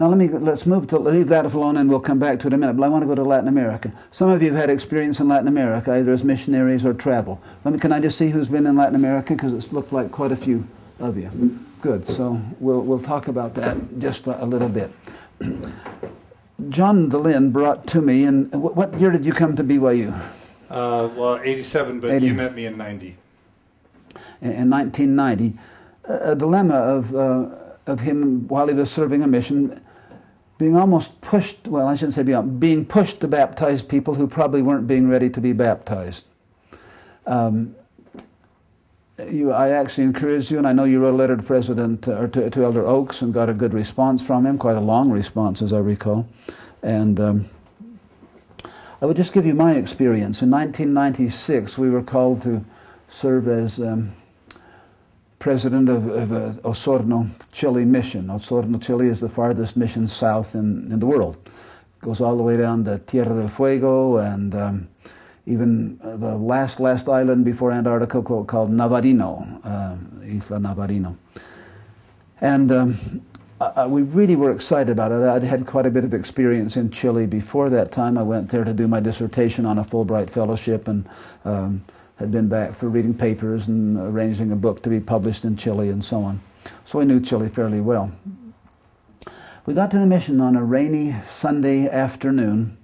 Now 0.00 0.08
let 0.08 0.18
me 0.18 0.26
let's 0.28 0.66
move 0.66 0.88
to 0.88 0.98
leave 0.98 1.28
that 1.28 1.46
alone, 1.46 1.76
and 1.76 1.88
we'll 1.88 2.00
come 2.00 2.18
back 2.18 2.40
to 2.40 2.46
it 2.46 2.48
in 2.48 2.54
a 2.54 2.58
minute. 2.58 2.76
But 2.76 2.84
I 2.84 2.88
want 2.88 3.02
to 3.02 3.06
go 3.06 3.14
to 3.14 3.22
Latin 3.22 3.46
America. 3.46 3.92
Some 4.10 4.28
of 4.28 4.42
you 4.42 4.50
have 4.50 4.60
had 4.60 4.70
experience 4.70 5.20
in 5.20 5.28
Latin 5.28 5.46
America, 5.46 5.92
either 5.94 6.12
as 6.12 6.24
missionaries 6.24 6.84
or 6.84 6.94
travel. 6.94 7.40
Let 7.64 7.74
me, 7.74 7.78
can 7.78 7.92
I 7.92 8.00
just 8.00 8.18
see 8.18 8.28
who's 8.28 8.48
been 8.48 8.66
in 8.66 8.74
Latin 8.76 8.96
America? 8.96 9.34
Because 9.34 9.54
it's 9.54 9.72
looked 9.72 9.92
like 9.92 10.10
quite 10.10 10.32
a 10.32 10.36
few 10.36 10.66
of 10.98 11.16
you. 11.16 11.30
Good. 11.80 12.08
So 12.08 12.40
we'll 12.58 12.80
we'll 12.80 12.98
talk 12.98 13.28
about 13.28 13.54
that 13.54 13.76
just 14.00 14.26
a, 14.26 14.42
a 14.42 14.46
little 14.46 14.68
bit. 14.68 14.90
John 16.68 17.10
DeLynn 17.10 17.52
brought 17.52 17.86
to 17.88 18.02
me, 18.02 18.24
and 18.24 18.50
what 18.52 18.98
year 18.98 19.12
did 19.12 19.24
you 19.24 19.32
come 19.32 19.54
to 19.56 19.62
BYU? 19.62 20.12
Uh, 20.70 21.08
well, 21.14 21.40
87, 21.42 22.00
but 22.00 22.10
80. 22.10 22.26
you 22.26 22.34
met 22.34 22.54
me 22.54 22.66
in 22.66 22.76
90. 22.76 23.16
In 24.40 24.70
1990. 24.70 25.54
A 26.04 26.34
dilemma 26.34 26.74
of, 26.74 27.14
uh, 27.14 27.48
of 27.86 28.00
him 28.00 28.46
while 28.48 28.68
he 28.68 28.74
was 28.74 28.90
serving 28.90 29.22
a 29.22 29.26
mission 29.26 29.80
being 30.58 30.76
almost 30.76 31.20
pushed, 31.20 31.66
well, 31.66 31.88
I 31.88 31.96
shouldn't 31.96 32.14
say 32.14 32.22
being 32.22 32.84
pushed 32.84 33.20
to 33.20 33.28
baptize 33.28 33.82
people 33.82 34.14
who 34.14 34.26
probably 34.26 34.62
weren't 34.62 34.86
being 34.86 35.08
ready 35.08 35.28
to 35.30 35.40
be 35.40 35.52
baptized. 35.52 36.26
Um, 37.26 37.74
you, 39.28 39.52
I 39.52 39.70
actually 39.70 40.04
encourage 40.04 40.50
you, 40.50 40.58
and 40.58 40.66
I 40.66 40.72
know 40.72 40.84
you 40.84 41.00
wrote 41.00 41.14
a 41.14 41.16
letter 41.16 41.36
to 41.36 41.42
President 41.42 42.08
uh, 42.08 42.18
or 42.18 42.28
to, 42.28 42.50
to, 42.50 42.64
Elder 42.64 42.86
Oaks 42.86 43.22
and 43.22 43.32
got 43.32 43.48
a 43.48 43.54
good 43.54 43.72
response 43.72 44.22
from 44.22 44.44
him, 44.44 44.58
quite 44.58 44.76
a 44.76 44.80
long 44.80 45.10
response, 45.10 45.62
as 45.62 45.72
I 45.72 45.78
recall. 45.78 46.28
And 46.82 47.18
um, 47.20 47.48
I 49.00 49.06
would 49.06 49.16
just 49.16 49.32
give 49.32 49.46
you 49.46 49.54
my 49.54 49.74
experience. 49.74 50.42
In 50.42 50.50
1996, 50.50 51.78
we 51.78 51.90
were 51.90 52.02
called 52.02 52.42
to 52.42 52.64
serve 53.08 53.48
as 53.48 53.80
um, 53.80 54.12
president 55.44 55.90
of, 55.90 56.08
of 56.08 56.32
uh, 56.32 56.68
Osorno, 56.70 57.28
Chile 57.52 57.84
mission. 57.84 58.28
Osorno, 58.28 58.80
Chile 58.80 59.08
is 59.08 59.20
the 59.20 59.28
farthest 59.28 59.76
mission 59.76 60.08
south 60.08 60.54
in, 60.54 60.90
in 60.90 60.98
the 60.98 61.04
world. 61.04 61.36
Goes 62.00 62.22
all 62.22 62.34
the 62.38 62.42
way 62.42 62.56
down 62.56 62.82
to 62.86 62.98
Tierra 63.00 63.28
del 63.28 63.48
Fuego 63.48 64.16
and 64.16 64.54
um, 64.54 64.88
even 65.44 65.98
uh, 66.02 66.16
the 66.16 66.34
last, 66.38 66.80
last 66.80 67.10
island 67.10 67.44
before 67.44 67.72
Antarctica 67.72 68.22
called, 68.22 68.48
called 68.48 68.70
Navarino, 68.70 69.60
uh, 69.64 69.96
Isla 70.24 70.60
Navarino. 70.60 71.14
And 72.40 72.72
um, 72.72 73.22
we 73.88 74.00
really 74.00 74.36
were 74.36 74.50
excited 74.50 74.92
about 74.92 75.12
it. 75.12 75.28
I'd 75.28 75.44
had 75.44 75.66
quite 75.66 75.84
a 75.84 75.90
bit 75.90 76.04
of 76.04 76.14
experience 76.14 76.78
in 76.78 76.90
Chile 76.90 77.26
before 77.26 77.68
that 77.68 77.92
time. 77.92 78.16
I 78.16 78.22
went 78.22 78.48
there 78.48 78.64
to 78.64 78.72
do 78.72 78.88
my 78.88 79.00
dissertation 79.00 79.66
on 79.66 79.76
a 79.76 79.84
Fulbright 79.84 80.30
fellowship 80.30 80.88
and 80.88 81.06
um, 81.44 81.84
had 82.16 82.30
been 82.30 82.48
back 82.48 82.74
for 82.74 82.88
reading 82.88 83.14
papers 83.14 83.66
and 83.66 83.98
arranging 83.98 84.52
a 84.52 84.56
book 84.56 84.82
to 84.82 84.88
be 84.88 85.00
published 85.00 85.44
in 85.44 85.56
Chile 85.56 85.88
and 85.90 86.04
so 86.04 86.22
on. 86.22 86.40
So 86.84 87.00
I 87.00 87.04
knew 87.04 87.20
Chile 87.20 87.48
fairly 87.48 87.80
well. 87.80 88.12
We 89.66 89.74
got 89.74 89.90
to 89.92 89.98
the 89.98 90.06
mission 90.06 90.40
on 90.40 90.56
a 90.56 90.62
rainy 90.62 91.14
Sunday 91.24 91.88
afternoon. 91.88 92.76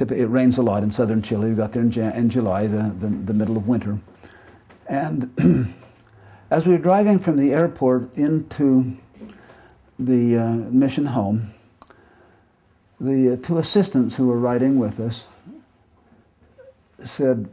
It 0.00 0.28
rains 0.28 0.58
a 0.58 0.62
lot 0.62 0.82
in 0.82 0.90
southern 0.90 1.22
Chile. 1.22 1.50
We 1.50 1.56
got 1.56 1.72
there 1.72 1.82
in, 1.82 1.90
Jan- 1.90 2.14
in 2.14 2.30
July, 2.30 2.66
the, 2.66 2.94
the, 2.98 3.08
the 3.08 3.34
middle 3.34 3.56
of 3.56 3.68
winter. 3.68 3.98
And 4.88 5.74
as 6.50 6.66
we 6.66 6.72
were 6.72 6.78
driving 6.78 7.18
from 7.18 7.36
the 7.36 7.52
airport 7.52 8.16
into 8.16 8.96
the 9.98 10.38
uh, 10.38 10.52
mission 10.70 11.04
home, 11.06 11.52
the 13.00 13.34
uh, 13.34 13.36
two 13.36 13.58
assistants 13.58 14.16
who 14.16 14.28
were 14.28 14.38
riding 14.38 14.78
with 14.78 15.00
us 15.00 15.26
said, 17.04 17.48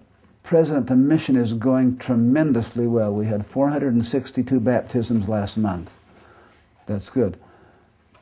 President, 0.46 0.86
the 0.86 0.96
mission 0.96 1.36
is 1.36 1.54
going 1.54 1.98
tremendously 1.98 2.86
well. 2.86 3.12
We 3.12 3.26
had 3.26 3.44
462 3.48 4.60
baptisms 4.60 5.28
last 5.28 5.58
month. 5.58 5.98
That's 6.86 7.10
good. 7.10 7.38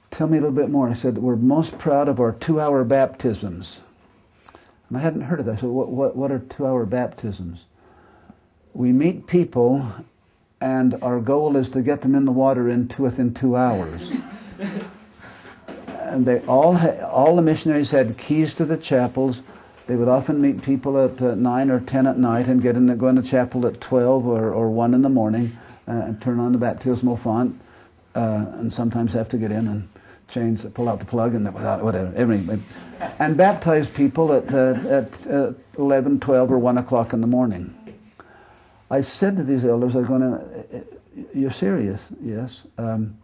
Tell 0.10 0.28
me 0.28 0.38
a 0.38 0.42
little 0.42 0.56
bit 0.56 0.70
more. 0.70 0.88
I 0.88 0.94
said, 0.94 1.18
We're 1.18 1.36
most 1.36 1.78
proud 1.78 2.08
of 2.08 2.22
our 2.22 2.32
two 2.32 2.62
hour 2.62 2.86
baptisms. 2.86 3.82
And 4.88 4.98
I 4.98 5.02
hadn't 5.02 5.22
heard 5.24 5.42
of 5.42 5.46
that. 5.48 5.60
So, 5.60 5.68
what, 5.68 5.90
what, 5.90 6.16
what 6.16 6.32
are 6.32 6.40
two 6.40 6.66
hour 6.66 6.86
baptisms? 6.86 7.66
We 8.74 8.94
meet 8.94 9.28
people, 9.28 9.86
and 10.62 10.96
our 11.04 11.20
goal 11.20 11.58
is 11.58 11.68
to 11.70 11.82
get 11.82 12.04
them 12.04 12.16
in 12.16 12.24
the 12.24 12.32
water 12.32 12.70
in 12.70 12.88
two, 12.88 13.04
within 13.04 13.34
two 13.34 13.58
hours. 13.58 14.14
and 15.88 16.26
they 16.26 16.40
all, 16.46 16.76
ha- 16.76 17.06
all 17.06 17.36
the 17.36 17.42
missionaries 17.42 17.92
had 17.92 18.18
keys 18.18 18.56
to 18.56 18.64
the 18.64 18.78
chapels 18.78 19.42
they 19.86 19.96
would 19.96 20.08
often 20.08 20.40
meet 20.42 20.62
people 20.62 20.98
at 20.98 21.22
uh, 21.22 21.36
9 21.36 21.70
or 21.70 21.80
10 21.82 22.08
at 22.08 22.18
night 22.18 22.48
and 22.48 22.62
get 22.62 22.76
in 22.76 22.86
the, 22.86 22.96
go 22.96 23.08
into 23.08 23.22
chapel 23.22 23.66
at 23.68 23.82
12 23.82 24.26
or, 24.26 24.54
or 24.54 24.70
1 24.70 24.94
in 24.94 25.02
the 25.02 25.10
morning 25.10 25.58
uh, 25.88 25.92
and 25.92 26.22
turn 26.22 26.40
on 26.40 26.52
the 26.52 26.58
baptismal 26.58 27.18
font 27.18 27.60
uh, 28.16 28.46
and 28.54 28.72
sometimes 28.72 29.14
have 29.14 29.28
to 29.30 29.38
get 29.38 29.52
in 29.52 29.68
and 29.68 29.90
change, 30.30 30.66
pull 30.74 30.88
out 30.88 31.00
the 31.00 31.06
plug 31.06 31.36
and 31.36 31.46
without 31.54 31.84
whatever. 31.84 32.12
And 33.20 33.36
baptize 33.36 33.90
people 33.90 34.32
at, 34.34 34.54
uh, 34.54 34.76
at 34.88 35.28
uh, 35.28 35.54
11, 35.78 36.20
12 36.22 36.52
or 36.52 36.60
1 36.60 36.78
o'clock 36.78 37.14
in 37.14 37.22
the 37.22 37.28
morning. 37.28 37.76
I 38.90 39.02
said 39.02 39.36
to 39.38 39.44
these 39.44 39.66
elders, 39.66 39.96
I 39.96 40.00
was 40.00 40.08
going, 40.08 40.24
uh, 40.24 40.64
you're 41.34 41.52
serious? 41.52 42.08
Yes. 42.22 42.68
Um, 42.78 43.18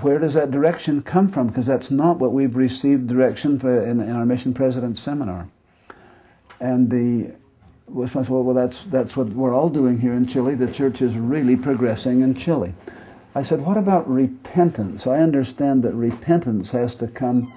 where 0.00 0.18
does 0.18 0.34
that 0.34 0.50
direction 0.50 1.02
come 1.02 1.28
from? 1.28 1.48
Because 1.48 1.66
that's 1.66 1.90
not 1.90 2.18
what 2.18 2.32
we've 2.32 2.56
received 2.56 3.08
direction 3.08 3.58
for 3.58 3.84
in, 3.84 4.00
in 4.00 4.12
our 4.12 4.24
mission 4.24 4.54
president 4.54 4.96
seminar. 4.96 5.48
And 6.60 6.90
the 6.90 7.34
response, 7.86 8.28
well, 8.28 8.42
well, 8.42 8.54
that's, 8.54 8.84
that's 8.84 9.16
what 9.16 9.28
we're 9.28 9.54
all 9.54 9.68
doing 9.68 9.98
here 9.98 10.14
in 10.14 10.26
Chile. 10.26 10.54
The 10.54 10.72
church 10.72 11.02
is 11.02 11.16
really 11.16 11.56
progressing 11.56 12.22
in 12.22 12.34
Chile. 12.34 12.72
I 13.34 13.42
said, 13.42 13.60
what 13.60 13.76
about 13.76 14.08
repentance? 14.08 15.06
I 15.06 15.18
understand 15.18 15.82
that 15.82 15.92
repentance 15.92 16.70
has 16.70 16.94
to 16.96 17.06
come 17.06 17.52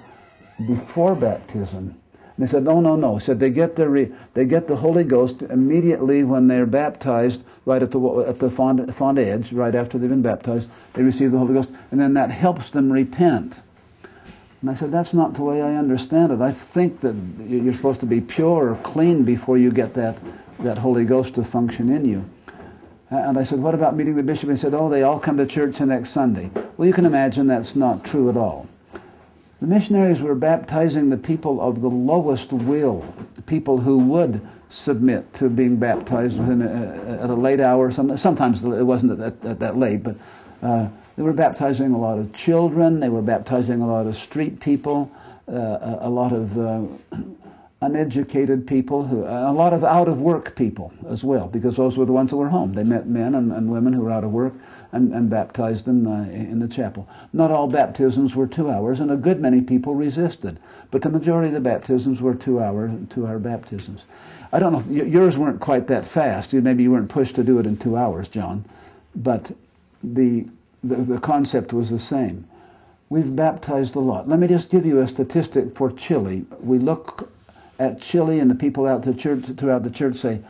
before 0.66 1.14
baptism. 1.14 1.99
They 2.40 2.46
said, 2.46 2.62
no, 2.64 2.80
no, 2.80 2.96
no. 2.96 3.16
He 3.16 3.20
said 3.20 3.38
they 3.38 3.50
get, 3.50 3.76
the 3.76 3.86
re- 3.86 4.10
they 4.32 4.46
get 4.46 4.66
the 4.66 4.76
Holy 4.76 5.04
Ghost 5.04 5.42
immediately 5.42 6.24
when 6.24 6.48
they're 6.48 6.64
baptized, 6.64 7.44
right 7.66 7.82
at 7.82 7.90
the, 7.90 8.24
at 8.26 8.38
the 8.38 8.48
font, 8.48 8.94
font 8.94 9.18
edge, 9.18 9.52
right 9.52 9.74
after 9.74 9.98
they've 9.98 10.08
been 10.08 10.22
baptized. 10.22 10.70
They 10.94 11.02
receive 11.02 11.32
the 11.32 11.38
Holy 11.38 11.52
Ghost, 11.52 11.70
and 11.90 12.00
then 12.00 12.14
that 12.14 12.30
helps 12.30 12.70
them 12.70 12.90
repent. 12.90 13.60
And 14.62 14.70
I 14.70 14.74
said, 14.74 14.90
that's 14.90 15.12
not 15.12 15.34
the 15.34 15.42
way 15.42 15.60
I 15.60 15.76
understand 15.76 16.32
it. 16.32 16.40
I 16.40 16.50
think 16.50 17.00
that 17.00 17.14
you're 17.46 17.74
supposed 17.74 18.00
to 18.00 18.06
be 18.06 18.22
pure 18.22 18.70
or 18.70 18.76
clean 18.76 19.22
before 19.22 19.58
you 19.58 19.70
get 19.70 19.92
that, 19.94 20.16
that 20.60 20.78
Holy 20.78 21.04
Ghost 21.04 21.34
to 21.34 21.44
function 21.44 21.90
in 21.90 22.06
you. 22.06 22.24
And 23.10 23.38
I 23.38 23.42
said, 23.42 23.58
what 23.58 23.74
about 23.74 23.96
meeting 23.96 24.16
the 24.16 24.22
bishop? 24.22 24.48
And 24.48 24.56
he 24.56 24.60
said, 24.60 24.72
oh, 24.72 24.88
they 24.88 25.02
all 25.02 25.18
come 25.18 25.36
to 25.36 25.46
church 25.46 25.76
the 25.76 25.84
next 25.84 26.10
Sunday. 26.10 26.50
Well, 26.78 26.88
you 26.88 26.94
can 26.94 27.04
imagine 27.04 27.46
that's 27.46 27.76
not 27.76 28.02
true 28.02 28.30
at 28.30 28.36
all. 28.38 28.66
The 29.60 29.66
missionaries 29.66 30.22
were 30.22 30.34
baptizing 30.34 31.10
the 31.10 31.18
people 31.18 31.60
of 31.60 31.82
the 31.82 31.90
lowest 31.90 32.50
will, 32.50 33.04
people 33.44 33.76
who 33.76 33.98
would 33.98 34.40
submit 34.70 35.34
to 35.34 35.50
being 35.50 35.76
baptized 35.76 36.40
a, 36.40 37.18
at 37.22 37.28
a 37.28 37.34
late 37.34 37.60
hour. 37.60 37.90
Sometimes 37.90 38.64
it 38.64 38.84
wasn't 38.84 39.20
at, 39.20 39.44
at 39.44 39.60
that 39.60 39.76
late, 39.76 40.02
but 40.02 40.16
uh, 40.62 40.88
they 41.16 41.22
were 41.22 41.34
baptizing 41.34 41.92
a 41.92 41.98
lot 41.98 42.18
of 42.18 42.32
children. 42.32 43.00
They 43.00 43.10
were 43.10 43.20
baptizing 43.20 43.82
a 43.82 43.86
lot 43.86 44.06
of 44.06 44.16
street 44.16 44.60
people, 44.60 45.12
uh, 45.46 45.98
a, 46.00 46.08
lot 46.08 46.32
of 46.32 46.56
uh, 46.56 46.86
uneducated 47.82 48.66
people, 48.66 49.04
who, 49.04 49.24
a 49.24 49.52
lot 49.52 49.74
of 49.74 49.84
out 49.84 50.08
of 50.08 50.22
work 50.22 50.56
people 50.56 50.90
as 51.06 51.22
well, 51.22 51.48
because 51.48 51.76
those 51.76 51.98
were 51.98 52.06
the 52.06 52.12
ones 52.12 52.30
that 52.30 52.36
were 52.36 52.48
home. 52.48 52.72
They 52.72 52.84
met 52.84 53.06
men 53.06 53.34
and, 53.34 53.52
and 53.52 53.70
women 53.70 53.92
who 53.92 54.00
were 54.00 54.10
out 54.10 54.24
of 54.24 54.30
work 54.30 54.54
and, 54.92 55.12
and 55.12 55.30
baptized 55.30 55.84
them 55.84 56.06
uh, 56.06 56.24
in 56.24 56.58
the 56.58 56.68
chapel. 56.68 57.08
Not 57.32 57.50
all 57.50 57.68
baptisms 57.68 58.34
were 58.34 58.46
two 58.46 58.70
hours, 58.70 59.00
and 59.00 59.10
a 59.10 59.16
good 59.16 59.40
many 59.40 59.60
people 59.60 59.94
resisted. 59.94 60.58
But 60.90 61.02
the 61.02 61.10
majority 61.10 61.48
of 61.48 61.54
the 61.54 61.60
baptisms 61.60 62.20
were 62.20 62.34
two 62.34 62.60
hour, 62.60 62.90
two 63.08 63.26
hour 63.26 63.38
baptisms. 63.38 64.04
I 64.52 64.58
don't 64.58 64.72
know 64.72 64.80
if 64.80 64.88
yours 64.88 65.38
weren't 65.38 65.60
quite 65.60 65.86
that 65.86 66.04
fast. 66.04 66.52
Maybe 66.52 66.82
you 66.82 66.90
weren't 66.90 67.08
pushed 67.08 67.36
to 67.36 67.44
do 67.44 67.58
it 67.60 67.66
in 67.66 67.76
two 67.76 67.96
hours, 67.96 68.28
John. 68.28 68.64
But 69.14 69.52
the, 70.02 70.46
the, 70.82 70.96
the 70.96 71.18
concept 71.18 71.72
was 71.72 71.90
the 71.90 72.00
same. 72.00 72.48
We've 73.08 73.34
baptized 73.34 73.94
a 73.94 74.00
lot. 74.00 74.28
Let 74.28 74.40
me 74.40 74.48
just 74.48 74.70
give 74.70 74.84
you 74.86 75.00
a 75.00 75.08
statistic 75.08 75.74
for 75.74 75.90
Chile. 75.92 76.44
We 76.60 76.78
look 76.78 77.30
at 77.78 78.00
Chile, 78.00 78.40
and 78.40 78.50
the 78.50 78.54
people 78.56 78.86
out 78.86 79.02
the 79.02 79.14
church, 79.14 79.44
throughout 79.56 79.84
the 79.84 79.90
church 79.90 80.16
say, 80.16 80.40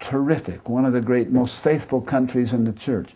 terrific, 0.00 0.68
one 0.68 0.84
of 0.84 0.92
the 0.92 1.00
great, 1.00 1.30
most 1.30 1.62
faithful 1.62 2.02
countries 2.02 2.52
in 2.52 2.64
the 2.64 2.72
church 2.72 3.14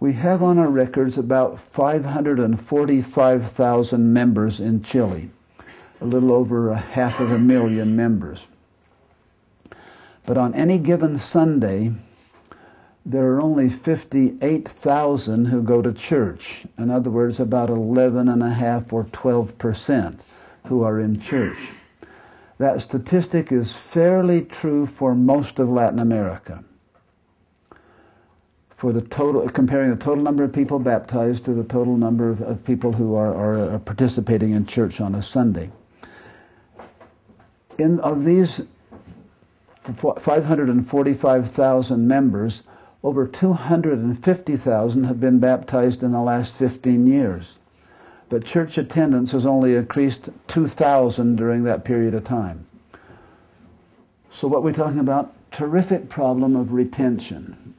we 0.00 0.14
have 0.14 0.42
on 0.42 0.58
our 0.58 0.70
records 0.70 1.18
about 1.18 1.60
545,000 1.60 4.12
members 4.12 4.58
in 4.58 4.82
Chile, 4.82 5.30
a 6.00 6.06
little 6.06 6.32
over 6.32 6.70
a 6.70 6.78
half 6.78 7.20
of 7.20 7.30
a 7.30 7.38
million 7.38 7.94
members. 7.94 8.48
But 10.24 10.38
on 10.38 10.54
any 10.54 10.78
given 10.78 11.18
Sunday, 11.18 11.92
there 13.04 13.32
are 13.32 13.42
only 13.42 13.68
58,000 13.68 15.44
who 15.46 15.62
go 15.62 15.82
to 15.82 15.92
church. 15.92 16.66
In 16.78 16.90
other 16.90 17.10
words, 17.10 17.38
about 17.38 17.68
11.5 17.68 18.92
or 18.92 19.04
12 19.04 19.58
percent 19.58 20.24
who 20.66 20.82
are 20.82 20.98
in 20.98 21.20
church. 21.20 21.72
That 22.58 22.80
statistic 22.80 23.52
is 23.52 23.72
fairly 23.72 24.42
true 24.42 24.86
for 24.86 25.14
most 25.14 25.58
of 25.58 25.68
Latin 25.68 25.98
America. 25.98 26.64
For 28.80 28.92
the 28.94 29.02
total, 29.02 29.46
comparing 29.50 29.90
the 29.90 29.96
total 29.96 30.24
number 30.24 30.42
of 30.42 30.54
people 30.54 30.78
baptized 30.78 31.44
to 31.44 31.52
the 31.52 31.64
total 31.64 31.98
number 31.98 32.30
of, 32.30 32.40
of 32.40 32.64
people 32.64 32.94
who 32.94 33.14
are, 33.14 33.34
are, 33.34 33.74
are, 33.74 33.78
participating 33.78 34.52
in 34.52 34.64
church 34.64 35.02
on 35.02 35.14
a 35.14 35.22
Sunday. 35.22 35.70
In, 37.78 38.00
of 38.00 38.24
these 38.24 38.62
545,000 39.82 42.08
members, 42.08 42.62
over 43.02 43.26
250,000 43.26 45.04
have 45.04 45.20
been 45.20 45.38
baptized 45.38 46.02
in 46.02 46.12
the 46.12 46.22
last 46.22 46.56
15 46.56 47.06
years. 47.06 47.58
But 48.30 48.46
church 48.46 48.78
attendance 48.78 49.32
has 49.32 49.44
only 49.44 49.74
increased 49.74 50.30
2,000 50.46 51.36
during 51.36 51.64
that 51.64 51.84
period 51.84 52.14
of 52.14 52.24
time. 52.24 52.64
So, 54.30 54.48
what 54.48 54.62
we're 54.62 54.72
talking 54.72 55.00
about, 55.00 55.34
terrific 55.50 56.08
problem 56.08 56.56
of 56.56 56.72
retention 56.72 57.69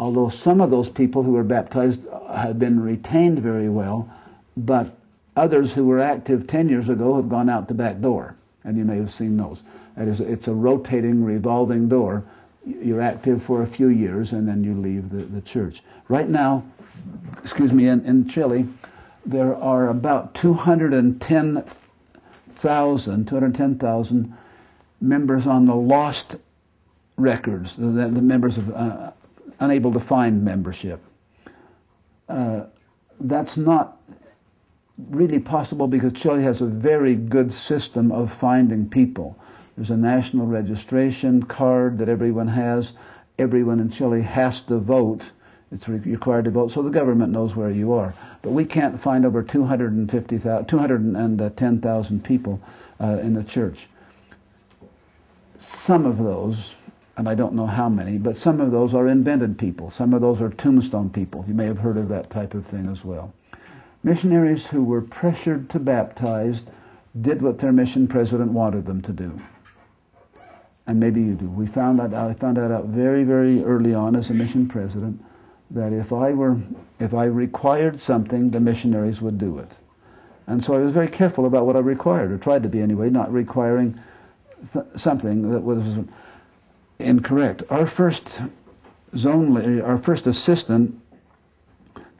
although 0.00 0.28
some 0.30 0.62
of 0.62 0.70
those 0.70 0.88
people 0.88 1.22
who 1.22 1.32
were 1.32 1.44
baptized 1.44 2.08
have 2.32 2.58
been 2.58 2.80
retained 2.80 3.38
very 3.38 3.68
well, 3.68 4.10
but 4.56 4.96
others 5.36 5.74
who 5.74 5.84
were 5.84 6.00
active 6.00 6.46
10 6.46 6.70
years 6.70 6.88
ago 6.88 7.16
have 7.16 7.28
gone 7.28 7.50
out 7.50 7.68
the 7.68 7.74
back 7.74 8.00
door. 8.00 8.34
And 8.64 8.78
you 8.78 8.86
may 8.86 8.96
have 8.96 9.10
seen 9.10 9.36
those. 9.36 9.62
That 9.96 10.08
is, 10.08 10.20
it's 10.20 10.48
a 10.48 10.54
rotating, 10.54 11.22
revolving 11.22 11.90
door. 11.90 12.24
You're 12.64 13.02
active 13.02 13.42
for 13.42 13.62
a 13.62 13.66
few 13.66 13.88
years 13.88 14.32
and 14.32 14.48
then 14.48 14.64
you 14.64 14.72
leave 14.74 15.10
the, 15.10 15.24
the 15.24 15.42
church. 15.42 15.82
Right 16.08 16.30
now, 16.30 16.64
excuse 17.42 17.74
me, 17.74 17.86
in, 17.86 18.02
in 18.06 18.26
Chile, 18.26 18.66
there 19.26 19.54
are 19.54 19.88
about 19.88 20.34
210,000 20.34 23.26
210,000 23.26 24.36
members 25.02 25.46
on 25.46 25.64
the 25.66 25.76
lost 25.76 26.36
records, 27.18 27.76
the, 27.76 27.86
the 27.86 28.22
members 28.22 28.56
of 28.56 28.74
uh, 28.74 29.12
unable 29.60 29.92
to 29.92 30.00
find 30.00 30.44
membership. 30.44 31.00
Uh, 32.28 32.64
that's 33.20 33.56
not 33.56 34.00
really 35.08 35.38
possible 35.38 35.86
because 35.86 36.12
Chile 36.12 36.42
has 36.42 36.60
a 36.60 36.66
very 36.66 37.14
good 37.14 37.52
system 37.52 38.10
of 38.12 38.30
finding 38.32 38.88
people. 38.88 39.38
There's 39.76 39.90
a 39.90 39.96
national 39.96 40.46
registration 40.46 41.42
card 41.42 41.98
that 41.98 42.08
everyone 42.08 42.48
has. 42.48 42.94
Everyone 43.38 43.78
in 43.80 43.90
Chile 43.90 44.22
has 44.22 44.60
to 44.62 44.78
vote. 44.78 45.32
It's 45.72 45.88
required 45.88 46.46
to 46.46 46.50
vote, 46.50 46.72
so 46.72 46.82
the 46.82 46.90
government 46.90 47.32
knows 47.32 47.54
where 47.54 47.70
you 47.70 47.92
are. 47.92 48.12
But 48.42 48.50
we 48.50 48.64
can't 48.64 48.98
find 48.98 49.24
over 49.24 49.40
210,000 49.42 52.24
people 52.24 52.60
uh, 53.00 53.18
in 53.22 53.34
the 53.34 53.44
church. 53.44 53.86
Some 55.60 56.06
of 56.06 56.18
those 56.18 56.74
and 57.16 57.28
I 57.28 57.34
don't 57.34 57.54
know 57.54 57.66
how 57.66 57.88
many, 57.88 58.18
but 58.18 58.36
some 58.36 58.60
of 58.60 58.70
those 58.70 58.94
are 58.94 59.08
invented 59.08 59.58
people. 59.58 59.90
Some 59.90 60.14
of 60.14 60.20
those 60.20 60.40
are 60.40 60.50
tombstone 60.50 61.10
people. 61.10 61.44
You 61.46 61.54
may 61.54 61.66
have 61.66 61.78
heard 61.78 61.96
of 61.96 62.08
that 62.08 62.30
type 62.30 62.54
of 62.54 62.66
thing 62.66 62.86
as 62.86 63.04
well. 63.04 63.32
Missionaries 64.02 64.66
who 64.66 64.82
were 64.82 65.02
pressured 65.02 65.68
to 65.70 65.78
baptize 65.78 66.62
did 67.20 67.42
what 67.42 67.58
their 67.58 67.72
mission 67.72 68.06
president 68.06 68.52
wanted 68.52 68.86
them 68.86 69.02
to 69.02 69.12
do. 69.12 69.38
And 70.86 70.98
maybe 70.98 71.20
you 71.20 71.34
do. 71.34 71.50
We 71.50 71.66
found 71.66 71.98
that 71.98 72.14
I 72.14 72.32
found 72.34 72.56
that 72.56 72.70
out 72.70 72.86
very, 72.86 73.24
very 73.24 73.62
early 73.62 73.94
on 73.94 74.16
as 74.16 74.30
a 74.30 74.34
mission 74.34 74.66
president 74.66 75.22
that 75.70 75.92
if 75.92 76.12
I 76.12 76.32
were 76.32 76.56
if 76.98 77.14
I 77.14 77.24
required 77.26 78.00
something, 78.00 78.50
the 78.50 78.60
missionaries 78.60 79.22
would 79.22 79.38
do 79.38 79.58
it. 79.58 79.76
And 80.46 80.64
so 80.64 80.74
I 80.74 80.78
was 80.78 80.92
very 80.92 81.08
careful 81.08 81.46
about 81.46 81.66
what 81.66 81.76
I 81.76 81.80
required, 81.80 82.32
or 82.32 82.38
tried 82.38 82.62
to 82.64 82.68
be 82.68 82.80
anyway, 82.80 83.08
not 83.08 83.32
requiring 83.32 83.98
th- 84.72 84.84
something 84.96 85.42
that 85.50 85.60
was 85.60 85.98
incorrect. 87.00 87.62
Our 87.70 87.86
first 87.86 88.42
zone 89.16 89.54
leader, 89.54 89.84
our 89.84 89.98
first 89.98 90.26
assistant, 90.26 91.00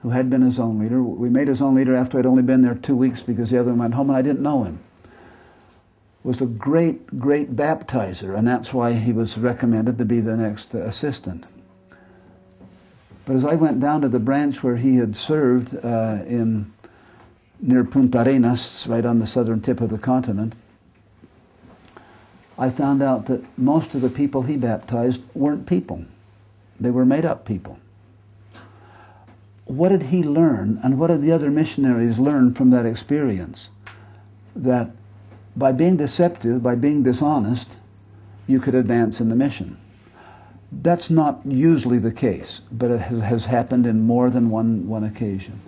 who 0.03 0.11
had 0.11 0.31
been 0.31 0.43
a 0.43 0.51
zone 0.51 0.79
leader, 0.79 1.03
we 1.03 1.29
made 1.29 1.49
a 1.49 1.55
zone 1.55 1.75
leader 1.75 1.95
after 1.95 2.19
I'd 2.19 2.27
only 2.27 2.43
been 2.43 2.63
there 2.63 2.75
two 2.75 2.97
weeks 2.97 3.23
because 3.23 3.51
the 3.51 3.59
other 3.59 3.71
one 3.71 3.81
went 3.81 3.95
home 3.95 4.11
and 4.11 4.17
I 4.17 4.23
didn't 4.23 4.43
know 4.43 4.65
him. 4.65 4.79
Was 6.23 6.41
a 6.41 6.47
great, 6.47 7.19
great 7.19 7.57
baptizer, 7.57 8.37
and 8.37 8.47
that's 8.47 8.75
why 8.75 8.93
he 8.93 9.13
was 9.13 9.39
recommended 9.39 9.97
to 9.99 10.05
be 10.05 10.21
the 10.21 10.37
next 10.37 10.75
assistant. 10.75 11.47
But 13.25 13.37
as 13.37 13.45
I 13.45 13.55
went 13.55 13.81
down 13.81 14.03
to 14.03 14.09
the 14.09 14.19
branch 14.19 14.63
where 14.63 14.77
he 14.77 14.97
had 14.97 15.17
served 15.17 15.75
uh, 15.83 16.19
in 16.27 16.73
near 17.61 17.85
Punta 17.85 18.23
Arenas, 18.23 18.87
right 18.89 19.05
on 19.05 19.19
the 19.19 19.27
southern 19.27 19.61
tip 19.61 19.81
of 19.81 19.91
the 19.91 19.99
continent, 19.99 20.55
I 22.61 22.69
found 22.69 23.03
out 23.03 23.25
that 23.27 23.43
most 23.59 23.95
of 23.95 24.03
the 24.03 24.11
people 24.11 24.43
he 24.43 24.59
baptized 24.59 25.23
weren't 25.35 25.67
people. 25.67 26.05
They 26.79 26.91
were 26.91 27.07
made 27.07 27.25
up 27.25 27.47
people. 27.47 27.79
What 29.65 29.89
did 29.89 30.05
he 30.05 30.23
learn, 30.23 30.79
and 30.83 30.99
what 30.99 31.07
did 31.07 31.23
the 31.23 31.33
other 31.33 31.51
missionaries 31.51 32.19
learn 32.19 32.53
from 32.53 32.69
that 32.71 32.85
experience? 32.85 33.71
That 34.55 34.91
by 35.57 35.73
being 35.73 35.97
deceptive, 35.97 36.63
by 36.63 36.75
being 36.75 37.03
dishonest, 37.03 37.77
you 38.47 38.61
could 38.61 38.75
advance 38.75 39.23
in 39.23 39.31
the 39.31 39.37
mission. 39.37 39.79
That's 40.71 41.09
not 41.09 41.41
usually 41.47 41.99
the 41.99 42.13
case, 42.13 42.61
but 42.71 42.91
it 42.91 43.01
has 43.01 43.47
happened 43.47 43.87
in 43.87 44.07
more 44.07 44.29
than 44.29 44.51
one, 44.51 44.87
one 44.87 45.05
occasion. 45.05 45.61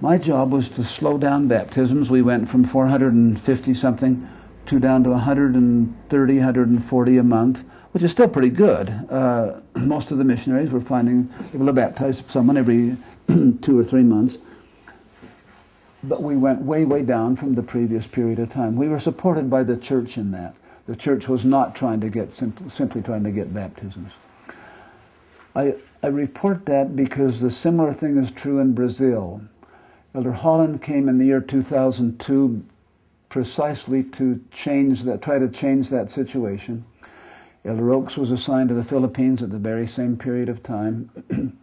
My 0.00 0.16
job 0.16 0.52
was 0.52 0.70
to 0.70 0.84
slow 0.84 1.18
down 1.18 1.48
baptisms. 1.48 2.10
We 2.10 2.22
went 2.22 2.48
from 2.48 2.64
450 2.64 3.74
something 3.74 4.26
to 4.66 4.80
down 4.80 5.04
to 5.04 5.10
130, 5.10 6.36
140 6.36 7.16
a 7.16 7.22
month, 7.22 7.64
which 7.92 8.02
is 8.02 8.10
still 8.10 8.28
pretty 8.28 8.50
good. 8.50 8.90
Uh, 9.08 9.60
most 9.76 10.10
of 10.10 10.18
the 10.18 10.24
missionaries 10.24 10.70
were 10.70 10.80
finding 10.80 11.32
able 11.54 11.66
to 11.66 11.72
baptize 11.72 12.22
someone 12.26 12.56
every 12.56 12.96
two 13.62 13.78
or 13.78 13.84
three 13.84 14.02
months. 14.02 14.38
But 16.02 16.22
we 16.22 16.36
went 16.36 16.62
way, 16.62 16.84
way 16.84 17.02
down 17.02 17.36
from 17.36 17.54
the 17.54 17.62
previous 17.62 18.06
period 18.06 18.38
of 18.38 18.50
time. 18.50 18.76
We 18.76 18.88
were 18.88 19.00
supported 19.00 19.50
by 19.50 19.62
the 19.62 19.76
church 19.76 20.18
in 20.18 20.30
that. 20.32 20.54
The 20.86 20.94
church 20.94 21.28
was 21.28 21.44
not 21.44 21.74
trying 21.74 22.00
to 22.00 22.08
get 22.08 22.32
simply 22.32 23.02
trying 23.02 23.24
to 23.24 23.32
get 23.32 23.52
baptisms. 23.52 24.16
I, 25.56 25.74
I 26.02 26.08
report 26.08 26.66
that 26.66 26.94
because 26.94 27.40
the 27.40 27.50
similar 27.50 27.92
thing 27.92 28.18
is 28.18 28.30
true 28.30 28.60
in 28.60 28.74
Brazil. 28.74 29.40
Elder 30.14 30.32
Holland 30.32 30.82
came 30.82 31.08
in 31.08 31.18
the 31.18 31.26
year 31.26 31.40
2002 31.40 32.64
precisely 33.28 34.02
to 34.02 34.40
change 34.52 35.02
that, 35.02 35.22
try 35.22 35.38
to 35.38 35.48
change 35.48 35.90
that 35.90 36.10
situation. 36.10 36.84
Elder 37.64 37.92
Oaks 37.92 38.16
was 38.16 38.30
assigned 38.30 38.68
to 38.68 38.74
the 38.74 38.84
Philippines 38.84 39.42
at 39.42 39.50
the 39.50 39.58
very 39.58 39.86
same 39.86 40.16
period 40.16 40.48
of 40.48 40.62
time. 40.62 41.10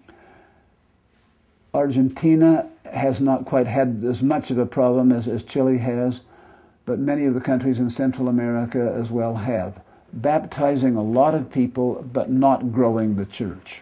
Argentina 1.74 2.70
has 2.94 3.22
not 3.22 3.46
quite 3.46 3.68
had 3.68 4.04
as 4.04 4.22
much 4.22 4.52
of 4.52 4.58
a 4.58 4.66
problem 4.66 5.12
as, 5.12 5.28
as 5.28 5.44
Chile 5.44 5.78
has, 5.78 6.22
but 6.86 7.00
many 7.00 7.26
of 7.26 7.34
the 7.34 7.42
countries 7.42 7.80
in 7.80 7.90
Central 7.90 8.28
America 8.28 8.94
as 8.96 9.10
well 9.10 9.36
have. 9.36 9.82
Baptizing 10.12 10.96
a 10.96 11.02
lot 11.02 11.34
of 11.34 11.50
people, 11.52 12.06
but 12.14 12.30
not 12.30 12.72
growing 12.72 13.16
the 13.16 13.26
church. 13.26 13.82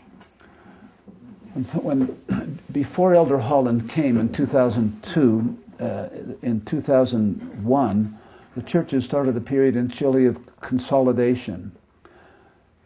When, 1.73 2.59
before 2.71 3.13
Elder 3.13 3.39
Holland 3.39 3.89
came 3.89 4.17
in 4.17 4.31
2002, 4.31 5.57
uh, 5.79 6.09
in 6.41 6.61
2001, 6.65 8.17
the 8.55 8.61
churches 8.61 9.05
started 9.05 9.37
a 9.37 9.41
period 9.41 9.75
in 9.75 9.89
Chile 9.89 10.25
of 10.25 10.39
consolidation. 10.59 11.71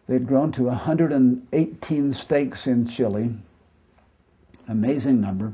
They'd 0.07 0.27
grown 0.27 0.51
to 0.53 0.63
118 0.63 2.13
stakes 2.13 2.67
in 2.67 2.87
Chile, 2.87 3.33
amazing 4.67 5.21
number, 5.21 5.53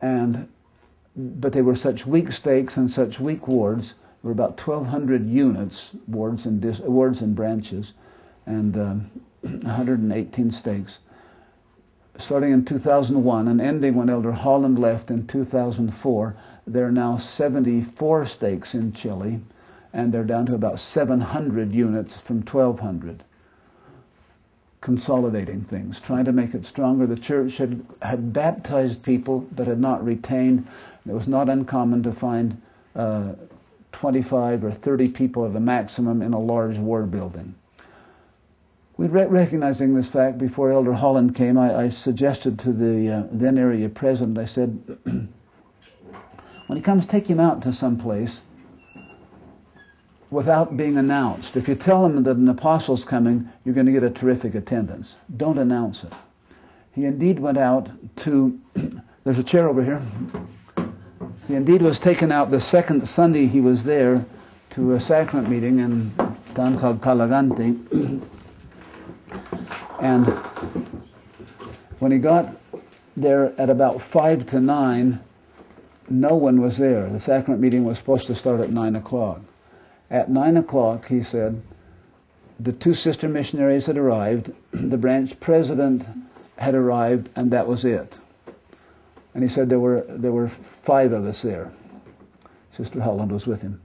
and 0.00 0.48
but 1.18 1.54
they 1.54 1.62
were 1.62 1.74
such 1.74 2.06
weak 2.06 2.30
stakes 2.30 2.76
and 2.76 2.90
such 2.90 3.18
weak 3.18 3.48
wards. 3.48 3.94
There 4.22 4.28
were 4.28 4.32
about 4.32 4.60
1,200 4.60 5.26
units, 5.26 5.92
wards 6.06 6.44
and 6.44 6.60
dis, 6.60 6.80
wards 6.80 7.22
and 7.22 7.34
branches, 7.34 7.94
and 8.44 8.76
um, 8.76 9.10
118 9.40 10.50
stakes 10.50 10.98
starting 12.18 12.52
in 12.52 12.64
2001 12.64 13.48
and 13.48 13.60
ending 13.60 13.94
when 13.94 14.10
Elder 14.10 14.32
Holland 14.32 14.78
left 14.78 15.10
in 15.10 15.26
2004, 15.26 16.36
there 16.66 16.86
are 16.86 16.92
now 16.92 17.16
74 17.16 18.26
stakes 18.26 18.74
in 18.74 18.92
Chile, 18.92 19.40
and 19.92 20.12
they're 20.12 20.24
down 20.24 20.46
to 20.46 20.54
about 20.54 20.80
700 20.80 21.74
units 21.74 22.20
from 22.20 22.38
1,200. 22.38 23.24
Consolidating 24.80 25.62
things, 25.62 26.00
trying 26.00 26.24
to 26.24 26.32
make 26.32 26.54
it 26.54 26.64
stronger. 26.64 27.06
The 27.06 27.16
church 27.16 27.58
had, 27.58 27.84
had 28.02 28.32
baptized 28.32 29.02
people 29.02 29.40
but 29.52 29.66
had 29.66 29.80
not 29.80 30.04
retained. 30.04 30.66
It 31.08 31.12
was 31.12 31.28
not 31.28 31.48
uncommon 31.48 32.02
to 32.02 32.12
find 32.12 32.60
uh, 32.94 33.32
25 33.92 34.64
or 34.64 34.70
30 34.70 35.08
people 35.08 35.46
at 35.46 35.56
a 35.56 35.60
maximum 35.60 36.20
in 36.22 36.32
a 36.32 36.38
large 36.38 36.78
ward 36.78 37.10
building. 37.10 37.54
We 38.98 39.08
re- 39.08 39.26
recognizing 39.26 39.94
this 39.94 40.08
fact 40.08 40.38
before 40.38 40.72
Elder 40.72 40.94
Holland 40.94 41.34
came, 41.34 41.58
I, 41.58 41.74
I 41.74 41.88
suggested 41.90 42.58
to 42.60 42.72
the 42.72 43.10
uh, 43.10 43.22
then 43.30 43.58
area 43.58 43.88
president, 43.90 44.38
I 44.38 44.46
said, 44.46 44.98
when 45.04 46.76
he 46.76 46.80
comes, 46.80 47.04
take 47.06 47.26
him 47.26 47.38
out 47.38 47.60
to 47.62 47.72
some 47.74 47.98
place 47.98 48.40
without 50.30 50.76
being 50.76 50.96
announced. 50.96 51.56
If 51.56 51.68
you 51.68 51.74
tell 51.74 52.02
them 52.02 52.22
that 52.22 52.36
an 52.36 52.48
apostle's 52.48 53.04
coming, 53.04 53.50
you're 53.64 53.74
going 53.74 53.86
to 53.86 53.92
get 53.92 54.02
a 54.02 54.10
terrific 54.10 54.54
attendance. 54.54 55.16
Don't 55.36 55.58
announce 55.58 56.02
it. 56.02 56.12
He 56.92 57.04
indeed 57.04 57.38
went 57.38 57.58
out 57.58 57.90
to, 58.16 58.58
there's 59.24 59.38
a 59.38 59.44
chair 59.44 59.68
over 59.68 59.84
here. 59.84 60.00
He 61.46 61.54
indeed 61.54 61.82
was 61.82 61.98
taken 61.98 62.32
out 62.32 62.50
the 62.50 62.60
second 62.60 63.06
Sunday 63.06 63.46
he 63.46 63.60
was 63.60 63.84
there 63.84 64.24
to 64.70 64.92
a 64.92 65.00
sacrament 65.00 65.48
meeting 65.48 65.80
in 65.80 66.10
town 66.54 66.78
called 66.78 67.02
Talagante. 67.02 68.30
and 70.00 70.26
when 71.98 72.12
he 72.12 72.18
got 72.18 72.54
there 73.16 73.58
at 73.58 73.70
about 73.70 74.02
five 74.02 74.46
to 74.46 74.60
nine, 74.60 75.20
no 76.08 76.34
one 76.34 76.60
was 76.60 76.76
there. 76.76 77.08
The 77.08 77.20
sacrament 77.20 77.60
meeting 77.60 77.84
was 77.84 77.98
supposed 77.98 78.26
to 78.26 78.34
start 78.34 78.60
at 78.60 78.70
nine 78.70 78.96
o'clock. 78.96 79.40
At 80.10 80.30
nine 80.30 80.56
o'clock, 80.56 81.08
he 81.08 81.22
said, 81.22 81.62
the 82.60 82.72
two 82.72 82.94
sister 82.94 83.28
missionaries 83.28 83.86
had 83.86 83.98
arrived, 83.98 84.52
the 84.70 84.98
branch 84.98 85.38
president 85.40 86.04
had 86.56 86.74
arrived, 86.74 87.28
and 87.36 87.50
that 87.50 87.66
was 87.66 87.84
it. 87.84 88.18
And 89.34 89.42
he 89.42 89.48
said 89.48 89.68
there 89.68 89.80
were, 89.80 90.04
there 90.08 90.32
were 90.32 90.48
five 90.48 91.12
of 91.12 91.26
us 91.26 91.42
there. 91.42 91.72
Sister 92.72 93.00
Holland 93.00 93.32
was 93.32 93.46
with 93.46 93.62
him. 93.62 93.82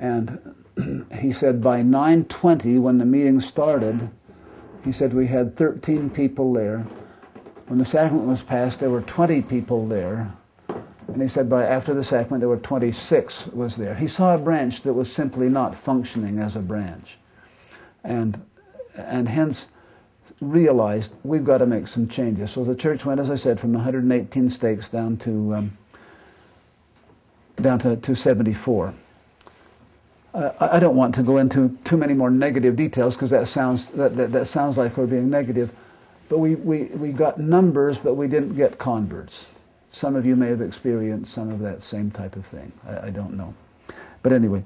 And 0.00 0.56
he 1.20 1.32
said 1.32 1.62
by 1.62 1.82
9.20, 1.82 2.80
when 2.80 2.98
the 2.98 3.04
meeting 3.04 3.40
started, 3.40 4.10
he 4.84 4.92
said 4.92 5.12
we 5.12 5.26
had 5.26 5.56
13 5.56 6.10
people 6.10 6.52
there. 6.52 6.78
When 7.66 7.78
the 7.78 7.84
sacrament 7.84 8.26
was 8.26 8.42
passed, 8.42 8.80
there 8.80 8.90
were 8.90 9.02
20 9.02 9.42
people 9.42 9.86
there. 9.86 10.32
And 11.12 11.20
he 11.20 11.28
said 11.28 11.50
by 11.50 11.64
after 11.64 11.92
the 11.92 12.04
sacrament, 12.04 12.40
there 12.40 12.48
were 12.48 12.56
26 12.56 13.48
was 13.48 13.76
there. 13.76 13.94
He 13.94 14.08
saw 14.08 14.34
a 14.34 14.38
branch 14.38 14.82
that 14.82 14.92
was 14.92 15.12
simply 15.12 15.48
not 15.48 15.74
functioning 15.74 16.38
as 16.38 16.56
a 16.56 16.60
branch. 16.60 17.18
And, 18.04 18.40
and 18.96 19.28
hence 19.28 19.68
realized 20.40 21.12
we've 21.22 21.44
got 21.44 21.58
to 21.58 21.66
make 21.66 21.88
some 21.88 22.08
changes. 22.08 22.52
So 22.52 22.64
the 22.64 22.74
church 22.74 23.04
went, 23.04 23.20
as 23.20 23.30
I 23.30 23.34
said, 23.34 23.60
from 23.60 23.72
118 23.72 24.48
stakes 24.50 24.88
down 24.88 25.16
to, 25.18 25.54
um, 25.54 25.78
down 27.56 27.78
to, 27.80 27.96
to 27.96 28.14
74. 28.14 28.94
Uh, 30.32 30.52
I 30.60 30.78
don't 30.78 30.94
want 30.94 31.14
to 31.16 31.22
go 31.22 31.38
into 31.38 31.76
too 31.84 31.96
many 31.96 32.14
more 32.14 32.30
negative 32.30 32.76
details 32.76 33.16
because 33.16 33.30
that 33.30 33.48
sounds, 33.48 33.90
that, 33.90 34.16
that, 34.16 34.30
that, 34.32 34.46
sounds 34.46 34.78
like 34.78 34.96
we're 34.96 35.06
being 35.06 35.28
negative. 35.28 35.70
But 36.28 36.38
we, 36.38 36.54
we, 36.54 36.84
we 36.84 37.10
got 37.10 37.40
numbers, 37.40 37.98
but 37.98 38.14
we 38.14 38.28
didn't 38.28 38.54
get 38.54 38.78
converts. 38.78 39.48
Some 39.90 40.14
of 40.14 40.24
you 40.24 40.36
may 40.36 40.48
have 40.48 40.60
experienced 40.60 41.32
some 41.32 41.50
of 41.50 41.58
that 41.60 41.82
same 41.82 42.12
type 42.12 42.36
of 42.36 42.46
thing. 42.46 42.72
I, 42.86 43.08
I 43.08 43.10
don't 43.10 43.36
know. 43.36 43.54
But 44.22 44.32
anyway, 44.32 44.62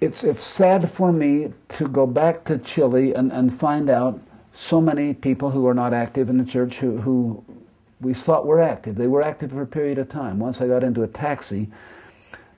it's, 0.00 0.24
it's 0.24 0.42
sad 0.42 0.88
for 0.88 1.12
me 1.12 1.52
to 1.70 1.88
go 1.88 2.06
back 2.06 2.44
to 2.44 2.56
Chile 2.56 3.12
and, 3.14 3.30
and 3.30 3.52
find 3.52 3.90
out 3.90 4.18
so 4.54 4.80
many 4.80 5.12
people 5.12 5.50
who 5.50 5.66
are 5.66 5.74
not 5.74 5.92
active 5.92 6.30
in 6.30 6.38
the 6.38 6.44
church 6.44 6.78
who, 6.78 6.96
who 6.98 7.44
we 8.00 8.14
thought 8.14 8.46
were 8.46 8.60
active. 8.60 8.96
They 8.96 9.06
were 9.06 9.22
active 9.22 9.52
for 9.52 9.62
a 9.62 9.66
period 9.66 9.98
of 9.98 10.08
time. 10.08 10.38
Once 10.38 10.60
I 10.60 10.68
got 10.68 10.82
into 10.82 11.02
a 11.02 11.08
taxi, 11.08 11.68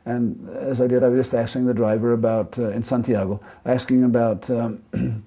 and 0.07 0.49
as 0.51 0.81
I 0.81 0.87
did, 0.87 1.03
I 1.03 1.09
was 1.09 1.27
just 1.27 1.35
asking 1.35 1.67
the 1.67 1.75
driver 1.75 2.13
about, 2.13 2.57
uh, 2.61 2.71
in 2.71 2.85
Santiago, 2.85 3.41
asking 3.65 4.05
about 4.05 4.49
um, 4.49 4.81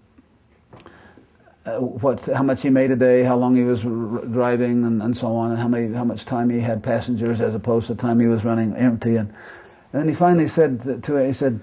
uh, 1.66 1.80
what, 1.80 2.26
how 2.28 2.44
much 2.44 2.62
he 2.62 2.70
made 2.70 2.90
a 2.90 2.96
day, 2.96 3.22
how 3.22 3.36
long 3.36 3.58
he 3.58 3.64
was 3.64 3.82
driving, 3.82 4.86
and, 4.86 5.04
and 5.04 5.18
so 5.18 5.36
on, 5.36 5.52
and 5.52 5.60
how, 5.60 5.68
many, 5.68 5.94
how 5.94 6.06
much 6.06 6.24
time 6.24 6.50
he 6.50 6.62
had 6.62 6.82
passengers 6.82 7.42
as 7.42 7.54
opposed 7.54 7.88
to 7.88 7.96
time 7.96 8.22
he 8.22 8.28
was 8.28 8.46
running 8.46 8.74
empty. 8.78 9.18
And, 9.18 9.28
and 9.92 10.02
then 10.02 10.08
he 10.08 10.16
finally 10.16 10.48
said 10.48 11.04
to 11.04 11.28
he 11.28 11.34
said, 11.34 11.60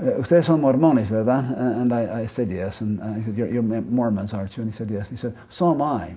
uh, 0.00 0.20
Ustedes 0.20 0.46
son 0.46 0.60
mormones, 0.60 1.06
¿verdad? 1.06 1.56
And 1.56 1.92
I, 1.92 2.22
I 2.22 2.26
said 2.26 2.50
yes. 2.50 2.80
And 2.80 3.00
he 3.18 3.24
said, 3.24 3.36
you're, 3.36 3.48
you're, 3.48 3.62
Mormons, 3.62 4.34
aren't 4.34 4.56
you? 4.56 4.64
And 4.64 4.72
he 4.72 4.76
said 4.76 4.90
yes. 4.90 5.08
He 5.08 5.16
said, 5.16 5.36
so 5.48 5.70
am 5.70 5.82
I. 5.82 6.16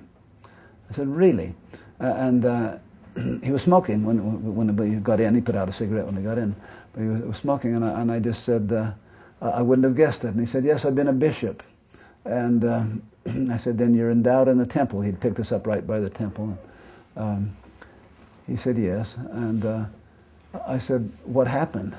I 0.90 0.94
said, 0.94 1.06
really? 1.06 1.54
Uh, 2.00 2.14
and 2.16 2.44
uh, 2.44 2.78
he 3.42 3.50
was 3.50 3.62
smoking 3.62 4.04
when, 4.04 4.54
when 4.54 4.90
he 4.90 4.96
got 4.96 5.20
in. 5.20 5.34
He 5.34 5.40
put 5.40 5.54
out 5.54 5.68
a 5.68 5.72
cigarette 5.72 6.06
when 6.06 6.16
he 6.16 6.22
got 6.22 6.38
in. 6.38 6.54
But 6.92 7.02
he 7.02 7.08
was, 7.08 7.22
was 7.22 7.36
smoking, 7.36 7.74
and 7.74 7.84
I, 7.84 8.00
and 8.00 8.12
I 8.12 8.18
just 8.18 8.44
said, 8.44 8.72
uh, 8.72 8.92
I 9.40 9.62
wouldn't 9.62 9.84
have 9.84 9.96
guessed 9.96 10.24
it. 10.24 10.28
And 10.28 10.40
he 10.40 10.46
said, 10.46 10.64
yes, 10.64 10.84
I've 10.84 10.94
been 10.94 11.08
a 11.08 11.12
bishop. 11.12 11.62
And 12.24 12.64
um, 12.64 13.02
I 13.50 13.56
said, 13.56 13.78
then 13.78 13.94
you're 13.94 14.10
endowed 14.10 14.48
in 14.48 14.58
the 14.58 14.66
temple. 14.66 15.00
He'd 15.00 15.20
picked 15.20 15.40
us 15.40 15.52
up 15.52 15.66
right 15.66 15.86
by 15.86 16.00
the 16.00 16.10
temple. 16.10 16.56
Um, 17.16 17.54
he 18.46 18.56
said, 18.56 18.78
yes. 18.78 19.16
And 19.32 19.64
uh, 19.64 19.84
I 20.66 20.78
said, 20.78 21.10
what 21.24 21.46
happened? 21.46 21.94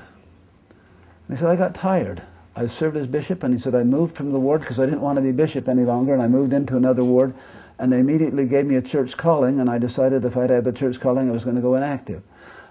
And 1.28 1.36
he 1.36 1.40
said, 1.40 1.50
I 1.50 1.56
got 1.56 1.74
tired. 1.74 2.22
I 2.56 2.66
served 2.66 2.96
as 2.96 3.06
bishop, 3.06 3.42
and 3.42 3.52
he 3.52 3.60
said, 3.60 3.74
I 3.74 3.82
moved 3.82 4.16
from 4.16 4.32
the 4.32 4.38
ward 4.38 4.60
because 4.60 4.78
I 4.78 4.84
didn't 4.84 5.00
want 5.00 5.16
to 5.16 5.22
be 5.22 5.32
bishop 5.32 5.68
any 5.68 5.82
longer, 5.84 6.12
and 6.12 6.22
I 6.22 6.28
moved 6.28 6.52
into 6.52 6.76
another 6.76 7.02
ward, 7.02 7.34
and 7.78 7.92
they 7.92 7.98
immediately 7.98 8.46
gave 8.46 8.66
me 8.66 8.76
a 8.76 8.82
church 8.82 9.16
calling, 9.16 9.60
and 9.60 9.68
I 9.68 9.78
decided 9.78 10.24
if 10.24 10.36
I'd 10.36 10.50
have 10.50 10.66
a 10.66 10.72
church 10.72 11.00
calling, 11.00 11.28
I 11.28 11.32
was 11.32 11.44
going 11.44 11.56
to 11.56 11.62
go 11.62 11.74
inactive. 11.74 12.22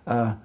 Uh, 0.08 0.36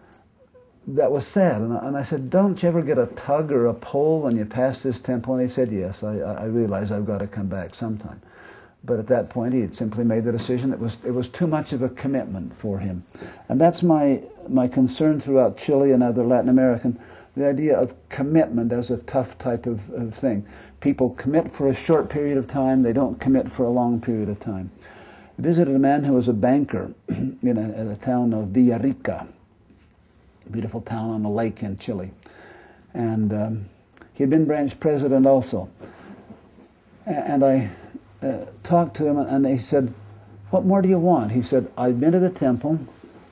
that 0.88 1.12
was 1.12 1.26
sad. 1.26 1.60
And 1.60 1.72
I, 1.72 1.86
and 1.86 1.96
I, 1.96 2.02
said, 2.02 2.30
don't 2.30 2.60
you 2.62 2.68
ever 2.68 2.82
get 2.82 2.98
a 2.98 3.06
tug 3.06 3.52
or 3.52 3.66
a 3.66 3.74
pull 3.74 4.22
when 4.22 4.36
you 4.36 4.44
pass 4.44 4.82
this 4.82 4.98
temple? 4.98 5.34
And 5.34 5.42
he 5.42 5.52
said, 5.52 5.70
yes, 5.70 6.02
I, 6.02 6.18
I 6.18 6.44
realize 6.44 6.90
I've 6.90 7.06
got 7.06 7.18
to 7.18 7.26
come 7.26 7.46
back 7.46 7.74
sometime. 7.74 8.20
But 8.84 8.98
at 8.98 9.06
that 9.08 9.28
point, 9.28 9.54
he 9.54 9.60
had 9.60 9.74
simply 9.74 10.04
made 10.04 10.24
the 10.24 10.32
decision 10.32 10.70
that 10.70 10.78
was, 10.78 10.96
it 11.04 11.10
was 11.10 11.28
too 11.28 11.46
much 11.46 11.72
of 11.72 11.82
a 11.82 11.88
commitment 11.90 12.54
for 12.54 12.78
him. 12.78 13.04
And 13.48 13.60
that's 13.60 13.82
my, 13.82 14.22
my 14.48 14.66
concern 14.68 15.20
throughout 15.20 15.58
Chile 15.58 15.92
and 15.92 16.02
other 16.02 16.24
Latin 16.24 16.48
American, 16.48 16.98
the 17.38 17.46
idea 17.48 17.78
of 17.78 17.94
commitment 18.08 18.72
as 18.72 18.90
a 18.90 18.98
tough 18.98 19.38
type 19.38 19.66
of, 19.66 19.88
of 19.90 20.14
thing. 20.14 20.46
People 20.80 21.10
commit 21.10 21.50
for 21.50 21.68
a 21.68 21.74
short 21.74 22.10
period 22.10 22.36
of 22.36 22.46
time, 22.46 22.82
they 22.82 22.92
don't 22.92 23.20
commit 23.20 23.50
for 23.50 23.64
a 23.64 23.70
long 23.70 24.00
period 24.00 24.28
of 24.28 24.40
time. 24.40 24.70
I 25.38 25.42
visited 25.42 25.74
a 25.74 25.78
man 25.78 26.04
who 26.04 26.14
was 26.14 26.28
a 26.28 26.32
banker 26.32 26.92
in 27.08 27.38
a, 27.44 27.80
in 27.80 27.88
a 27.88 27.96
town 27.96 28.34
of 28.34 28.48
Villarrica, 28.48 29.28
a 30.46 30.50
beautiful 30.50 30.80
town 30.80 31.10
on 31.10 31.24
a 31.24 31.30
lake 31.30 31.62
in 31.62 31.78
Chile. 31.78 32.10
And 32.92 33.32
um, 33.32 33.64
he 34.14 34.24
had 34.24 34.30
been 34.30 34.44
branch 34.44 34.78
president 34.80 35.26
also. 35.26 35.70
And 37.06 37.44
I 37.44 37.70
uh, 38.20 38.46
talked 38.64 38.96
to 38.96 39.06
him, 39.06 39.16
and 39.16 39.46
he 39.46 39.58
said, 39.58 39.94
What 40.50 40.64
more 40.64 40.82
do 40.82 40.88
you 40.88 40.98
want? 40.98 41.32
He 41.32 41.42
said, 41.42 41.70
I've 41.78 42.00
been 42.00 42.12
to 42.12 42.18
the 42.18 42.30
temple, 42.30 42.80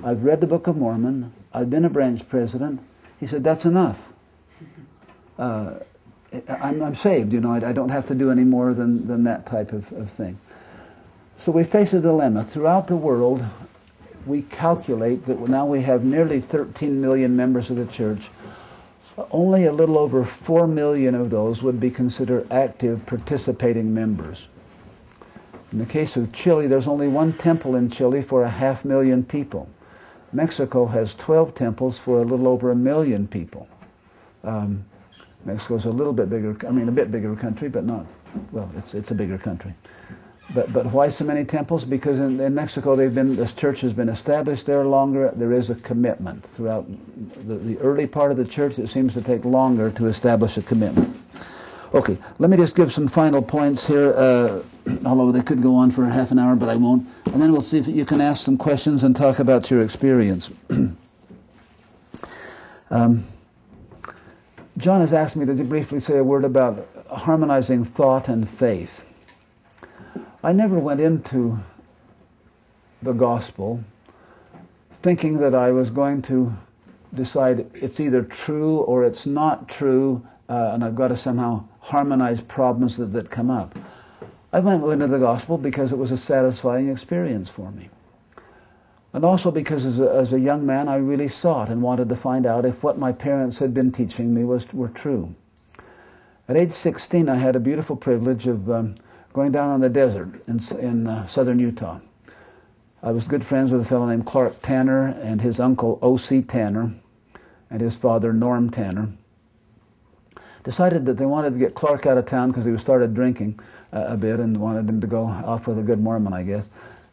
I've 0.05 0.23
read 0.23 0.41
the 0.41 0.47
Book 0.47 0.69
of 0.69 0.77
Mormon, 0.77 1.33
I've 1.53 1.71
been 1.71 1.85
a 1.85 1.91
branch 1.91 2.29
president. 2.29 2.81
He 3.27 3.31
said, 3.31 3.43
That's 3.43 3.65
enough. 3.65 4.13
Uh, 5.37 5.81
I'm, 6.49 6.81
I'm, 6.81 6.95
saved, 6.95 7.33
you 7.33 7.41
know, 7.41 7.51
I, 7.51 7.71
I, 7.71 7.73
don't 7.73 7.89
have 7.89 8.07
to 8.07 8.15
do 8.15 8.31
any 8.31 8.45
more 8.45 8.73
than, 8.73 9.09
than 9.09 9.25
that 9.25 9.47
type 9.47 9.73
of, 9.73 9.91
of 9.95 10.09
thing. 10.13 10.39
So 11.37 11.51
we 11.51 11.65
face 11.65 11.93
a 11.93 12.01
dilemma. 12.01 12.45
Throughout 12.45 12.87
the 12.87 12.95
world, 12.95 13.45
we 14.27 14.43
calculate 14.43 15.27
that 15.27 15.41
now 15.49 15.67
we 15.67 15.83
have 15.83 16.05
nearly 16.05 16.39
13 16.39 17.01
million 17.01 17.35
members 17.35 17.69
of 17.69 17.79
the 17.79 17.87
church. 17.87 18.31
Only 19.33 19.65
a 19.65 19.73
little 19.73 19.99
over 19.99 20.23
4 20.23 20.69
million 20.69 21.17
of 21.17 21.31
those 21.31 21.65
would 21.65 21.81
be 21.81 21.91
considered 21.91 22.47
active 22.53 23.07
participating 23.07 23.93
members. 23.93 24.47
In 25.73 25.79
the 25.79 25.87
case 25.87 26.17
of 26.17 26.33
Chile, 26.33 26.69
there's 26.69 26.87
only 26.87 27.09
one 27.09 27.33
temple 27.33 27.75
in 27.75 27.91
Chile 27.91 28.23
for 28.23 28.45
a 28.45 28.51
half 28.51 28.85
million 28.85 29.25
people. 29.25 29.69
Mexico 30.37 30.85
has 30.85 31.15
12 31.15 31.55
temples 31.55 31.99
for 31.99 32.21
a 32.21 32.23
little 32.23 32.47
over 32.47 32.71
a 32.71 32.77
million 32.77 33.27
people. 33.27 33.67
Um, 34.45 34.85
Mexico's 35.47 35.87
a 35.87 35.91
little 35.91 36.13
bit 36.13 36.29
bigger, 36.29 36.55
I 36.69 36.71
mean, 36.71 36.89
a 36.89 36.93
bit 36.93 37.11
bigger 37.11 37.35
country, 37.35 37.71
but 37.71 37.85
not, 37.85 38.05
well, 38.53 38.71
it's, 38.77 38.93
it's 38.93 39.11
a 39.11 39.15
bigger 39.15 39.39
country. 39.39 39.75
But, 40.55 40.73
but 40.73 40.87
why 40.87 41.09
so 41.09 41.25
many 41.25 41.45
temples? 41.45 41.85
Because 41.85 42.21
in, 42.21 42.39
in 42.39 42.55
Mexico, 42.55 42.95
they've 42.95 43.15
been, 43.15 43.35
this 43.35 43.53
church 43.55 43.81
has 43.81 43.95
been 43.95 44.11
established 44.11 44.67
there 44.67 44.85
longer. 44.85 45.33
There 45.35 45.53
is 45.53 45.71
a 45.71 45.75
commitment. 45.77 46.45
Throughout 46.45 46.87
the, 47.47 47.55
the 47.57 47.79
early 47.79 48.07
part 48.07 48.31
of 48.31 48.37
the 48.37 48.45
church, 48.45 48.79
it 48.79 48.89
seems 48.89 49.15
to 49.15 49.23
take 49.23 49.45
longer 49.45 49.91
to 49.93 50.07
establish 50.07 50.57
a 50.59 50.63
commitment. 50.63 51.17
Okay, 51.97 52.19
let 52.39 52.51
me 52.51 52.59
just 52.59 52.77
give 52.77 52.93
some 52.93 53.09
final 53.09 53.41
points 53.41 53.87
here, 53.87 54.13
uh, 54.15 54.61
although 55.07 55.33
they 55.33 55.41
could 55.41 55.63
go 55.63 55.75
on 55.75 55.91
for 55.91 56.05
half 56.05 56.31
an 56.31 56.39
hour, 56.39 56.55
but 56.55 56.69
I 56.69 56.77
won't. 56.77 57.09
And 57.33 57.41
then 57.41 57.53
we'll 57.53 57.63
see 57.63 57.79
if 57.79 57.89
you 57.89 58.05
can 58.05 58.21
ask 58.21 58.45
some 58.45 58.59
questions 58.59 59.03
and 59.03 59.17
talk 59.17 59.39
about 59.39 59.71
your 59.71 59.81
experience. 59.81 60.51
um, 62.91 63.25
John 64.77 65.01
has 65.01 65.15
asked 65.15 65.37
me 65.37 65.47
to 65.47 65.55
briefly 65.65 65.99
say 65.99 66.19
a 66.19 66.23
word 66.23 66.45
about 66.45 66.87
harmonizing 67.11 67.83
thought 67.83 68.29
and 68.29 68.47
faith. 68.47 69.11
I 70.45 70.53
never 70.53 70.79
went 70.79 71.01
into 71.01 71.59
the 73.01 73.15
gospel 73.15 73.83
thinking 74.93 75.39
that 75.39 75.55
I 75.55 75.71
was 75.71 75.89
going 75.89 76.21
to 76.23 76.55
decide 77.15 77.71
it's 77.73 78.01
either 78.01 78.23
true 78.23 78.81
or 78.81 79.03
it's 79.03 79.25
not 79.25 79.67
true, 79.67 80.27
uh, 80.51 80.73
and 80.75 80.85
I've 80.85 80.95
got 80.95 81.09
to 81.09 81.17
somehow 81.17 81.65
harmonize 81.87 82.41
problems 82.41 82.97
that, 82.97 83.13
that 83.13 83.31
come 83.31 83.49
up. 83.49 83.79
I 84.53 84.59
went 84.59 84.83
into 84.85 85.07
the 85.07 85.19
gospel 85.19 85.57
because 85.57 85.93
it 85.93 85.99
was 85.99 86.11
a 86.11 86.17
satisfying 86.17 86.89
experience 86.89 87.49
for 87.49 87.71
me. 87.71 87.91
And 89.13 89.25
also 89.25 89.53
because 89.53 89.85
as 89.85 90.01
a, 90.01 90.11
as 90.11 90.33
a 90.33 90.41
young 90.41 90.67
man, 90.67 90.89
I 90.89 90.97
really 90.97 91.29
sought 91.29 91.69
and 91.69 91.81
wanted 91.81 92.09
to 92.09 92.17
find 92.17 92.45
out 92.45 92.67
if 92.67 92.83
what 92.83 92.99
my 92.99 93.13
parents 93.13 93.61
had 93.61 93.73
been 93.73 93.93
teaching 93.93 94.35
me 94.35 94.43
was, 94.43 94.73
were 94.73 94.89
true. 94.89 95.35
At 96.49 96.57
age 96.57 96.73
16, 96.73 97.29
I 97.29 97.37
had 97.37 97.55
a 97.55 97.61
beautiful 97.61 97.97
privilege 97.97 98.47
of 98.49 98.69
um, 98.69 98.97
going 99.33 99.53
down 99.53 99.71
on 99.71 99.81
the 99.81 99.89
desert 99.89 100.43
in, 100.49 100.61
in 100.79 101.07
uh, 101.07 101.27
southern 101.29 101.61
Utah. 101.61 102.01
I 103.01 103.13
was 103.13 103.29
good 103.29 103.45
friends 103.45 103.71
with 103.71 103.83
a 103.83 103.85
fellow 103.85 104.07
named 104.07 104.27
Clark 104.27 104.61
Tanner 104.61 105.15
and 105.23 105.41
his 105.41 105.61
uncle 105.61 106.01
O.C. 106.03 106.43
Tanner 106.43 106.91
and 107.71 107.81
his 107.81 107.97
father 107.97 108.33
Norm 108.33 108.71
Tanner. 108.71 109.11
Decided 110.67 111.07
that 111.07 111.17
they 111.17 111.27
wanted 111.27 111.53
to 111.53 111.61
get 111.61 111.77
Clark 111.77 112.07
out 112.07 112.19
of 112.19 112.27
town 112.27 112.51
because 112.51 112.65
he 112.65 112.77
started 112.77 113.15
drinking 113.15 113.61
uh, 113.93 114.07
a 114.09 114.17
bit 114.17 114.41
and 114.41 114.57
wanted 114.61 114.89
him 114.89 115.01
to 115.01 115.07
go 115.07 115.25
off 115.25 115.69
with 115.69 115.79
a 115.79 115.83
good 115.83 116.01
Mormon, 116.01 116.33
I 116.33 116.43
guess. 116.43 116.67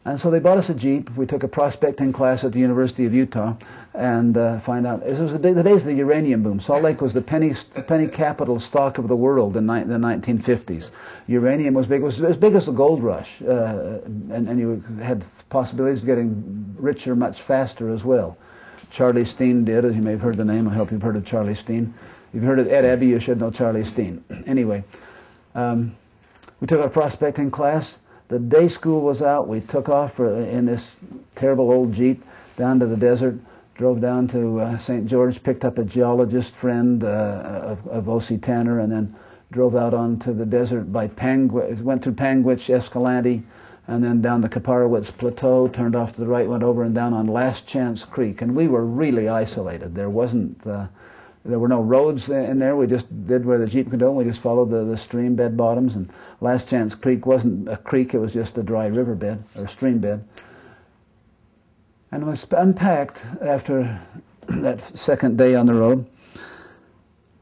And 0.04 0.20
so 0.20 0.28
they 0.28 0.40
bought 0.40 0.58
us 0.58 0.70
a 0.70 0.74
Jeep. 0.74 1.08
We 1.16 1.24
took 1.24 1.44
a 1.44 1.48
prospecting 1.48 2.12
class 2.12 2.42
at 2.42 2.50
the 2.50 2.58
University 2.58 3.06
of 3.06 3.14
Utah 3.14 3.54
and 3.94 4.36
uh, 4.36 4.58
find 4.58 4.88
out. 4.88 5.04
This 5.04 5.20
was 5.20 5.30
the, 5.30 5.38
day, 5.38 5.52
the, 5.52 5.62
days 5.62 5.82
of 5.82 5.92
the 5.92 5.94
uranium 5.94 6.42
boom. 6.42 6.58
Salt 6.58 6.82
Lake 6.82 7.00
was 7.00 7.14
the 7.14 7.22
penny, 7.22 7.54
penny 7.86 8.08
capital 8.08 8.58
stock 8.58 8.98
of 8.98 9.06
the 9.06 9.14
world 9.14 9.56
in 9.56 9.66
ni- 9.66 9.84
the 9.84 9.94
1950s. 9.94 10.90
Uranium 11.28 11.74
was 11.74 11.86
big. 11.86 12.02
It 12.02 12.04
was 12.04 12.20
as 12.20 12.36
big 12.36 12.56
as 12.56 12.66
the 12.66 12.72
gold 12.72 13.04
rush. 13.04 13.40
Uh, 13.40 14.00
and, 14.04 14.48
and 14.48 14.58
you 14.58 14.84
had 15.00 15.24
possibilities 15.48 16.00
of 16.00 16.06
getting 16.06 16.74
richer 16.76 17.14
much 17.14 17.40
faster 17.40 17.88
as 17.88 18.04
well. 18.04 18.36
Charlie 18.90 19.24
Steen 19.24 19.64
did, 19.64 19.84
as 19.84 19.94
you 19.94 20.02
may 20.02 20.10
have 20.10 20.20
heard 20.20 20.36
the 20.36 20.44
name. 20.44 20.68
I 20.68 20.74
hope 20.74 20.90
you've 20.90 21.02
heard 21.02 21.16
of 21.16 21.24
Charlie 21.24 21.54
Steen. 21.54 21.94
You've 22.34 22.44
heard 22.44 22.58
of 22.58 22.68
Ed 22.68 22.84
Abbey, 22.84 23.06
you 23.06 23.20
should 23.20 23.38
know 23.38 23.50
Charlie 23.50 23.84
Steen. 23.84 24.22
anyway, 24.46 24.84
um, 25.54 25.96
we 26.60 26.66
took 26.66 26.80
our 26.80 26.90
prospecting 26.90 27.50
class 27.50 27.98
the 28.28 28.38
day 28.38 28.68
school 28.68 29.02
was 29.02 29.20
out, 29.20 29.48
we 29.48 29.60
took 29.60 29.88
off 29.88 30.14
for, 30.14 30.34
in 30.34 30.64
this 30.64 30.96
terrible 31.34 31.70
old 31.70 31.92
Jeep 31.92 32.24
down 32.56 32.80
to 32.80 32.86
the 32.86 32.96
desert, 32.96 33.38
drove 33.74 34.00
down 34.00 34.26
to 34.28 34.60
uh, 34.60 34.78
St. 34.78 35.06
George, 35.06 35.42
picked 35.42 35.64
up 35.64 35.78
a 35.78 35.84
geologist 35.84 36.54
friend 36.54 37.04
uh, 37.04 37.60
of, 37.62 37.86
of 37.86 38.08
O.C. 38.08 38.38
Tanner, 38.38 38.80
and 38.80 38.90
then 38.90 39.14
drove 39.52 39.76
out 39.76 39.92
onto 39.92 40.32
the 40.32 40.46
desert 40.46 40.92
by 40.92 41.06
Panguitch, 41.06 41.80
went 41.80 42.02
through 42.02 42.14
Panguitch, 42.14 42.70
Escalante, 42.70 43.42
and 43.86 44.02
then 44.02 44.22
down 44.22 44.40
the 44.40 44.48
Kaiparowits 44.48 45.14
Plateau, 45.14 45.68
turned 45.68 45.94
off 45.94 46.12
to 46.14 46.20
the 46.20 46.26
right, 46.26 46.48
went 46.48 46.62
over 46.62 46.82
and 46.82 46.94
down 46.94 47.12
on 47.12 47.26
Last 47.26 47.66
Chance 47.66 48.06
Creek. 48.06 48.40
And 48.40 48.56
we 48.56 48.66
were 48.66 48.86
really 48.86 49.28
isolated. 49.28 49.94
There 49.94 50.08
wasn't 50.08 50.66
uh, 50.66 50.86
there 51.44 51.58
were 51.58 51.68
no 51.68 51.82
roads 51.82 52.30
in 52.30 52.58
there. 52.58 52.74
We 52.74 52.86
just 52.86 53.26
did 53.26 53.44
where 53.44 53.58
the 53.58 53.66
Jeep 53.66 53.90
could 53.90 54.00
go. 54.00 54.12
We 54.12 54.24
just 54.24 54.40
followed 54.40 54.70
the, 54.70 54.84
the 54.84 54.96
stream 54.96 55.36
bed 55.36 55.56
bottoms. 55.56 55.94
And 55.94 56.10
Last 56.40 56.70
Chance 56.70 56.94
Creek 56.94 57.26
wasn't 57.26 57.68
a 57.68 57.76
creek, 57.76 58.14
it 58.14 58.18
was 58.18 58.32
just 58.32 58.56
a 58.56 58.62
dry 58.62 58.86
river 58.86 59.14
bed 59.14 59.44
or 59.56 59.68
stream 59.68 59.98
bed. 59.98 60.26
And 62.10 62.24
I 62.24 62.28
was 62.28 62.46
unpacked 62.50 63.18
after 63.42 64.00
that 64.46 64.80
second 64.96 65.36
day 65.36 65.54
on 65.54 65.66
the 65.66 65.74
road. 65.74 66.06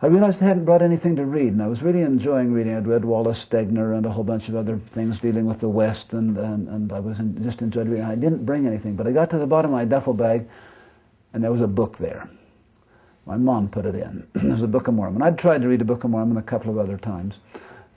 I 0.00 0.06
realized 0.08 0.42
I 0.42 0.46
hadn't 0.46 0.64
brought 0.64 0.82
anything 0.82 1.14
to 1.14 1.24
read, 1.24 1.52
and 1.52 1.62
I 1.62 1.68
was 1.68 1.80
really 1.80 2.00
enjoying 2.00 2.52
reading. 2.52 2.74
I'd 2.74 2.88
read 2.88 3.04
Wallace 3.04 3.46
Stegner 3.46 3.96
and 3.96 4.04
a 4.04 4.10
whole 4.10 4.24
bunch 4.24 4.48
of 4.48 4.56
other 4.56 4.78
things 4.78 5.20
dealing 5.20 5.46
with 5.46 5.60
the 5.60 5.68
West, 5.68 6.12
and, 6.12 6.36
and, 6.36 6.68
and 6.68 6.92
I 6.92 6.98
was 6.98 7.20
in, 7.20 7.40
just 7.44 7.62
enjoyed 7.62 7.86
reading. 7.86 8.04
I 8.04 8.16
didn't 8.16 8.44
bring 8.44 8.66
anything, 8.66 8.96
but 8.96 9.06
I 9.06 9.12
got 9.12 9.30
to 9.30 9.38
the 9.38 9.46
bottom 9.46 9.70
of 9.70 9.76
my 9.76 9.84
duffel 9.84 10.12
bag, 10.12 10.48
and 11.32 11.44
there 11.44 11.52
was 11.52 11.60
a 11.60 11.68
book 11.68 11.98
there. 11.98 12.28
My 13.26 13.36
mom 13.36 13.68
put 13.68 13.86
it 13.86 13.94
in. 13.94 14.26
There's 14.32 14.62
a 14.62 14.68
Book 14.68 14.88
of 14.88 14.94
Mormon. 14.94 15.22
I'd 15.22 15.38
tried 15.38 15.62
to 15.62 15.68
read 15.68 15.80
the 15.80 15.84
Book 15.84 16.04
of 16.04 16.10
Mormon 16.10 16.36
a 16.36 16.42
couple 16.42 16.70
of 16.70 16.78
other 16.78 16.98
times 16.98 17.38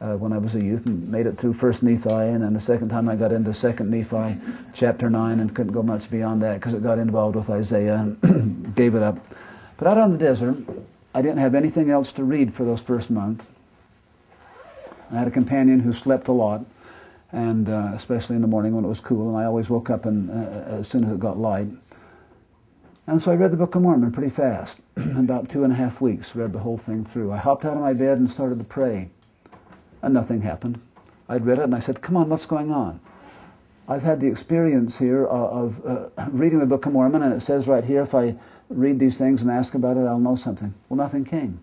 uh, 0.01 0.15
when 0.15 0.31
I 0.31 0.37
was 0.37 0.55
a 0.55 0.63
youth 0.63 0.85
and 0.85 1.09
made 1.09 1.25
it 1.25 1.37
through 1.37 1.53
First 1.53 1.81
Nephi, 1.81 2.09
and 2.09 2.43
then 2.43 2.53
the 2.53 2.61
second 2.61 2.89
time 2.89 3.09
I 3.09 3.15
got 3.15 3.31
into 3.31 3.53
Second 3.53 3.89
Nephi, 3.89 4.37
chapter 4.73 5.09
nine, 5.09 5.39
and 5.39 5.55
couldn't 5.55 5.73
go 5.73 5.81
much 5.81 6.09
beyond 6.11 6.41
that 6.43 6.55
because 6.55 6.73
it 6.73 6.83
got 6.83 6.99
involved 6.99 7.35
with 7.35 7.49
Isaiah 7.49 7.95
and 7.95 8.75
gave 8.75 8.93
it 8.93 9.01
up. 9.01 9.17
But 9.77 9.87
out 9.87 9.97
on 9.97 10.11
the 10.11 10.17
desert, 10.17 10.57
I 11.13 11.21
didn't 11.21 11.39
have 11.39 11.55
anything 11.55 11.89
else 11.89 12.11
to 12.13 12.23
read 12.23 12.53
for 12.53 12.63
those 12.63 12.81
first 12.81 13.09
month. 13.09 13.49
I 15.11 15.17
had 15.17 15.27
a 15.27 15.31
companion 15.31 15.79
who 15.79 15.91
slept 15.91 16.27
a 16.27 16.31
lot, 16.33 16.65
and 17.31 17.69
uh, 17.69 17.91
especially 17.93 18.35
in 18.35 18.41
the 18.41 18.47
morning 18.47 18.75
when 18.75 18.85
it 18.85 18.87
was 18.87 19.01
cool, 19.01 19.29
and 19.29 19.37
I 19.37 19.45
always 19.45 19.69
woke 19.69 19.89
up 19.89 20.05
and, 20.05 20.29
uh, 20.29 20.79
as 20.79 20.87
soon 20.87 21.03
as 21.03 21.11
it 21.11 21.19
got 21.19 21.37
light. 21.37 21.67
And 23.07 23.21
so 23.21 23.31
I 23.31 23.35
read 23.35 23.51
the 23.51 23.57
Book 23.57 23.75
of 23.75 23.83
Mormon 23.83 24.11
pretty 24.11 24.31
fast. 24.31 24.79
In 24.97 25.17
about 25.17 25.49
two 25.49 25.63
and 25.63 25.71
a 25.71 25.75
half 25.75 26.01
weeks, 26.01 26.35
read 26.35 26.53
the 26.53 26.59
whole 26.59 26.77
thing 26.77 27.03
through. 27.03 27.31
I 27.31 27.37
hopped 27.37 27.63
out 27.63 27.77
of 27.77 27.81
my 27.81 27.93
bed 27.93 28.17
and 28.17 28.29
started 28.29 28.57
to 28.57 28.65
pray. 28.65 29.09
And 30.01 30.13
nothing 30.13 30.41
happened. 30.41 30.81
I'd 31.29 31.45
read 31.45 31.59
it 31.59 31.63
and 31.63 31.75
I 31.75 31.79
said, 31.79 32.01
Come 32.01 32.17
on, 32.17 32.29
what's 32.29 32.45
going 32.45 32.71
on? 32.71 32.99
I've 33.87 34.01
had 34.01 34.19
the 34.19 34.27
experience 34.27 34.97
here 34.97 35.25
of, 35.25 35.83
of 35.85 36.17
uh, 36.17 36.25
reading 36.31 36.59
the 36.59 36.65
Book 36.65 36.87
of 36.87 36.93
Mormon, 36.93 37.21
and 37.21 37.33
it 37.33 37.41
says 37.41 37.67
right 37.67 37.85
here, 37.85 38.01
if 38.01 38.15
I 38.15 38.35
read 38.69 38.97
these 38.97 39.17
things 39.19 39.43
and 39.43 39.51
ask 39.51 39.75
about 39.75 39.97
it, 39.97 40.07
I'll 40.07 40.19
know 40.19 40.35
something. 40.35 40.73
Well, 40.89 40.97
nothing 40.97 41.23
came. 41.23 41.61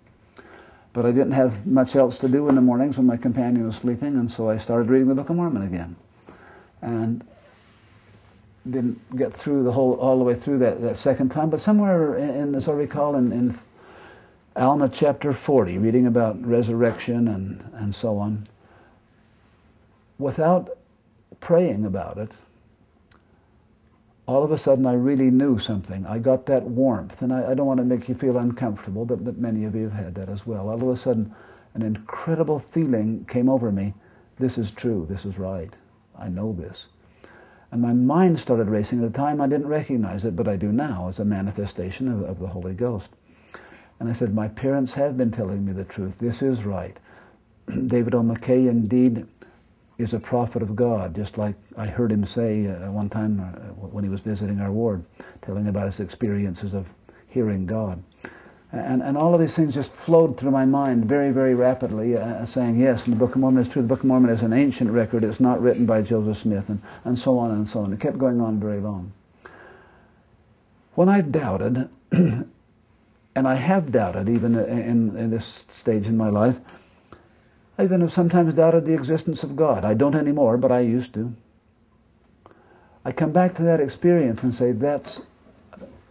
But 0.92 1.06
I 1.06 1.10
didn't 1.10 1.32
have 1.32 1.66
much 1.66 1.96
else 1.96 2.18
to 2.18 2.28
do 2.28 2.48
in 2.48 2.54
the 2.54 2.60
mornings 2.60 2.98
when 2.98 3.06
my 3.06 3.16
companion 3.16 3.66
was 3.66 3.76
sleeping, 3.76 4.14
and 4.16 4.30
so 4.30 4.48
I 4.48 4.58
started 4.58 4.88
reading 4.88 5.08
the 5.08 5.16
Book 5.16 5.30
of 5.30 5.36
Mormon 5.36 5.62
again. 5.62 5.96
And 6.80 7.26
didn't 8.70 9.16
get 9.16 9.32
through 9.32 9.64
the 9.64 9.72
whole 9.72 9.94
all 9.94 10.18
the 10.18 10.24
way 10.24 10.34
through 10.34 10.58
that, 10.58 10.80
that 10.80 10.96
second 10.96 11.30
time, 11.30 11.50
but 11.50 11.60
somewhere 11.60 12.16
in, 12.16 12.30
in 12.30 12.54
as 12.54 12.68
I 12.68 12.72
recall 12.72 13.16
in, 13.16 13.32
in 13.32 13.58
Alma 14.54 14.88
chapter 14.88 15.32
40, 15.32 15.78
reading 15.78 16.06
about 16.06 16.44
resurrection 16.44 17.28
and, 17.28 17.68
and 17.74 17.94
so 17.94 18.18
on, 18.18 18.46
without 20.18 20.76
praying 21.40 21.84
about 21.84 22.18
it, 22.18 22.30
all 24.26 24.44
of 24.44 24.52
a 24.52 24.58
sudden 24.58 24.86
I 24.86 24.92
really 24.92 25.30
knew 25.30 25.58
something. 25.58 26.06
I 26.06 26.18
got 26.18 26.46
that 26.46 26.62
warmth, 26.62 27.22
and 27.22 27.32
I, 27.32 27.50
I 27.50 27.54
don't 27.54 27.66
want 27.66 27.78
to 27.78 27.84
make 27.84 28.08
you 28.08 28.14
feel 28.14 28.38
uncomfortable, 28.38 29.04
but, 29.04 29.24
but 29.24 29.38
many 29.38 29.64
of 29.64 29.74
you 29.74 29.84
have 29.84 29.92
had 29.92 30.14
that 30.16 30.28
as 30.28 30.46
well. 30.46 30.68
All 30.68 30.80
of 30.82 30.88
a 30.88 30.96
sudden, 30.96 31.34
an 31.74 31.82
incredible 31.82 32.58
feeling 32.58 33.24
came 33.24 33.48
over 33.48 33.72
me. 33.72 33.94
This 34.38 34.58
is 34.58 34.70
true. 34.70 35.06
This 35.08 35.24
is 35.24 35.38
right. 35.38 35.72
I 36.18 36.28
know 36.28 36.52
this. 36.52 36.86
And 37.72 37.80
my 37.80 37.94
mind 37.94 38.38
started 38.38 38.68
racing. 38.68 39.02
At 39.02 39.12
the 39.12 39.18
time, 39.18 39.40
I 39.40 39.46
didn't 39.46 39.66
recognize 39.66 40.26
it, 40.26 40.36
but 40.36 40.46
I 40.46 40.56
do 40.56 40.70
now 40.70 41.08
as 41.08 41.18
a 41.18 41.24
manifestation 41.24 42.06
of, 42.06 42.22
of 42.22 42.38
the 42.38 42.46
Holy 42.46 42.74
Ghost. 42.74 43.10
And 43.98 44.10
I 44.10 44.12
said, 44.12 44.34
My 44.34 44.48
parents 44.48 44.92
have 44.92 45.16
been 45.16 45.30
telling 45.30 45.64
me 45.64 45.72
the 45.72 45.84
truth. 45.84 46.18
This 46.18 46.42
is 46.42 46.64
right. 46.64 46.96
David 47.86 48.14
O. 48.14 48.20
McKay 48.20 48.68
indeed 48.68 49.26
is 49.96 50.12
a 50.12 50.20
prophet 50.20 50.62
of 50.62 50.76
God, 50.76 51.14
just 51.14 51.38
like 51.38 51.56
I 51.78 51.86
heard 51.86 52.12
him 52.12 52.26
say 52.26 52.66
uh, 52.66 52.92
one 52.92 53.08
time 53.08 53.40
uh, 53.40 53.72
when 53.72 54.04
he 54.04 54.10
was 54.10 54.20
visiting 54.20 54.60
our 54.60 54.72
ward, 54.72 55.04
telling 55.40 55.66
about 55.68 55.86
his 55.86 56.00
experiences 56.00 56.74
of 56.74 56.92
hearing 57.28 57.64
God. 57.64 58.02
And, 58.72 59.02
and 59.02 59.18
all 59.18 59.34
of 59.34 59.40
these 59.40 59.54
things 59.54 59.74
just 59.74 59.92
flowed 59.92 60.38
through 60.38 60.50
my 60.50 60.64
mind 60.64 61.04
very, 61.04 61.30
very 61.30 61.54
rapidly, 61.54 62.16
uh, 62.16 62.46
saying, 62.46 62.80
yes, 62.80 63.04
the 63.04 63.14
Book 63.14 63.34
of 63.34 63.36
Mormon 63.36 63.60
is 63.60 63.68
true. 63.68 63.82
The 63.82 63.88
Book 63.88 63.98
of 64.00 64.06
Mormon 64.06 64.30
is 64.30 64.40
an 64.40 64.54
ancient 64.54 64.90
record. 64.90 65.24
It's 65.24 65.40
not 65.40 65.60
written 65.60 65.84
by 65.84 66.00
Joseph 66.00 66.38
Smith, 66.38 66.70
and, 66.70 66.80
and 67.04 67.18
so 67.18 67.38
on 67.38 67.50
and 67.50 67.68
so 67.68 67.80
on. 67.80 67.92
It 67.92 68.00
kept 68.00 68.16
going 68.16 68.40
on 68.40 68.58
very 68.58 68.80
long. 68.80 69.12
When 70.94 71.10
I've 71.10 71.30
doubted, 71.30 71.90
and 72.12 72.48
I 73.36 73.54
have 73.54 73.92
doubted 73.92 74.30
even 74.30 74.54
in, 74.56 75.16
in 75.16 75.30
this 75.30 75.44
stage 75.68 76.06
in 76.06 76.16
my 76.16 76.30
life, 76.30 76.58
I 77.76 77.84
even 77.84 78.00
have 78.00 78.12
sometimes 78.12 78.54
doubted 78.54 78.86
the 78.86 78.94
existence 78.94 79.42
of 79.42 79.54
God. 79.54 79.84
I 79.84 79.92
don't 79.92 80.14
anymore, 80.14 80.56
but 80.56 80.72
I 80.72 80.80
used 80.80 81.12
to. 81.14 81.34
I 83.04 83.12
come 83.12 83.32
back 83.32 83.54
to 83.56 83.62
that 83.62 83.80
experience 83.80 84.42
and 84.42 84.54
say, 84.54 84.72
that's 84.72 85.22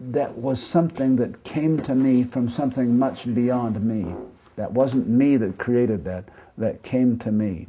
that 0.10 0.36
was 0.36 0.62
something 0.62 1.16
that 1.18 1.44
came 1.44 1.82
to 1.84 1.94
me 1.94 2.24
from 2.24 2.50
something 2.50 2.98
much 2.98 3.32
beyond 3.34 3.84
me. 3.84 4.16
That 4.56 4.72
wasn't 4.72 5.08
me 5.08 5.38
that 5.38 5.60
created 5.60 6.04
that, 6.06 6.30
that 6.58 6.82
came 6.82 7.20
to 7.20 7.32
me. 7.32 7.68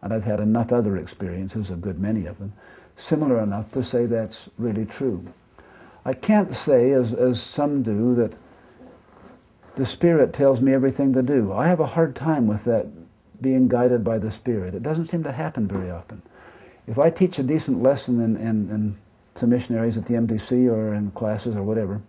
And 0.00 0.12
I've 0.12 0.24
had 0.24 0.40
enough 0.40 0.72
other 0.72 0.96
experiences, 0.96 1.70
a 1.70 1.76
good 1.76 1.98
many 1.98 2.26
of 2.26 2.38
them, 2.38 2.54
similar 2.96 3.42
enough 3.42 3.70
to 3.72 3.84
say 3.84 4.06
that's 4.06 4.48
really 4.56 4.86
true. 4.86 5.26
I 6.06 6.14
can't 6.14 6.54
say, 6.54 6.92
as, 6.92 7.12
as 7.12 7.40
some 7.40 7.82
do, 7.82 8.14
that 8.14 8.36
the 9.76 9.86
Spirit 9.86 10.32
tells 10.32 10.60
me 10.60 10.72
everything 10.72 11.12
to 11.14 11.22
do. 11.22 11.52
I 11.52 11.66
have 11.66 11.80
a 11.80 11.86
hard 11.86 12.14
time 12.14 12.46
with 12.46 12.64
that 12.64 12.86
being 13.40 13.68
guided 13.68 14.04
by 14.04 14.18
the 14.18 14.30
Spirit. 14.30 14.74
It 14.74 14.82
doesn't 14.82 15.06
seem 15.06 15.22
to 15.24 15.32
happen 15.32 15.66
very 15.66 15.90
often. 15.90 16.22
If 16.86 16.98
I 16.98 17.10
teach 17.10 17.38
a 17.38 17.42
decent 17.42 17.82
lesson 17.82 18.20
in, 18.20 18.36
in, 18.36 18.70
in 18.70 18.96
to 19.34 19.46
missionaries 19.46 19.96
at 19.96 20.06
the 20.06 20.14
MTC 20.14 20.70
or 20.70 20.94
in 20.94 21.10
classes 21.12 21.56
or 21.56 21.62
whatever. 21.62 22.00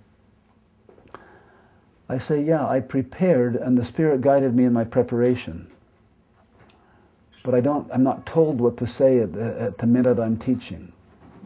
I 2.07 2.19
say, 2.19 2.41
yeah, 2.41 2.67
I 2.67 2.81
prepared 2.81 3.55
and 3.55 3.77
the 3.77 3.85
Spirit 3.85 4.21
guided 4.21 4.55
me 4.55 4.65
in 4.65 4.73
my 4.73 4.83
preparation. 4.83 5.67
But 7.43 7.55
I 7.55 7.61
don't, 7.61 7.89
I'm 7.91 8.03
not 8.03 8.25
told 8.25 8.59
what 8.59 8.77
to 8.77 8.87
say 8.87 9.19
at 9.19 9.33
the, 9.33 9.61
at 9.61 9.77
the 9.79 9.87
minute 9.87 10.19
I'm 10.19 10.37
teaching. 10.37 10.91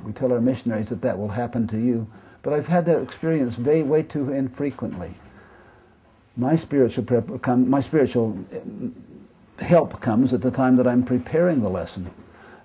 We 0.04 0.12
tell 0.12 0.32
our 0.32 0.42
missionaries 0.42 0.90
that 0.90 1.02
that 1.02 1.18
will 1.18 1.30
happen 1.30 1.68
to 1.68 1.78
you. 1.78 2.08
But 2.42 2.54
I've 2.54 2.68
had 2.68 2.86
that 2.86 3.02
experience 3.02 3.58
way, 3.58 3.84
way 3.84 4.04
too 4.04 4.32
infrequently. 4.32 5.14
My 6.38 6.56
spiritual, 6.56 7.04
prep, 7.04 7.48
my 7.48 7.82
spiritual 7.82 8.38
eh, 8.52 9.64
help 9.64 10.00
comes 10.00 10.34
at 10.34 10.42
the 10.42 10.52
time 10.52 10.78
that 10.78 10.88
I'm 10.88 11.04
preparing 11.04 11.62
the 11.62 11.70
lesson. 11.70 12.10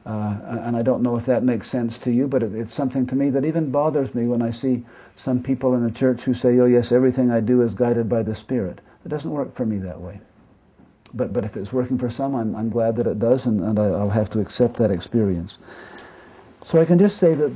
Uh, 0.06 0.38
and 0.66 0.76
I 0.76 0.82
don't 0.82 1.02
know 1.02 1.16
if 1.16 1.24
that 1.26 1.42
makes 1.42 1.68
sense 1.68 1.96
to 1.98 2.10
you, 2.10 2.28
but 2.28 2.42
it, 2.42 2.54
it's 2.54 2.74
something 2.74 3.06
to 3.06 3.16
me 3.16 3.30
that 3.30 3.44
even 3.44 3.70
bothers 3.70 4.14
me 4.14 4.26
when 4.26 4.42
I 4.42 4.50
see 4.50 4.84
some 5.16 5.42
people 5.42 5.74
in 5.74 5.82
the 5.82 5.90
church 5.90 6.22
who 6.22 6.34
say, 6.34 6.58
oh, 6.58 6.66
yes, 6.66 6.92
everything 6.92 7.30
I 7.30 7.40
do 7.40 7.62
is 7.62 7.72
guided 7.72 8.08
by 8.08 8.22
the 8.22 8.34
Spirit. 8.34 8.82
It 9.06 9.08
doesn't 9.08 9.30
work 9.30 9.54
for 9.54 9.64
me 9.64 9.78
that 9.78 9.98
way. 9.98 10.20
But, 11.14 11.32
but 11.32 11.44
if 11.44 11.56
it's 11.56 11.72
working 11.72 11.96
for 11.96 12.10
some, 12.10 12.34
I'm, 12.34 12.54
I'm 12.54 12.68
glad 12.68 12.96
that 12.96 13.06
it 13.06 13.18
does, 13.18 13.46
and, 13.46 13.60
and 13.60 13.78
I, 13.78 13.84
I'll 13.84 14.10
have 14.10 14.28
to 14.30 14.40
accept 14.40 14.76
that 14.76 14.90
experience. 14.90 15.58
So 16.64 16.80
I 16.80 16.84
can 16.84 16.98
just 16.98 17.16
say 17.16 17.34
that 17.34 17.52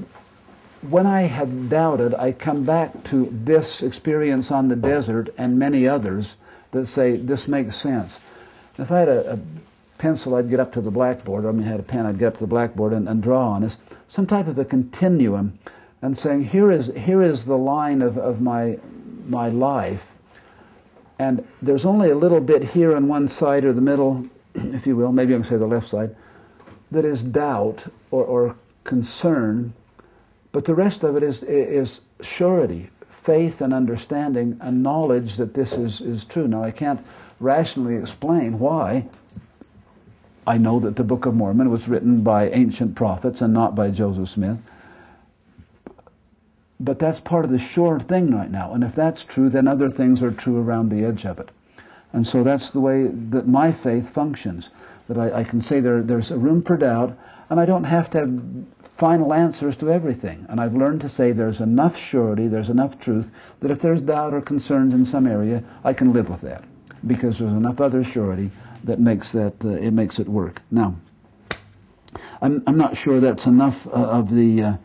when 0.89 1.07
I 1.07 1.23
have 1.23 1.69
doubted, 1.69 2.15
I 2.15 2.33
come 2.33 2.65
back 2.65 3.03
to 3.05 3.29
this 3.31 3.83
experience 3.83 4.51
on 4.51 4.69
the 4.69 4.77
desert 4.77 5.29
and 5.37 5.59
many 5.59 5.89
others 5.89 6.37
that 6.71 6.87
say 6.87 7.17
this 7.17 7.49
makes 7.49 7.77
sense. 7.77 8.21
If 8.79 8.93
I 8.93 9.01
had 9.01 9.09
a, 9.09 9.33
a 9.33 9.39
pencil, 9.99 10.35
I'd 10.35 10.49
get 10.49 10.61
up 10.61 10.73
to 10.73 10.81
the 10.81 10.91
blackboard, 10.91 11.45
or 11.45 11.51
I 11.51 11.53
mean, 11.53 11.67
I 11.67 11.71
had 11.71 11.81
a 11.81 11.85
pen, 11.85 12.07
I'd 12.07 12.19
get 12.19 12.29
up 12.29 12.35
to 12.35 12.41
the 12.41 12.47
blackboard 12.47 12.93
and, 12.93 13.09
and 13.09 13.23
draw 13.23 13.49
on 13.49 13.63
this, 13.63 13.79
some 14.09 14.27
type 14.27 14.47
of 14.47 14.59
a 14.59 14.65
continuum, 14.65 15.59
and 16.01 16.17
saying, 16.17 16.45
here 16.45 16.71
is, 16.71 16.93
here 16.97 17.23
is 17.23 17.45
the 17.45 17.59
line 17.59 18.03
of, 18.03 18.17
of 18.17 18.41
my, 18.41 18.79
my 19.27 19.49
life, 19.49 20.15
and 21.19 21.47
there's 21.61 21.85
only 21.85 22.11
a 22.11 22.15
little 22.15 22.41
bit 22.41 22.63
here 22.63 22.95
on 22.95 23.09
one 23.09 23.27
side 23.29 23.65
or 23.65 23.73
the 23.73 23.81
middle, 23.81 24.27
if 24.55 24.87
you 24.87 24.97
will, 24.97 25.13
maybe 25.13 25.35
I'm 25.35 25.41
going 25.41 25.43
to 25.43 25.49
say 25.49 25.57
the 25.57 25.67
left 25.67 25.89
side, 25.89 26.15
that 26.91 27.05
is 27.05 27.23
doubt 27.23 27.87
or, 28.11 28.25
or 28.25 28.57
concern, 28.85 29.73
but 30.53 30.65
the 30.65 30.75
rest 30.75 31.05
of 31.05 31.17
it 31.17 31.23
is, 31.23 31.43
is 31.43 32.01
surety, 32.23 32.91
faith 33.29 33.61
and 33.61 33.75
understanding 33.75 34.57
and 34.63 34.83
knowledge 34.83 35.37
that 35.37 35.53
this 35.53 35.75
is, 35.75 36.01
is 36.01 36.25
true. 36.25 36.49
Now, 36.49 36.63
I 36.63 36.71
can't 36.71 37.05
rationally 37.41 37.97
explain 37.97 38.59
why. 38.59 39.07
I 40.49 40.57
know 40.57 40.81
that 40.81 40.97
the 40.97 41.05
Book 41.05 41.27
of 41.27 41.35
Mormon 41.35 41.71
was 41.71 41.89
written 41.89 42.23
by 42.23 42.49
ancient 42.49 42.95
prophets 42.95 43.43
and 43.43 43.53
not 43.53 43.75
by 43.75 43.91
Joseph 43.91 44.31
Smith. 44.31 44.59
But 46.81 46.99
that's 46.99 47.21
part 47.21 47.45
of 47.45 47.51
the 47.51 47.59
sure 47.59 48.01
thing 48.01 48.35
right 48.35 48.51
now. 48.51 48.73
And 48.73 48.83
if 48.83 48.95
that's 48.95 49.25
true, 49.25 49.51
then 49.51 49.69
other 49.69 49.91
things 49.91 50.23
are 50.23 50.31
true 50.31 50.59
around 50.59 50.89
the 50.89 51.05
edge 51.05 51.27
of 51.27 51.39
it. 51.39 51.51
And 52.15 52.27
so 52.27 52.43
that's 52.43 52.71
the 52.71 52.81
way 52.81 53.09
that 53.09 53.47
my 53.47 53.71
faith 53.71 54.09
functions. 54.09 54.71
That 55.07 55.19
I, 55.19 55.41
I 55.41 55.45
can 55.45 55.61
say 55.61 55.81
there, 55.81 56.03
there's 56.03 56.31
a 56.31 56.39
room 56.39 56.63
for 56.63 56.79
doubt, 56.79 57.19
and 57.51 57.61
I 57.61 57.67
don't 57.67 57.85
have 57.85 58.09
to 58.11 58.21
have 58.21 58.43
final 58.81 59.35
answers 59.35 59.77
to 59.77 59.91
everything. 59.91 60.47
And 60.49 60.63
I've 60.63 60.75
learned 60.75 61.03
to 61.03 61.11
say 61.11 61.33
there's 61.33 61.61
enough 61.61 61.95
surety, 61.95 62.49
there's 62.49 62.71
enough 62.71 62.99
truth, 62.99 63.33
that 63.61 63.71
if 63.71 63.81
there's 63.81 64.01
doubt 64.01 64.33
or 64.33 64.41
concerns 64.41 64.95
in 64.95 65.05
some 65.05 65.27
area, 65.27 65.63
I 65.85 65.93
can 65.93 66.15
live 66.15 66.31
with 66.31 66.41
that. 66.41 66.65
Because 67.07 67.39
there's 67.39 67.53
enough 67.53 67.83
other 67.83 68.03
surety 68.03 68.51
that 68.85 69.01
makes 69.01 69.33
that 69.33 69.65
uh, 69.65 69.69
it 69.69 69.93
makes 69.93 70.19
it 70.19 70.29
work. 70.29 70.63
Now, 70.71 70.97
I'm, 72.41 72.63
I'm 72.67 72.77
not 72.77 72.97
sure 72.97 73.21
that's 73.21 73.47
enough 73.47 73.87
uh, 73.87 73.91
of 73.91 74.35
the 74.35 74.63
uh, 74.63 74.77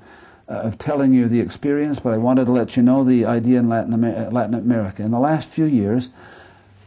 of 0.47 0.77
telling 0.77 1.13
you 1.13 1.27
the 1.27 1.39
experience, 1.39 1.99
but 1.99 2.13
I 2.13 2.17
wanted 2.17 2.45
to 2.45 2.51
let 2.51 2.75
you 2.75 2.83
know 2.83 3.03
the 3.03 3.25
idea 3.25 3.59
in 3.59 3.69
Latin, 3.69 3.93
Amer- 3.93 4.29
Latin 4.29 4.55
America. 4.55 5.01
In 5.01 5.11
the 5.11 5.19
last 5.19 5.49
few 5.49 5.65
years, 5.65 6.09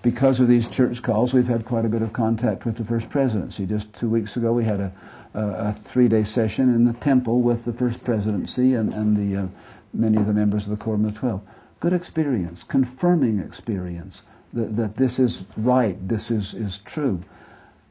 because 0.02 0.40
of 0.40 0.46
these 0.46 0.68
church 0.68 1.02
calls, 1.02 1.32
we've 1.32 1.48
had 1.48 1.64
quite 1.64 1.84
a 1.84 1.88
bit 1.88 2.02
of 2.02 2.12
contact 2.12 2.64
with 2.66 2.76
the 2.76 2.84
First 2.84 3.08
Presidency. 3.08 3.66
Just 3.66 3.92
two 3.94 4.10
weeks 4.10 4.36
ago, 4.36 4.52
we 4.52 4.64
had 4.64 4.80
a, 4.80 4.92
a, 5.34 5.68
a 5.68 5.72
three-day 5.72 6.22
session 6.24 6.72
in 6.74 6.84
the 6.84 6.92
temple 6.92 7.40
with 7.40 7.64
the 7.64 7.72
First 7.72 8.04
Presidency 8.04 8.74
and, 8.74 8.92
and 8.92 9.16
the, 9.16 9.44
uh, 9.44 9.46
many 9.94 10.18
of 10.18 10.26
the 10.26 10.34
members 10.34 10.68
of 10.68 10.78
the 10.78 10.84
Quorum 10.84 11.04
of 11.06 11.14
the 11.14 11.18
Twelve. 11.18 11.40
Good 11.80 11.94
experience, 11.94 12.62
confirming 12.62 13.40
experience 13.40 14.22
that, 14.56 14.74
that 14.76 14.96
this 14.96 15.18
is 15.18 15.46
right, 15.56 15.96
this 16.08 16.30
is, 16.30 16.54
is 16.54 16.78
true. 16.78 17.22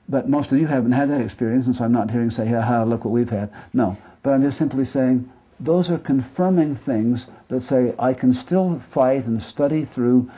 But 0.10 0.30
most 0.30 0.52
of 0.52 0.60
you 0.60 0.68
haven't 0.68 0.92
had 0.92 1.10
that 1.10 1.22
experience, 1.22 1.66
and 1.66 1.76
so 1.76 1.86
I'm 1.86 1.92
not 1.92 2.12
hearing 2.12 2.30
say, 2.30 2.48
ha 2.48 2.62
ha, 2.62 2.84
look 2.84 3.06
what 3.06 3.12
we've 3.12 3.30
had. 3.30 3.52
No, 3.74 3.98
but 4.24 4.34
I'm 4.34 4.44
just 4.44 4.58
simply 4.58 4.86
saying, 4.86 5.32
those 5.60 5.90
are 5.90 5.98
confirming 5.98 6.76
things 6.76 7.28
that 7.48 7.62
say 7.62 7.94
I 7.98 8.14
can 8.14 8.34
still 8.34 8.78
fight 8.80 9.26
and 9.26 9.42
study 9.42 9.86
through 9.86 10.30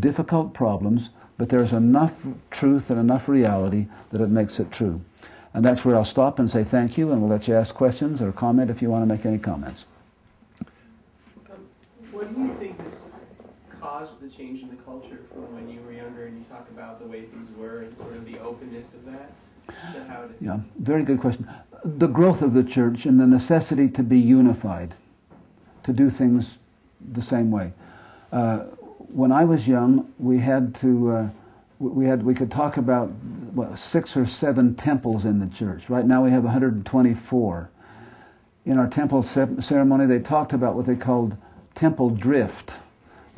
difficult 0.00 0.52
problems, 0.52 1.10
but 1.38 1.48
there's 1.48 1.72
enough 1.72 2.26
truth 2.50 2.90
and 2.90 3.00
enough 3.00 3.28
reality 3.28 3.86
that 4.10 4.20
it 4.20 4.28
makes 4.28 4.60
it 4.60 4.70
true. 4.70 5.00
And 5.54 5.64
that's 5.64 5.84
where 5.84 5.96
I'll 5.96 6.04
stop 6.04 6.38
and 6.38 6.50
say 6.50 6.62
thank 6.62 6.98
you, 6.98 7.10
and 7.10 7.20
we'll 7.20 7.30
let 7.30 7.48
you 7.48 7.54
ask 7.54 7.74
questions 7.74 8.20
or 8.20 8.30
comment 8.32 8.70
if 8.70 8.82
you 8.82 8.90
want 8.90 9.02
to 9.02 9.06
make 9.06 9.24
any 9.24 9.38
comments. 9.38 9.86
Um, 11.50 11.56
what 12.12 12.34
do 12.34 12.42
you 12.42 12.54
think 12.54 12.80
has 12.82 13.10
caused 13.80 14.20
the 14.20 14.28
change 14.28 14.62
in 14.62 14.68
the 14.68 14.76
culture 14.76 15.18
when 15.34 15.68
you 15.68 15.80
were 15.82 15.92
younger 15.92 16.26
and 16.26 16.38
you 16.38 16.44
talk 16.44 16.68
about 16.70 17.00
the 17.00 17.06
way 17.06 17.22
things 17.22 17.48
were 17.56 17.80
and 17.80 17.96
sort 17.96 18.14
of 18.14 18.24
the 18.24 18.38
openness 18.40 18.94
of 18.94 19.04
that? 19.06 19.32
Yeah, 20.40 20.60
very 20.78 21.02
good 21.04 21.20
question 21.20 21.48
the 21.84 22.06
growth 22.08 22.42
of 22.42 22.52
the 22.52 22.64
church 22.64 23.06
and 23.06 23.18
the 23.20 23.26
necessity 23.26 23.88
to 23.88 24.02
be 24.02 24.18
unified, 24.18 24.94
to 25.84 25.92
do 25.92 26.10
things 26.10 26.58
the 27.12 27.22
same 27.22 27.50
way. 27.50 27.72
Uh, 28.32 28.58
when 29.12 29.32
I 29.32 29.44
was 29.44 29.68
young, 29.68 30.12
we 30.18 30.38
had 30.38 30.74
to, 30.76 31.10
uh, 31.10 31.28
we 31.78 32.06
had, 32.06 32.22
we 32.22 32.34
could 32.34 32.50
talk 32.50 32.76
about 32.76 33.08
what, 33.54 33.78
six 33.78 34.16
or 34.16 34.26
seven 34.26 34.74
temples 34.74 35.24
in 35.24 35.38
the 35.38 35.46
church. 35.46 35.88
Right 35.88 36.04
now 36.04 36.24
we 36.24 36.30
have 36.30 36.44
124. 36.44 37.70
In 38.66 38.76
our 38.76 38.88
temple 38.88 39.22
ceremony, 39.22 40.06
they 40.06 40.18
talked 40.18 40.52
about 40.52 40.74
what 40.74 40.84
they 40.84 40.96
called 40.96 41.36
temple 41.74 42.10
drift 42.10 42.80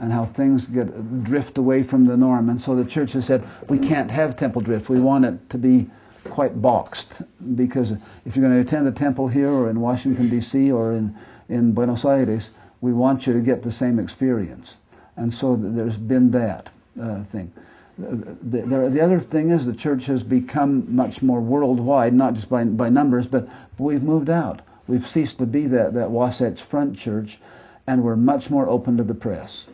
and 0.01 0.11
how 0.11 0.25
things 0.25 0.67
get 0.67 1.23
drift 1.23 1.59
away 1.59 1.83
from 1.83 2.07
the 2.07 2.17
norm. 2.17 2.49
And 2.49 2.61
so 2.61 2.75
the 2.75 2.85
church 2.85 3.13
has 3.13 3.27
said, 3.27 3.45
we 3.69 3.79
can't 3.79 4.11
have 4.11 4.35
temple 4.35 4.63
drift. 4.63 4.89
We 4.89 4.99
want 4.99 5.27
it 5.27 5.51
to 5.51 5.59
be 5.59 5.89
quite 6.25 6.61
boxed 6.61 7.23
because 7.55 7.93
if 8.25 8.35
you're 8.35 8.43
going 8.43 8.55
to 8.55 8.61
attend 8.61 8.87
the 8.87 8.93
temple 8.93 9.29
here 9.29 9.51
or 9.51 9.69
in 9.69 9.79
Washington, 9.79 10.31
D.C. 10.31 10.73
or 10.73 10.93
in, 10.93 11.15
in 11.51 11.73
Buenos 11.73 12.07
Aires, 12.07 12.51
we 12.81 12.95
want 12.95 13.27
you 13.27 13.35
to 13.35 13.41
get 13.41 13.63
the 13.63 13.71
same 13.71 13.99
experience. 13.99 14.79
And 15.17 15.33
so 15.33 15.55
there's 15.55 15.99
been 15.99 16.31
that 16.31 16.71
uh, 17.01 17.23
thing. 17.23 17.53
The, 17.99 18.63
the, 18.63 18.89
the, 18.89 19.01
other 19.03 19.21
thing 19.21 19.51
is 19.51 19.67
the 19.67 19.75
church 19.75 20.07
has 20.07 20.23
become 20.23 20.95
much 20.95 21.21
more 21.21 21.43
worldwide, 21.43 22.15
not 22.15 22.33
just 22.33 22.49
by, 22.49 22.65
by 22.65 22.89
numbers, 22.89 23.27
but, 23.27 23.47
but 23.77 23.85
we've 23.85 24.03
moved 24.03 24.31
out. 24.31 24.63
We've 24.89 25.07
ceased 25.07 25.37
to 25.39 25.47
be 25.47 25.67
that, 25.67 25.93
that 25.93 26.11
Wasatch 26.11 26.63
Front 26.63 26.97
church, 26.97 27.39
and 27.87 28.03
we're 28.03 28.17
much 28.17 28.49
more 28.49 28.67
open 28.67 28.97
to 28.97 29.05
the 29.05 29.15
press. 29.15 29.67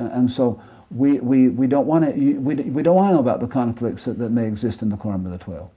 And 0.00 0.30
so 0.30 0.62
we, 0.90 1.20
we, 1.20 1.48
we 1.48 1.66
don't 1.66 1.86
want 1.86 2.04
to 2.04 2.12
we, 2.12 2.54
we 2.54 2.82
don't 2.82 2.96
want 2.96 3.10
to 3.10 3.14
know 3.14 3.20
about 3.20 3.40
the 3.40 3.46
conflicts 3.46 4.04
that, 4.06 4.18
that 4.18 4.30
may 4.30 4.46
exist 4.46 4.82
in 4.82 4.88
the 4.88 4.96
Quorum 4.96 5.24
of 5.24 5.32
the 5.32 5.38
Twelve. 5.38 5.70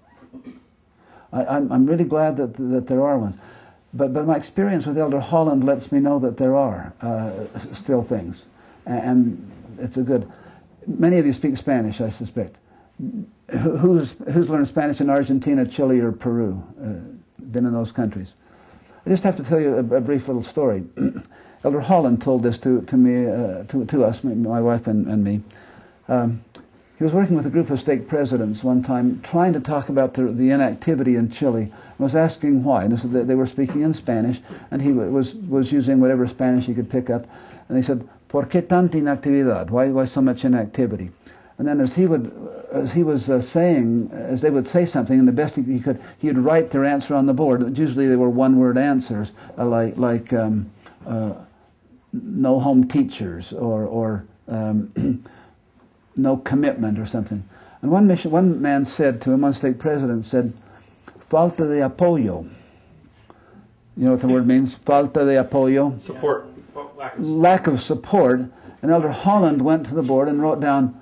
I, 1.32 1.46
I'm, 1.46 1.72
I'm 1.72 1.86
really 1.86 2.06
glad 2.06 2.38
that, 2.38 2.54
that 2.56 2.88
there 2.88 3.04
are 3.04 3.18
ones. 3.18 3.36
But, 3.94 4.14
but 4.14 4.26
my 4.26 4.36
experience 4.36 4.86
with 4.86 4.98
Elder 4.98 5.20
Holland 5.20 5.64
lets 5.64 5.92
me 5.92 6.00
know 6.00 6.18
that 6.20 6.38
there 6.38 6.56
are 6.56 6.94
uh, 7.02 7.46
still 7.74 8.02
things. 8.02 8.46
And 8.86 9.52
it's 9.78 9.98
a 9.98 10.02
good. 10.02 10.30
Many 10.88 11.18
of 11.18 11.26
you 11.26 11.34
speak 11.34 11.58
Spanish, 11.58 12.02
I 12.02 12.10
suspect. 12.10 12.58
Who's, 13.50 14.14
who's 14.32 14.50
learned 14.50 14.68
Spanish 14.68 15.00
in 15.00 15.10
Argentina, 15.10 15.66
Chile, 15.66 16.00
or 16.00 16.12
Peru? 16.12 16.64
Uh, 16.82 17.44
been 17.52 17.66
in 17.66 17.74
those 17.74 17.92
countries. 17.92 18.34
I 19.06 19.10
just 19.10 19.24
have 19.24 19.36
to 19.38 19.44
tell 19.44 19.60
you 19.60 19.76
a, 19.76 19.80
a 19.80 20.02
brief 20.02 20.28
little 20.28 20.44
story. 20.44 20.84
Elder 21.64 21.80
Holland 21.80 22.22
told 22.22 22.44
this 22.44 22.58
to, 22.60 22.82
to 22.82 22.98
me, 22.98 23.26
uh, 23.26 23.64
to, 23.66 23.86
to 23.86 24.04
us, 24.04 24.24
my 24.24 24.60
wife 24.60 24.88
and, 24.88 25.08
and 25.08 25.24
me. 25.24 25.42
Um, 26.10 26.44
he 26.98 27.04
was 27.04 27.14
working 27.14 27.36
with 27.36 27.46
a 27.46 27.50
group 27.50 27.70
of 27.70 27.80
stake 27.80 28.08
presidents 28.08 28.64
one 28.64 28.84
time, 28.84 29.22
trying 29.22 29.54
to 29.54 29.60
talk 29.60 29.90
about 29.90 30.14
the, 30.14 30.24
the 30.26 30.52
inactivity 30.52 31.16
in 31.16 31.30
Chile, 31.30 31.64
and 31.64 32.00
was 32.00 32.16
asking 32.16 32.64
why. 32.64 32.84
And 32.84 32.98
they 32.98 33.36
were 33.36 33.48
speaking 33.48 33.82
in 33.82 33.94
Spanish, 33.94 34.42
and 34.72 34.82
he 34.82 34.92
was, 34.92 35.36
was 35.36 35.72
using 35.72 36.00
whatever 36.00 36.28
Spanish 36.28 36.66
he 36.66 36.74
could 36.74 36.90
pick 36.90 37.10
up. 37.10 37.26
And 37.68 37.78
they 37.78 37.82
said, 37.82 38.08
¿Por 38.28 38.46
qué 38.46 38.68
tanta 38.68 38.98
inactividad? 38.98 39.70
Why, 39.70 39.90
why 39.90 40.06
so 40.06 40.22
much 40.22 40.44
inactivity? 40.44 41.12
And 41.58 41.68
then 41.68 41.80
as 41.80 41.94
he 41.94 42.08
would, 42.08 42.32
as 42.72 42.92
he 42.92 43.04
was 43.04 43.30
uh, 43.30 43.42
saying, 43.42 44.10
as 44.12 44.42
they 44.42 44.50
would 44.50 44.68
say 44.68 44.86
something, 44.86 45.20
and 45.20 45.28
the 45.28 45.32
best 45.32 45.56
he, 45.56 45.80
could, 45.80 46.02
he 46.18 46.28
would 46.28 46.40
write 46.40 46.72
their 46.72 46.84
answer 46.84 47.14
on 47.14 47.26
the 47.26 47.34
board. 47.34 47.78
Usually 47.78 48.08
they 48.08 48.16
were 48.16 48.30
one-word 48.30 48.78
answers, 48.78 49.32
uh, 49.58 49.66
like, 49.66 49.98
like 49.98 50.34
um, 50.34 50.72
uh, 51.06 51.34
no 52.14 52.60
home 52.60 52.88
teachers 52.88 53.52
or, 53.52 53.86
or 53.86 54.26
um, 54.48 55.24
no 56.16 56.38
commitment 56.38 57.00
or 57.00 57.06
something. 57.06 57.44
And 57.82 57.92
one, 57.92 58.08
mission, 58.08 58.32
one 58.32 58.62
man 58.62 58.86
said 58.86 59.22
to 59.24 59.32
him, 59.32 59.42
one 59.42 59.54
stake 59.54 59.80
president 59.80 60.26
said, 60.26 60.54
falta 61.30 61.66
de 61.68 61.82
apoyo. 61.82 62.48
You 63.98 64.06
know 64.06 64.12
what 64.12 64.22
the 64.22 64.28
word 64.28 64.48
means? 64.48 64.76
Falta 64.76 65.26
de 65.26 65.44
apoyo. 65.44 66.00
Support. 66.00 66.48
Lack 66.98 67.18
of, 67.18 67.26
Lack 67.26 67.68
of 67.68 67.82
support. 67.82 68.42
And 68.82 68.92
Elder 68.92 69.12
Holland 69.12 69.62
went 69.62 69.86
to 69.88 69.96
the 69.96 70.02
board 70.02 70.28
and 70.28 70.42
wrote 70.42 70.60
down, 70.60 71.00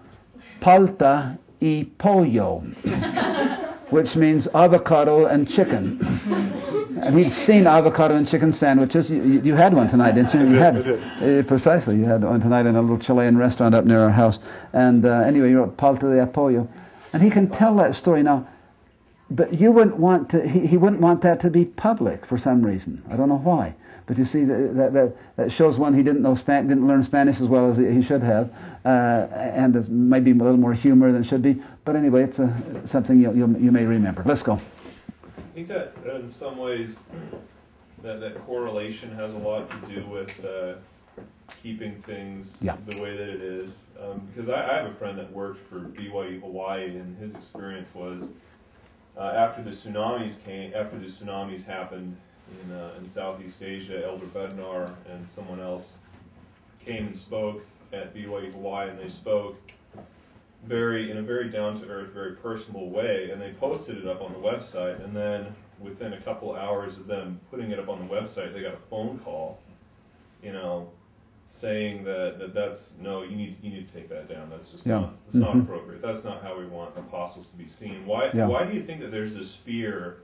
palta 0.59 1.37
y 1.61 1.87
pollo, 1.97 2.59
which 3.89 4.15
means 4.15 4.47
avocado 4.53 5.25
and 5.25 5.49
chicken. 5.49 5.99
And 7.01 7.15
he'd 7.17 7.31
seen 7.31 7.67
avocado 7.67 8.15
and 8.15 8.27
chicken 8.27 8.51
sandwiches. 8.53 9.09
You, 9.09 9.23
you, 9.23 9.41
you 9.41 9.55
had 9.55 9.73
one 9.73 9.87
tonight, 9.87 10.13
didn't 10.13 10.33
you? 10.33 10.41
You 10.41 10.55
had 10.59 10.75
uh, 11.21 11.43
precisely. 11.47 11.97
You 11.97 12.05
had 12.05 12.23
one 12.23 12.39
tonight 12.39 12.65
in 12.67 12.75
a 12.75 12.81
little 12.81 12.99
Chilean 12.99 13.37
restaurant 13.37 13.73
up 13.75 13.85
near 13.85 14.01
our 14.01 14.11
house. 14.11 14.39
And 14.73 15.05
uh, 15.05 15.19
anyway, 15.21 15.49
you 15.49 15.57
wrote 15.59 15.77
Palta 15.77 16.01
de 16.01 16.25
Apoyo, 16.25 16.67
and 17.13 17.23
he 17.23 17.29
can 17.29 17.49
tell 17.49 17.75
that 17.77 17.95
story 17.95 18.23
now. 18.23 18.47
but 19.31 19.53
you 19.53 19.71
wouldn't 19.71 19.97
want 19.97 20.29
to, 20.31 20.47
he, 20.47 20.67
he 20.67 20.77
wouldn't 20.77 21.01
want 21.01 21.21
that 21.21 21.39
to 21.41 21.49
be 21.49 21.65
public 21.65 22.25
for 22.25 22.37
some 22.37 22.63
reason. 22.65 23.01
I 23.09 23.15
don't 23.15 23.29
know 23.29 23.37
why. 23.37 23.75
But 24.05 24.17
you 24.17 24.25
see, 24.25 24.43
that, 24.43 24.75
that, 24.75 24.93
that, 24.93 25.15
that 25.37 25.51
shows 25.51 25.79
one, 25.79 25.93
he 25.93 26.03
didn't 26.03 26.21
know 26.21 26.35
Span- 26.35 26.67
didn't 26.67 26.87
learn 26.87 27.03
Spanish 27.03 27.39
as 27.39 27.47
well 27.47 27.71
as 27.71 27.77
he 27.77 28.01
should 28.01 28.23
have, 28.23 28.53
uh, 28.83 29.27
and 29.31 29.73
there's 29.73 29.89
maybe 29.89 30.31
a 30.31 30.33
little 30.33 30.57
more 30.57 30.73
humor 30.73 31.11
than 31.13 31.23
should 31.23 31.41
be. 31.41 31.61
But 31.85 31.95
anyway, 31.95 32.23
it's 32.23 32.39
a, 32.39 32.53
something 32.85 33.21
you, 33.21 33.31
you, 33.33 33.57
you 33.57 33.71
may 33.71 33.85
remember. 33.85 34.23
Let's 34.25 34.43
go. 34.43 34.59
I 35.51 35.53
think 35.53 35.67
that 35.67 35.93
in 36.15 36.29
some 36.29 36.55
ways 36.57 36.97
that, 38.03 38.21
that 38.21 38.37
correlation 38.37 39.13
has 39.15 39.33
a 39.33 39.37
lot 39.37 39.69
to 39.69 39.93
do 39.93 40.05
with 40.05 40.45
uh, 40.45 40.75
keeping 41.61 42.01
things 42.01 42.57
Yeah. 42.61 42.77
the 42.87 43.01
way 43.01 43.17
that 43.17 43.27
it 43.27 43.41
is. 43.41 43.83
Um, 44.01 44.21
because 44.27 44.47
I, 44.47 44.63
I 44.65 44.75
have 44.77 44.85
a 44.85 44.93
friend 44.93 45.17
that 45.17 45.29
worked 45.33 45.59
for 45.67 45.79
BYU 45.79 46.39
Hawaii, 46.39 46.95
and 46.95 47.17
his 47.17 47.35
experience 47.35 47.93
was 47.93 48.31
uh, 49.17 49.23
after 49.35 49.61
the 49.61 49.71
tsunamis 49.71 50.41
came, 50.45 50.71
after 50.73 50.97
the 50.97 51.07
tsunamis 51.07 51.65
happened 51.65 52.15
in, 52.63 52.71
uh, 52.73 52.93
in 52.97 53.05
Southeast 53.05 53.61
Asia, 53.61 54.05
Elder 54.05 54.27
Bednar 54.27 54.89
and 55.11 55.27
someone 55.27 55.59
else 55.59 55.97
came 56.85 57.07
and 57.07 57.17
spoke 57.17 57.61
at 57.91 58.15
BYU 58.15 58.53
Hawaii, 58.53 58.89
and 58.89 58.97
they 58.97 59.09
spoke 59.09 59.57
very 60.63 61.09
in 61.11 61.17
a 61.17 61.21
very 61.21 61.49
down 61.49 61.79
to 61.79 61.87
earth, 61.87 62.09
very 62.09 62.33
personal 62.35 62.87
way, 62.89 63.29
and 63.31 63.41
they 63.41 63.51
posted 63.53 63.97
it 63.97 64.07
up 64.07 64.21
on 64.21 64.31
the 64.33 64.39
website. 64.39 65.03
And 65.03 65.15
then 65.15 65.47
within 65.79 66.13
a 66.13 66.21
couple 66.21 66.55
hours 66.55 66.97
of 66.97 67.07
them 67.07 67.39
putting 67.49 67.71
it 67.71 67.79
up 67.79 67.89
on 67.89 67.99
the 67.99 68.13
website, 68.13 68.53
they 68.53 68.61
got 68.61 68.73
a 68.73 68.89
phone 68.89 69.19
call, 69.19 69.59
you 70.43 70.51
know, 70.53 70.89
saying 71.47 72.03
that, 72.03 72.37
that 72.39 72.53
that's 72.53 72.93
no, 72.99 73.23
you 73.23 73.35
need 73.35 73.57
you 73.61 73.71
need 73.71 73.87
to 73.87 73.93
take 73.93 74.07
that 74.09 74.29
down. 74.29 74.49
That's 74.49 74.71
just 74.71 74.85
Yeah. 74.85 74.99
not 74.99 75.13
it's 75.25 75.35
not 75.35 75.55
Mhm. 75.55 75.63
appropriate. 75.63 76.01
That's 76.01 76.23
not 76.23 76.41
how 76.43 76.57
we 76.57 76.65
want 76.65 76.97
apostles 76.97 77.51
to 77.51 77.57
be 77.57 77.67
seen. 77.67 78.05
Why 78.05 78.29
Yeah. 78.33 78.47
why 78.47 78.63
do 78.65 78.73
you 78.73 78.81
think 78.83 79.01
that 79.01 79.11
there's 79.11 79.35
this 79.35 79.53
fear 79.55 80.17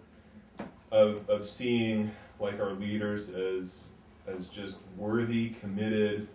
of 0.91 1.27
of 1.29 1.45
seeing 1.45 2.11
like 2.39 2.59
our 2.61 2.73
leaders 2.73 3.33
as 3.33 3.87
as 4.27 4.47
just 4.49 4.77
worthy, 4.97 5.49
committed, 5.61 6.27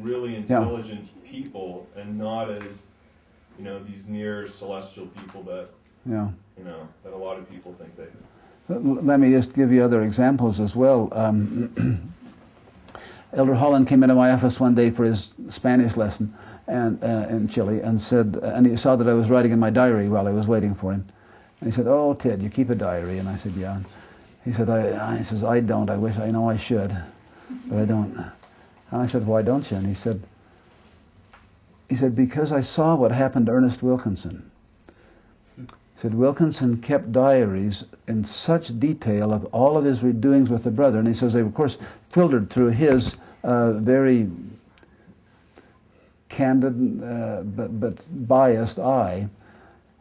really 0.00 0.36
intelligent 0.36 1.08
people, 1.24 1.86
and 1.96 2.16
not 2.18 2.50
as 2.50 2.86
you 3.58 3.64
know 3.64 3.78
these 3.82 4.08
near 4.08 4.46
celestial 4.46 5.06
people 5.06 5.42
that 5.44 5.68
Yeah. 6.06 6.28
you 6.58 6.64
know 6.64 6.88
that 7.02 7.12
a 7.12 7.16
lot 7.16 7.38
of 7.38 7.48
people 7.50 7.74
think 7.74 7.96
they. 7.96 8.06
Let 8.68 9.20
me 9.20 9.30
just 9.30 9.54
give 9.54 9.70
you 9.72 9.82
other 9.82 10.00
examples 10.02 10.58
as 10.58 10.74
well. 10.74 11.08
Um, 11.12 11.70
Elder 13.34 13.54
Holland 13.54 13.86
came 13.88 14.02
into 14.02 14.14
my 14.14 14.30
office 14.30 14.58
one 14.60 14.74
day 14.74 14.90
for 14.90 15.04
his 15.04 15.32
Spanish 15.50 15.96
lesson 15.96 16.32
and, 16.66 17.02
uh, 17.02 17.26
in 17.28 17.48
Chile 17.48 17.80
and 17.80 18.00
said, 18.00 18.38
and 18.42 18.64
he 18.64 18.76
saw 18.76 18.96
that 18.96 19.08
I 19.08 19.12
was 19.12 19.28
writing 19.28 19.52
in 19.52 19.58
my 19.58 19.70
diary 19.70 20.08
while 20.08 20.26
I 20.28 20.30
was 20.32 20.46
waiting 20.46 20.74
for 20.74 20.92
him. 20.92 21.04
And 21.60 21.68
he 21.68 21.74
said, 21.76 21.86
"Oh, 21.86 22.14
Ted, 22.14 22.42
you 22.42 22.48
keep 22.48 22.70
a 22.70 22.74
diary?" 22.74 23.18
And 23.18 23.28
I 23.28 23.36
said, 23.36 23.52
"Yeah." 23.52 23.80
He 24.44 24.52
said, 24.52 24.68
"I," 24.70 25.16
he 25.18 25.24
says, 25.24 25.42
"I 25.44 25.60
don't. 25.60 25.90
I 25.90 25.96
wish 25.96 26.16
I 26.18 26.30
know 26.30 26.48
I 26.48 26.56
should, 26.56 26.96
but 27.66 27.78
I 27.78 27.84
don't." 27.84 28.14
And 28.16 29.02
I 29.02 29.06
said, 29.06 29.26
"Why 29.26 29.42
don't 29.42 29.68
you?" 29.70 29.76
And 29.76 29.86
he 29.86 29.94
said, 29.94 30.20
"He 31.88 31.96
said 31.96 32.14
because 32.14 32.52
I 32.52 32.62
saw 32.62 32.96
what 32.96 33.12
happened 33.12 33.46
to 33.46 33.52
Ernest 33.52 33.82
Wilkinson." 33.82 34.50
He 35.56 35.64
said 35.96 36.14
Wilkinson 36.14 36.78
kept 36.78 37.12
diaries 37.12 37.84
in 38.08 38.24
such 38.24 38.78
detail 38.78 39.32
of 39.32 39.44
all 39.46 39.76
of 39.78 39.84
his 39.84 40.00
doings 40.00 40.50
with 40.50 40.64
the 40.64 40.70
brother, 40.70 40.98
and 40.98 41.08
he 41.08 41.14
says 41.14 41.32
they, 41.32 41.40
of 41.40 41.54
course, 41.54 41.78
filtered 42.10 42.50
through 42.50 42.70
his 42.70 43.16
uh, 43.42 43.74
very 43.74 44.28
candid 46.28 47.02
uh, 47.02 47.42
but, 47.42 47.78
but 47.78 48.28
biased 48.28 48.78
eye. 48.78 49.28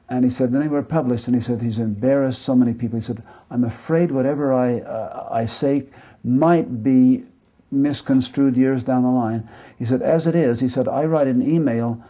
And 0.10 0.26
he 0.26 0.32
said, 0.32 0.52
then 0.52 0.62
they 0.62 0.67
were 0.67 0.84
published, 0.84 1.28
and 1.28 1.36
he 1.36 1.41
said, 1.41 1.62
he's 1.62 1.80
embarrassed 1.80 2.41
so 2.41 2.56
many 2.56 2.74
people. 2.74 3.00
He 3.00 3.04
said, 3.04 3.24
I'm 3.50 3.63
afraid 3.63 4.12
whatever 4.12 4.54
I, 4.54 4.80
uh, 4.80 5.28
I 5.32 5.46
say 5.46 5.86
might 6.24 6.84
be 6.84 7.24
misconstrued 7.73 8.55
years 8.55 8.83
down 8.83 9.03
the 9.03 9.09
line. 9.09 9.47
He 9.77 9.86
said, 9.86 10.01
as 10.01 10.27
it 10.27 10.36
is, 10.36 10.59
he 10.59 10.69
said, 10.69 10.88
I 10.88 11.05
write 11.05 11.27
an 11.27 11.41
email, 11.41 12.03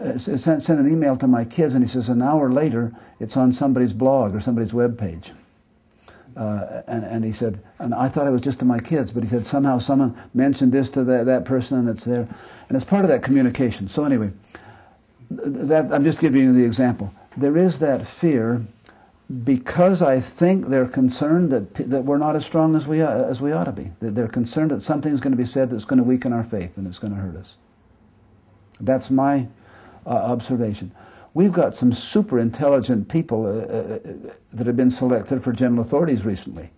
uh, 0.00 0.18
send, 0.18 0.62
send 0.62 0.78
an 0.78 0.90
email 0.90 1.16
to 1.16 1.26
my 1.26 1.44
kids, 1.44 1.74
and 1.74 1.82
he 1.82 1.88
says, 1.88 2.08
an 2.08 2.22
hour 2.22 2.52
later, 2.52 2.92
it's 3.18 3.36
on 3.36 3.52
somebody's 3.52 3.92
blog 3.92 4.34
or 4.34 4.40
somebody's 4.40 4.74
web 4.74 4.98
page. 4.98 5.32
Uh, 6.36 6.82
and, 6.86 7.04
and 7.04 7.24
he 7.24 7.32
said, 7.32 7.58
and 7.78 7.94
I 7.94 8.08
thought 8.08 8.26
it 8.26 8.30
was 8.30 8.42
just 8.42 8.58
to 8.58 8.66
my 8.66 8.78
kids, 8.78 9.10
but 9.10 9.22
he 9.22 9.28
said 9.28 9.46
somehow 9.46 9.78
someone 9.78 10.14
mentioned 10.34 10.70
this 10.70 10.90
to 10.90 11.04
that, 11.04 11.24
that 11.24 11.46
person 11.46 11.78
and 11.78 11.88
it's 11.88 12.04
there. 12.04 12.28
And 12.68 12.76
it's 12.76 12.84
part 12.84 13.04
of 13.04 13.08
that 13.08 13.22
communication. 13.22 13.88
So 13.88 14.04
anyway, 14.04 14.30
that, 15.30 15.90
I'm 15.90 16.04
just 16.04 16.20
giving 16.20 16.42
you 16.42 16.52
the 16.52 16.64
example. 16.64 17.10
There 17.38 17.56
is 17.56 17.78
that 17.78 18.06
fear 18.06 18.62
because 19.44 20.02
I 20.02 20.20
think 20.20 20.66
they're 20.66 20.88
concerned 20.88 21.50
that, 21.50 21.74
that 21.74 22.04
we're 22.04 22.18
not 22.18 22.36
as 22.36 22.46
strong 22.46 22.76
as 22.76 22.86
we, 22.86 23.02
uh, 23.02 23.24
as 23.24 23.40
we 23.40 23.52
ought 23.52 23.64
to 23.64 23.72
be. 23.72 23.90
That 23.98 24.14
They're 24.14 24.28
concerned 24.28 24.70
that 24.70 24.82
something's 24.82 25.20
going 25.20 25.32
to 25.32 25.36
be 25.36 25.44
said 25.46 25.70
that's 25.70 25.84
going 25.84 25.98
to 25.98 26.04
weaken 26.04 26.32
our 26.32 26.44
faith 26.44 26.78
and 26.78 26.86
it's 26.86 27.00
going 27.00 27.12
to 27.12 27.18
hurt 27.18 27.36
us. 27.36 27.56
That's 28.80 29.10
my 29.10 29.48
uh, 30.06 30.10
observation. 30.10 30.92
We've 31.34 31.52
got 31.52 31.74
some 31.74 31.92
super 31.92 32.38
intelligent 32.38 33.08
people 33.08 33.46
uh, 33.46 33.64
uh, 33.64 33.98
that 34.52 34.66
have 34.66 34.76
been 34.76 34.90
selected 34.90 35.42
for 35.42 35.52
general 35.52 35.80
authorities 35.80 36.24
recently. 36.24 36.70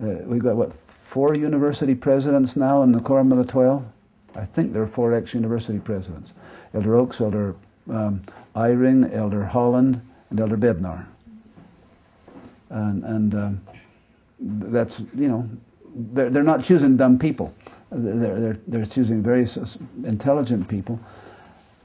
Uh, 0.00 0.16
we've 0.26 0.42
got, 0.42 0.56
what, 0.56 0.72
four 0.72 1.34
university 1.34 1.94
presidents 1.94 2.56
now 2.56 2.82
in 2.82 2.92
the 2.92 3.00
Quorum 3.00 3.32
of 3.32 3.38
the 3.38 3.44
Twelve? 3.44 3.86
I 4.34 4.44
think 4.44 4.74
there 4.74 4.82
are 4.82 4.86
four 4.86 5.14
ex 5.14 5.32
university 5.32 5.78
presidents 5.78 6.34
Elder 6.74 6.94
Oaks, 6.96 7.22
Elder 7.22 7.56
um, 7.90 8.20
Eyring, 8.54 9.12
Elder 9.14 9.44
Holland, 9.44 10.02
and 10.28 10.38
Elder 10.38 10.58
Bednar. 10.58 11.06
And, 12.70 13.04
and 13.04 13.34
um, 13.34 13.60
that's, 14.40 15.00
you 15.14 15.28
know, 15.28 15.48
they're, 15.94 16.30
they're 16.30 16.42
not 16.42 16.64
choosing 16.64 16.96
dumb 16.96 17.18
people. 17.18 17.54
They're, 17.90 18.38
they're, 18.38 18.58
they're 18.66 18.86
choosing 18.86 19.22
very 19.22 19.46
intelligent 20.04 20.68
people, 20.68 21.00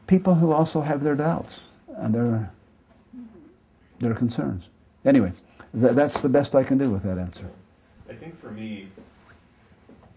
people 0.07 0.35
who 0.35 0.51
also 0.51 0.81
have 0.81 1.03
their 1.03 1.15
doubts 1.15 1.65
and 1.97 2.13
their, 2.13 2.51
their 3.99 4.13
concerns. 4.13 4.69
Anyway, 5.05 5.31
th- 5.79 5.93
that's 5.93 6.21
the 6.21 6.29
best 6.29 6.55
I 6.55 6.63
can 6.63 6.77
do 6.77 6.89
with 6.89 7.03
that 7.03 7.17
answer. 7.17 7.49
I 8.09 8.13
think 8.13 8.39
for 8.39 8.51
me, 8.51 8.87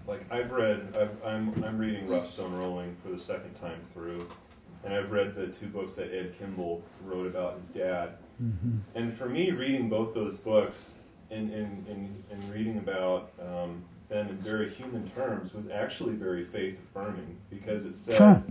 like 0.06 0.24
I've 0.30 0.50
read, 0.50 0.94
I've, 0.98 1.24
I'm 1.24 1.64
I'm 1.64 1.78
reading 1.78 2.08
Rough 2.08 2.30
Stone 2.30 2.52
Rolling 2.58 2.94
for 3.02 3.10
the 3.10 3.18
second 3.18 3.54
time 3.54 3.78
through, 3.92 4.26
and 4.84 4.92
I've 4.92 5.10
read 5.10 5.34
the 5.34 5.46
two 5.46 5.66
books 5.66 5.94
that 5.94 6.12
Ed 6.12 6.34
Kimball 6.38 6.82
wrote 7.04 7.26
about 7.26 7.56
his 7.56 7.68
dad. 7.68 8.16
And 8.94 9.12
for 9.12 9.28
me, 9.28 9.50
reading 9.52 9.88
both 9.88 10.14
those 10.14 10.36
books 10.36 10.94
and 11.30 11.52
and, 11.52 11.86
and, 11.88 12.24
and 12.30 12.54
reading 12.54 12.78
about 12.78 13.32
um, 13.40 13.82
them 14.08 14.28
in 14.28 14.36
very 14.38 14.68
human 14.68 15.08
terms 15.10 15.54
was 15.54 15.68
actually 15.70 16.14
very 16.14 16.44
faith 16.44 16.78
affirming 16.78 17.36
because 17.50 17.84
it 17.84 17.94
said, 17.94 18.16
Sure. 18.16 18.42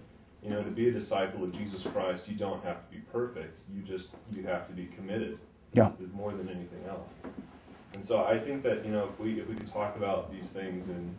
you 0.42 0.50
know, 0.50 0.64
to 0.64 0.72
be 0.72 0.90
a 0.90 0.92
disciple 0.92 1.44
of 1.44 1.56
Jesus 1.58 1.86
Christ, 1.86 2.28
you 2.28 2.36
don't 2.36 2.64
have 2.64 2.88
to 2.88 2.96
be 2.96 3.02
perfect. 3.12 3.58
You 3.74 3.82
just 3.82 4.16
you 4.32 4.44
have 4.44 4.68
to 4.68 4.74
be 4.74 4.86
committed. 4.86 5.38
Yeah. 5.74 5.92
Is 6.02 6.14
more 6.14 6.32
than 6.32 6.50
anything 6.50 6.84
else. 6.88 7.14
And 7.94 8.04
so 8.04 8.24
I 8.24 8.38
think 8.38 8.64
that 8.64 8.86
you 8.86 8.92
know 8.92 9.10
if 9.12 9.20
we 9.20 9.40
if 9.40 9.48
we 9.48 9.56
could 9.56 9.68
talk 9.72 9.96
about 9.96 10.32
these 10.32 10.50
things 10.52 10.88
in 10.90 11.16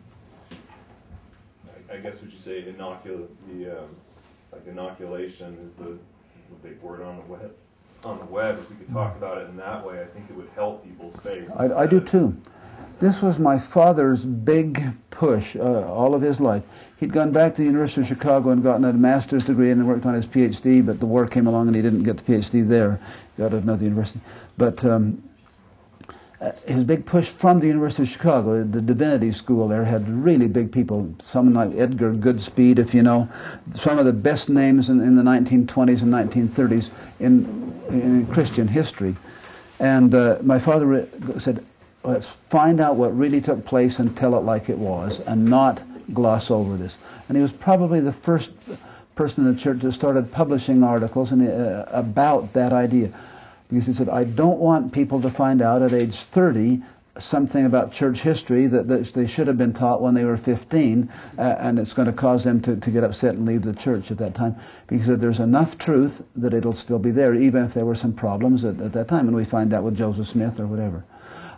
I, 1.89 1.95
I 1.95 1.97
guess 1.97 2.21
would 2.21 2.31
you 2.31 2.39
say 2.39 2.63
inocul 2.63 3.27
the 3.49 3.79
um, 3.79 3.89
like 4.51 4.65
inoculation 4.67 5.57
is 5.65 5.73
the, 5.73 5.83
the 5.83 6.55
big 6.63 6.81
word 6.81 7.01
on 7.01 7.17
the 7.17 7.23
web 7.23 7.53
on 8.05 8.19
the 8.19 8.25
web 8.25 8.57
if 8.57 8.69
we 8.69 8.75
could 8.77 8.89
talk 8.89 9.15
about 9.17 9.39
it 9.39 9.49
in 9.49 9.57
that 9.57 9.85
way 9.85 10.01
I 10.01 10.05
think 10.05 10.29
it 10.29 10.35
would 10.35 10.49
help 10.55 10.83
people's 10.83 11.15
faith. 11.17 11.49
I, 11.55 11.81
I 11.83 11.87
do 11.87 11.99
too. 11.99 12.35
This 12.99 13.21
was 13.21 13.39
my 13.39 13.59
father's 13.59 14.25
big 14.25 14.81
push 15.09 15.55
uh, 15.55 15.61
all 15.61 16.15
of 16.15 16.21
his 16.21 16.39
life. 16.39 16.63
He'd 16.97 17.11
gone 17.11 17.31
back 17.31 17.55
to 17.55 17.61
the 17.61 17.65
University 17.65 18.01
of 18.01 18.07
Chicago 18.07 18.51
and 18.51 18.63
gotten 18.63 18.85
a 18.85 18.93
master's 18.93 19.43
degree 19.43 19.69
and 19.69 19.85
worked 19.85 20.05
on 20.05 20.13
his 20.13 20.25
PhD, 20.25 20.85
but 20.85 20.99
the 20.99 21.05
war 21.05 21.27
came 21.27 21.45
along 21.45 21.67
and 21.67 21.75
he 21.75 21.81
didn't 21.81 22.03
get 22.03 22.17
the 22.17 22.23
PhD 22.23 22.67
there. 22.67 22.99
Got 23.37 23.53
at 23.53 23.63
another 23.63 23.83
university. 23.83 24.21
But 24.57 24.85
um, 24.85 25.21
his 26.67 26.83
big 26.83 27.05
push 27.05 27.29
from 27.29 27.59
the 27.59 27.67
University 27.67 28.03
of 28.03 28.09
Chicago, 28.09 28.63
the 28.63 28.81
divinity 28.81 29.31
school 29.31 29.67
there, 29.67 29.85
had 29.85 30.07
really 30.09 30.47
big 30.47 30.71
people. 30.71 31.13
Someone 31.21 31.53
like 31.53 31.79
Edgar 31.79 32.13
Goodspeed, 32.13 32.77
if 32.77 32.93
you 32.93 33.03
know, 33.03 33.29
some 33.73 33.97
of 33.99 34.05
the 34.05 34.13
best 34.13 34.49
names 34.49 34.89
in, 34.89 34.99
in 34.99 35.15
the 35.15 35.23
1920s 35.23 36.01
and 36.03 36.13
1930s 36.13 36.91
in, 37.19 37.73
in 37.89 38.27
Christian 38.27 38.67
history. 38.67 39.15
And 39.79 40.13
uh, 40.13 40.39
my 40.41 40.59
father 40.59 41.07
said, 41.39 41.63
let's 42.03 42.27
find 42.27 42.79
out 42.79 42.95
what 42.95 43.17
really 43.17 43.41
took 43.41 43.65
place 43.65 43.99
and 43.99 44.15
tell 44.15 44.35
it 44.35 44.41
like 44.41 44.69
it 44.69 44.77
was 44.77 45.19
and 45.21 45.45
not 45.45 45.83
gloss 46.13 46.51
over 46.51 46.77
this. 46.77 46.97
And 47.27 47.37
he 47.37 47.41
was 47.41 47.51
probably 47.51 47.99
the 47.99 48.13
first 48.13 48.51
person 49.15 49.47
in 49.47 49.53
the 49.53 49.59
church 49.59 49.79
that 49.79 49.91
started 49.93 50.31
publishing 50.31 50.83
articles 50.83 51.31
and, 51.31 51.47
uh, 51.47 51.85
about 51.89 52.53
that 52.53 52.73
idea. 52.73 53.11
Because 53.69 53.87
he 53.87 53.93
said, 53.93 54.09
I 54.09 54.23
don't 54.23 54.59
want 54.59 54.93
people 54.93 55.21
to 55.21 55.29
find 55.29 55.61
out 55.61 55.81
at 55.81 55.93
age 55.93 56.15
30 56.15 56.81
something 57.17 57.65
about 57.65 57.91
church 57.91 58.21
history 58.21 58.67
that, 58.67 58.87
that 58.87 59.05
they 59.13 59.25
should 59.25 59.47
have 59.47 59.57
been 59.57 59.73
taught 59.73 60.01
when 60.01 60.13
they 60.13 60.25
were 60.25 60.37
15, 60.37 61.09
uh, 61.37 61.41
and 61.59 61.79
it's 61.79 61.93
going 61.93 62.07
to 62.07 62.13
cause 62.13 62.43
them 62.43 62.61
to, 62.61 62.75
to 62.75 62.91
get 62.91 63.03
upset 63.03 63.35
and 63.35 63.45
leave 63.45 63.61
the 63.61 63.73
church 63.73 64.11
at 64.11 64.17
that 64.17 64.35
time 64.35 64.55
because 64.87 65.17
there's 65.19 65.39
enough 65.39 65.77
truth 65.77 66.23
that 66.35 66.53
it'll 66.53 66.73
still 66.73 66.99
be 66.99 67.11
there, 67.11 67.33
even 67.33 67.63
if 67.63 67.73
there 67.73 67.85
were 67.85 67.95
some 67.95 68.13
problems 68.13 68.65
at, 68.65 68.79
at 68.81 68.93
that 68.93 69.07
time. 69.07 69.27
And 69.27 69.35
we 69.35 69.45
find 69.45 69.71
that 69.71 69.83
with 69.83 69.95
Joseph 69.95 70.27
Smith 70.27 70.59
or 70.59 70.67
whatever. 70.67 71.05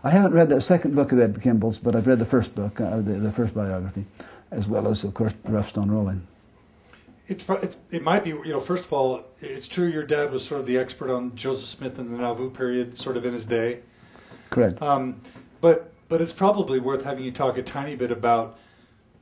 I 0.03 0.11
haven't 0.11 0.33
read 0.33 0.49
the 0.49 0.61
second 0.61 0.95
book 0.95 1.11
of 1.11 1.19
Ed 1.19 1.41
Kimball's, 1.41 1.79
but 1.79 1.95
I've 1.95 2.07
read 2.07 2.19
the 2.19 2.25
first 2.25 2.53
book, 2.53 2.79
uh, 2.79 2.97
the, 2.97 3.13
the 3.13 3.31
first 3.31 3.55
biography, 3.55 4.05
as 4.51 4.67
well 4.67 4.87
as, 4.87 5.03
of 5.03 5.13
course, 5.13 5.33
Rough 5.45 5.69
Stone 5.69 5.89
Rolling. 5.89 6.25
It's, 7.27 7.43
it's, 7.49 7.77
it 7.91 8.03
might 8.03 8.23
be 8.23 8.29
you 8.29 8.49
know 8.49 8.59
first 8.59 8.85
of 8.85 8.93
all 8.93 9.25
it's 9.39 9.67
true 9.67 9.87
your 9.87 10.03
dad 10.03 10.31
was 10.31 10.45
sort 10.45 10.61
of 10.61 10.67
the 10.67 10.77
expert 10.77 11.09
on 11.09 11.35
Joseph 11.35 11.67
Smith 11.67 11.99
and 11.99 12.09
the 12.09 12.17
Nauvoo 12.17 12.49
period 12.49 12.97
sort 12.97 13.17
of 13.17 13.25
in 13.25 13.33
his 13.33 13.45
day 13.45 13.81
correct 14.49 14.81
um, 14.81 15.19
but 15.59 15.91
but 16.09 16.21
it's 16.21 16.31
probably 16.31 16.79
worth 16.79 17.03
having 17.03 17.23
you 17.25 17.31
talk 17.31 17.57
a 17.57 17.61
tiny 17.63 17.95
bit 17.95 18.11
about 18.11 18.57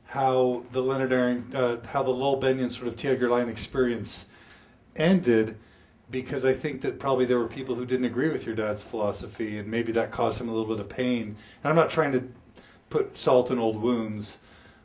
how 0.06 0.62
the 0.70 0.80
Leonard 0.80 1.12
Aaron, 1.12 1.50
uh, 1.54 1.78
how 1.86 2.02
the 2.02 2.10
Lowell 2.10 2.40
Bennion 2.40 2.70
sort 2.70 2.88
of 2.88 2.96
Ted 2.96 3.20
Lyon 3.20 3.48
experience 3.48 4.26
ended, 4.94 5.56
because 6.10 6.44
I 6.44 6.52
think 6.52 6.80
that 6.82 7.00
probably 7.00 7.24
there 7.24 7.38
were 7.38 7.48
people 7.48 7.74
who 7.74 7.84
didn't 7.84 8.06
agree 8.06 8.28
with 8.28 8.46
your 8.46 8.54
dad's 8.54 8.82
philosophy, 8.82 9.58
and 9.58 9.68
maybe 9.68 9.90
that 9.92 10.12
caused 10.12 10.40
him 10.40 10.48
a 10.48 10.52
little 10.52 10.72
bit 10.72 10.80
of 10.80 10.88
pain. 10.88 11.36
And 11.62 11.70
I'm 11.70 11.74
not 11.74 11.90
trying 11.90 12.12
to 12.12 12.22
put 12.88 13.18
salt 13.18 13.50
in 13.50 13.58
old 13.58 13.76
wounds, 13.76 14.38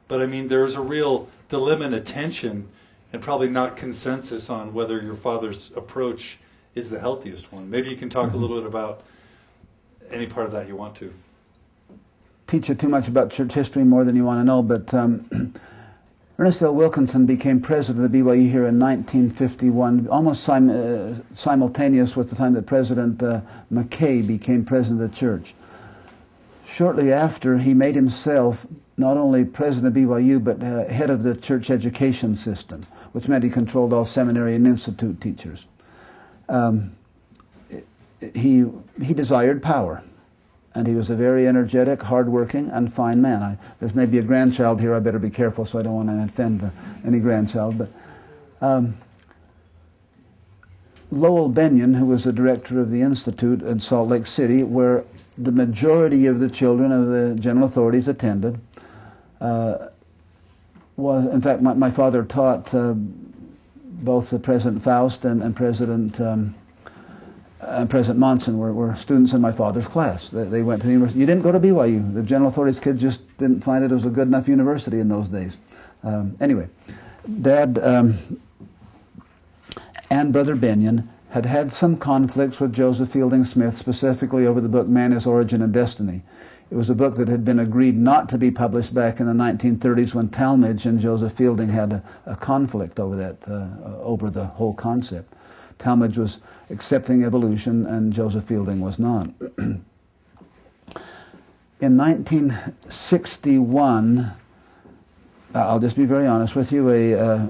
but 0.07 0.21
I 0.21 0.25
mean 0.25 0.47
there's 0.47 0.75
a 0.75 0.81
real 0.81 1.29
dilemma 1.49 1.85
and 1.85 1.95
a 1.95 1.99
tension, 1.99 2.67
and 3.13 3.21
probably 3.21 3.49
not 3.49 3.75
consensus 3.75 4.49
on 4.49 4.73
whether 4.73 5.01
your 5.01 5.15
father's 5.15 5.71
approach 5.75 6.37
is 6.75 6.89
the 6.89 6.99
healthiest 6.99 7.51
one. 7.51 7.69
Maybe 7.69 7.89
you 7.89 7.97
can 7.97 8.09
talk 8.09 8.27
mm-hmm. 8.27 8.37
a 8.37 8.39
little 8.39 8.57
bit 8.57 8.65
about 8.65 9.03
any 10.09 10.27
part 10.27 10.45
of 10.45 10.51
that 10.53 10.67
you 10.67 10.75
want 10.75 10.95
to 10.95 11.13
teach 12.51 12.67
you 12.67 12.75
too 12.75 12.89
much 12.89 13.07
about 13.07 13.31
church 13.31 13.53
history 13.53 13.85
more 13.85 14.03
than 14.03 14.13
you 14.13 14.25
want 14.25 14.37
to 14.37 14.43
know, 14.43 14.61
but 14.61 14.93
um, 14.93 15.53
Ernest 16.37 16.61
L. 16.61 16.75
Wilkinson 16.75 17.25
became 17.25 17.61
president 17.61 18.03
of 18.03 18.11
the 18.11 18.17
BYU 18.17 18.51
here 18.51 18.65
in 18.65 18.77
1951, 18.77 20.09
almost 20.09 20.43
sim- 20.43 20.69
uh, 20.69 21.15
simultaneous 21.33 22.17
with 22.17 22.29
the 22.29 22.35
time 22.35 22.51
that 22.51 22.65
President 22.65 23.23
uh, 23.23 23.39
McKay 23.71 24.25
became 24.25 24.65
president 24.65 25.01
of 25.01 25.11
the 25.11 25.15
church. 25.15 25.53
Shortly 26.65 27.13
after, 27.13 27.57
he 27.57 27.73
made 27.73 27.95
himself 27.95 28.67
not 29.01 29.17
only 29.17 29.43
president 29.43 29.97
of 29.97 30.01
BYU, 30.01 30.41
but 30.41 30.63
uh, 30.63 30.85
head 30.87 31.09
of 31.09 31.23
the 31.23 31.35
church 31.35 31.69
education 31.69 32.35
system, 32.35 32.83
which 33.11 33.27
meant 33.27 33.43
he 33.43 33.49
controlled 33.49 33.91
all 33.91 34.05
seminary 34.05 34.55
and 34.55 34.65
institute 34.65 35.19
teachers. 35.19 35.65
Um, 36.47 36.95
he, 38.33 38.65
he 39.01 39.13
desired 39.13 39.61
power 39.63 40.03
and 40.75 40.87
he 40.87 40.95
was 40.95 41.09
a 41.09 41.15
very 41.15 41.47
energetic, 41.47 42.01
hardworking, 42.01 42.69
and 42.69 42.93
fine 42.93 43.21
man. 43.21 43.41
I, 43.41 43.57
there's 43.79 43.93
maybe 43.93 44.19
a 44.19 44.21
grandchild 44.21 44.79
here. 44.79 44.95
I 44.95 44.99
better 44.99 45.19
be 45.19 45.29
careful 45.29 45.65
so 45.65 45.79
I 45.79 45.81
don't 45.81 45.95
want 45.95 46.09
to 46.09 46.23
offend 46.23 46.61
the, 46.61 46.71
any 47.03 47.19
grandchild. 47.19 47.77
But 47.77 47.89
um, 48.61 48.95
Lowell 51.11 51.49
Bennion, 51.49 51.97
who 51.97 52.05
was 52.05 52.23
the 52.23 52.31
director 52.31 52.79
of 52.79 52.89
the 52.89 53.01
institute 53.01 53.61
in 53.63 53.81
Salt 53.81 54.07
Lake 54.07 54.25
City, 54.25 54.63
where 54.63 55.03
the 55.37 55.51
majority 55.51 56.25
of 56.27 56.39
the 56.39 56.49
children 56.49 56.91
of 56.91 57.07
the 57.07 57.35
general 57.35 57.65
authorities 57.65 58.07
attended, 58.07 58.57
uh, 59.41 59.89
was 60.95 61.25
in 61.33 61.41
fact 61.41 61.61
my, 61.61 61.73
my 61.73 61.91
father 61.91 62.23
taught 62.23 62.73
uh, 62.73 62.93
both 62.93 64.29
the 64.29 64.39
President 64.39 64.81
Faust 64.81 65.25
and, 65.25 65.43
and 65.43 65.55
President. 65.55 66.19
Um, 66.21 66.55
and 67.63 67.91
President 67.91 68.19
Monson 68.19 68.57
were, 68.57 68.73
were 68.73 68.95
students 68.95 69.33
in 69.33 69.41
my 69.41 69.51
father's 69.51 69.87
class. 69.87 70.29
They, 70.29 70.45
they, 70.45 70.63
went 70.63 70.81
to 70.81 70.87
the 70.87 70.93
university. 70.93 71.19
You 71.19 71.27
didn't 71.27 71.43
go 71.43 71.51
to 71.51 71.59
BYU. 71.59 72.11
The 72.11 72.23
general 72.23 72.49
authorities 72.49 72.79
kids 72.79 72.99
just 72.99 73.21
didn't 73.37 73.63
find 73.63 73.85
it 73.85 73.91
was 73.91 74.05
a 74.05 74.09
good 74.09 74.27
enough 74.27 74.47
university 74.47 74.99
in 74.99 75.09
those 75.09 75.27
days. 75.27 75.57
Um, 76.03 76.35
anyway, 76.41 76.67
Dad 77.41 77.77
um, 77.83 78.15
and 80.09 80.33
Brother 80.33 80.55
Bennion 80.55 81.07
had 81.29 81.45
had 81.45 81.71
some 81.71 81.97
conflicts 81.97 82.59
with 82.59 82.73
Joseph 82.73 83.09
Fielding 83.09 83.45
Smith, 83.45 83.77
specifically 83.77 84.45
over 84.45 84.59
the 84.59 84.67
book 84.67 84.87
Man, 84.87 85.11
His 85.11 85.25
Origin 85.25 85.61
and 85.61 85.73
Destiny. 85.73 86.23
It 86.71 86.75
was 86.75 86.89
a 86.89 86.95
book 86.95 87.17
that 87.17 87.27
had 87.27 87.43
been 87.43 87.59
agreed 87.59 87.97
not 87.97 88.29
to 88.29 88.37
be 88.37 88.49
published 88.49 88.93
back 88.93 89.19
in 89.19 89.25
the 89.25 89.33
1930s 89.33 90.13
when 90.13 90.29
Talmage 90.29 90.85
and 90.85 91.01
Joseph 91.01 91.33
Fielding 91.33 91.67
had 91.67 91.91
a, 91.91 92.01
a 92.25 92.37
conflict 92.37 92.97
over 92.97 93.17
that, 93.17 93.35
uh, 93.45 93.67
over 93.99 94.29
the 94.29 94.45
whole 94.45 94.73
concept. 94.73 95.33
Talmage 95.79 96.17
was 96.17 96.39
accepting 96.69 97.25
evolution 97.25 97.85
and 97.85 98.13
Joseph 98.13 98.45
Fielding 98.45 98.79
was 98.79 98.99
not. 98.99 99.29
In 101.81 101.97
1961, 101.97 104.31
I'll 105.53 105.79
just 105.79 105.97
be 105.97 106.05
very 106.05 106.25
honest 106.25 106.55
with 106.55 106.71
you, 106.71 106.89
a, 106.89 107.15
uh, 107.15 107.47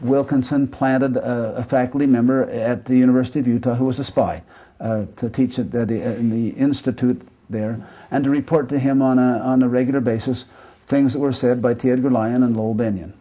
Wilkinson 0.00 0.66
planted 0.66 1.18
a, 1.18 1.56
a, 1.56 1.62
faculty 1.62 2.06
member 2.06 2.48
at 2.48 2.86
the 2.86 2.96
University 2.96 3.38
of 3.38 3.46
Utah 3.46 3.74
who 3.74 3.84
was 3.84 3.98
a 3.98 4.04
spy 4.04 4.42
uh, 4.80 5.04
to 5.16 5.28
teach 5.28 5.58
at 5.58 5.70
the, 5.72 5.82
in 6.16 6.30
the 6.30 6.48
institute 6.50 7.20
there 7.52 7.80
and 8.10 8.24
to 8.24 8.30
report 8.30 8.68
to 8.70 8.78
him 8.78 9.00
on 9.00 9.18
a, 9.18 9.38
on 9.38 9.62
a 9.62 9.68
regular 9.68 10.00
basis 10.00 10.46
things 10.86 11.12
that 11.12 11.20
were 11.20 11.32
said 11.32 11.62
by 11.62 11.74
T. 11.74 11.90
Edgar 11.90 12.10
Lyon 12.10 12.42
and 12.42 12.56
Lowell 12.56 12.74
Bennion. 12.74 13.12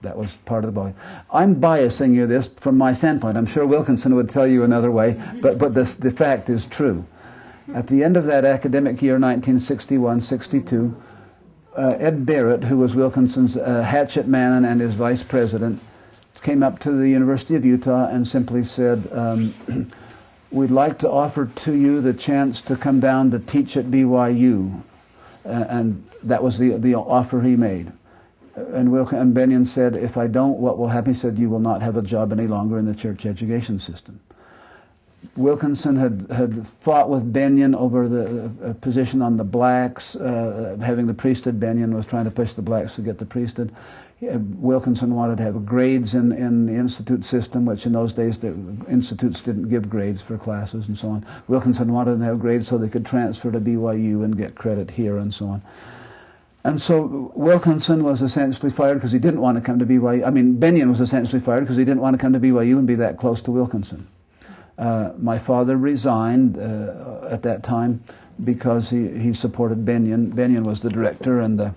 That 0.00 0.16
was 0.16 0.36
part 0.36 0.64
of 0.64 0.74
the 0.74 0.80
book. 0.80 0.94
I'm 1.32 1.60
biasing 1.60 2.12
you 2.14 2.26
this 2.26 2.48
from 2.48 2.76
my 2.76 2.92
standpoint. 2.92 3.36
I'm 3.36 3.46
sure 3.46 3.66
Wilkinson 3.66 4.16
would 4.16 4.28
tell 4.28 4.46
you 4.46 4.64
another 4.64 4.90
way, 4.90 5.20
but, 5.40 5.58
but 5.58 5.74
this, 5.74 5.94
the 5.94 6.10
fact 6.10 6.48
is 6.50 6.66
true. 6.66 7.06
At 7.72 7.86
the 7.86 8.02
end 8.02 8.16
of 8.16 8.24
that 8.26 8.44
academic 8.44 9.00
year, 9.00 9.18
1961-62, 9.18 10.94
uh, 11.76 11.96
Ed 11.98 12.26
Barrett, 12.26 12.64
who 12.64 12.78
was 12.78 12.96
Wilkinson's 12.96 13.56
uh, 13.56 13.82
hatchet 13.82 14.26
man 14.26 14.64
and 14.64 14.80
his 14.80 14.96
vice 14.96 15.22
president, 15.22 15.80
came 16.42 16.62
up 16.62 16.80
to 16.80 16.90
the 16.90 17.08
University 17.08 17.54
of 17.54 17.64
Utah 17.64 18.08
and 18.08 18.26
simply 18.26 18.64
said, 18.64 19.08
um, 19.12 19.54
we'd 20.52 20.70
like 20.70 20.98
to 20.98 21.10
offer 21.10 21.46
to 21.46 21.74
you 21.74 22.00
the 22.00 22.12
chance 22.12 22.60
to 22.62 22.76
come 22.76 23.00
down 23.00 23.30
to 23.30 23.38
teach 23.38 23.76
at 23.76 23.86
BYU. 23.86 24.82
Uh, 25.44 25.64
and 25.68 26.06
that 26.22 26.42
was 26.42 26.58
the, 26.58 26.76
the 26.76 26.94
offer 26.94 27.40
he 27.40 27.56
made. 27.56 27.90
And, 28.54 28.92
Wilk- 28.92 29.12
and 29.12 29.34
Bennion 29.34 29.66
said, 29.66 29.96
if 29.96 30.16
I 30.16 30.26
don't, 30.26 30.58
what 30.58 30.78
will 30.78 30.88
happen? 30.88 31.14
He 31.14 31.18
said, 31.18 31.38
you 31.38 31.48
will 31.48 31.58
not 31.58 31.82
have 31.82 31.96
a 31.96 32.02
job 32.02 32.32
any 32.32 32.46
longer 32.46 32.78
in 32.78 32.84
the 32.84 32.94
church 32.94 33.24
education 33.24 33.78
system. 33.78 34.20
Wilkinson 35.36 35.96
had, 35.96 36.26
had 36.30 36.66
fought 36.66 37.08
with 37.08 37.32
Bennion 37.32 37.74
over 37.74 38.08
the 38.08 38.52
uh, 38.62 38.74
position 38.74 39.22
on 39.22 39.36
the 39.36 39.44
blacks, 39.44 40.16
uh, 40.16 40.76
having 40.82 41.06
the 41.06 41.14
priesthood. 41.14 41.58
Bennion 41.58 41.94
was 41.94 42.04
trying 42.04 42.24
to 42.24 42.30
push 42.30 42.52
the 42.52 42.62
blacks 42.62 42.96
to 42.96 43.02
get 43.02 43.18
the 43.18 43.24
priesthood. 43.24 43.72
Wilkinson 44.22 45.16
wanted 45.16 45.38
to 45.38 45.42
have 45.42 45.66
grades 45.66 46.14
in, 46.14 46.30
in 46.30 46.66
the 46.66 46.74
institute 46.74 47.24
system, 47.24 47.64
which 47.64 47.86
in 47.86 47.92
those 47.92 48.12
days 48.12 48.38
the 48.38 48.50
institutes 48.88 49.42
didn't 49.42 49.68
give 49.68 49.90
grades 49.90 50.22
for 50.22 50.38
classes 50.38 50.86
and 50.86 50.96
so 50.96 51.08
on. 51.08 51.26
Wilkinson 51.48 51.92
wanted 51.92 52.18
to 52.18 52.24
have 52.24 52.38
grades 52.38 52.68
so 52.68 52.78
they 52.78 52.88
could 52.88 53.04
transfer 53.04 53.50
to 53.50 53.60
BYU 53.60 54.24
and 54.24 54.38
get 54.38 54.54
credit 54.54 54.92
here 54.92 55.16
and 55.16 55.34
so 55.34 55.46
on. 55.46 55.62
And 56.64 56.80
so 56.80 57.32
Wilkinson 57.34 58.04
was 58.04 58.22
essentially 58.22 58.70
fired 58.70 58.94
because 58.94 59.10
he 59.10 59.18
didn't 59.18 59.40
want 59.40 59.56
to 59.58 59.60
come 59.62 59.80
to 59.80 59.86
BYU. 59.86 60.24
I 60.24 60.30
mean, 60.30 60.56
Bennion 60.56 60.88
was 60.88 61.00
essentially 61.00 61.42
fired 61.42 61.62
because 61.62 61.76
he 61.76 61.84
didn't 61.84 62.00
want 62.00 62.14
to 62.14 62.20
come 62.20 62.32
to 62.32 62.38
BYU 62.38 62.78
and 62.78 62.86
be 62.86 62.94
that 62.94 63.16
close 63.16 63.42
to 63.42 63.50
Wilkinson. 63.50 64.06
Uh, 64.78 65.10
my 65.18 65.38
father 65.38 65.76
resigned 65.76 66.58
uh, 66.58 67.26
at 67.28 67.42
that 67.42 67.64
time 67.64 68.02
because 68.44 68.88
he, 68.88 69.08
he 69.18 69.34
supported 69.34 69.84
Bennion. 69.84 70.32
Bennion 70.32 70.62
was 70.62 70.80
the 70.80 70.90
director 70.90 71.40
and 71.40 71.58
the, 71.58 71.74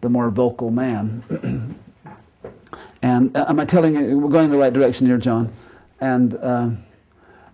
the 0.00 0.10
more 0.10 0.30
vocal 0.30 0.72
man. 0.72 1.76
and 3.04 3.36
uh, 3.36 3.44
am 3.48 3.60
I 3.60 3.66
telling 3.66 3.94
you, 3.94 4.18
we're 4.18 4.30
going 4.30 4.46
in 4.46 4.50
the 4.50 4.56
right 4.56 4.72
direction 4.72 5.06
here, 5.06 5.18
John? 5.18 5.52
And 6.00 6.34
uh, 6.36 6.70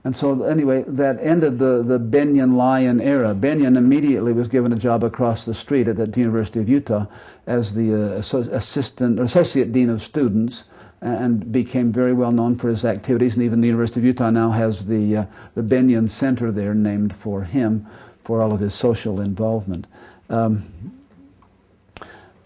and 0.04 0.16
so 0.16 0.44
anyway, 0.44 0.84
that 0.86 1.18
ended 1.20 1.58
the, 1.58 1.82
the 1.82 1.98
Bennion 1.98 2.54
Lyon 2.54 3.00
era. 3.00 3.34
Bennion 3.34 3.76
immediately 3.76 4.32
was 4.32 4.46
given 4.46 4.72
a 4.72 4.76
job 4.76 5.02
across 5.02 5.44
the 5.44 5.52
street 5.52 5.88
at 5.88 5.96
the 5.96 6.20
University 6.20 6.60
of 6.60 6.68
Utah 6.68 7.06
as 7.48 7.74
the 7.74 7.92
uh, 7.92 8.18
assistant 8.56 9.18
or 9.18 9.24
associate 9.24 9.72
dean 9.72 9.90
of 9.90 10.00
students 10.00 10.64
and 11.00 11.50
became 11.50 11.90
very 11.90 12.12
well 12.12 12.30
known 12.30 12.54
for 12.54 12.68
his 12.68 12.84
activities. 12.84 13.34
And 13.34 13.44
even 13.44 13.60
the 13.60 13.66
University 13.66 13.98
of 13.98 14.04
Utah 14.04 14.30
now 14.30 14.50
has 14.50 14.86
the, 14.86 15.16
uh, 15.16 15.24
the 15.56 15.62
Bennion 15.62 16.08
Center 16.08 16.52
there 16.52 16.74
named 16.74 17.12
for 17.12 17.42
him 17.42 17.86
for 18.22 18.40
all 18.40 18.52
of 18.52 18.60
his 18.60 18.74
social 18.74 19.20
involvement. 19.20 19.88
Um, 20.28 20.99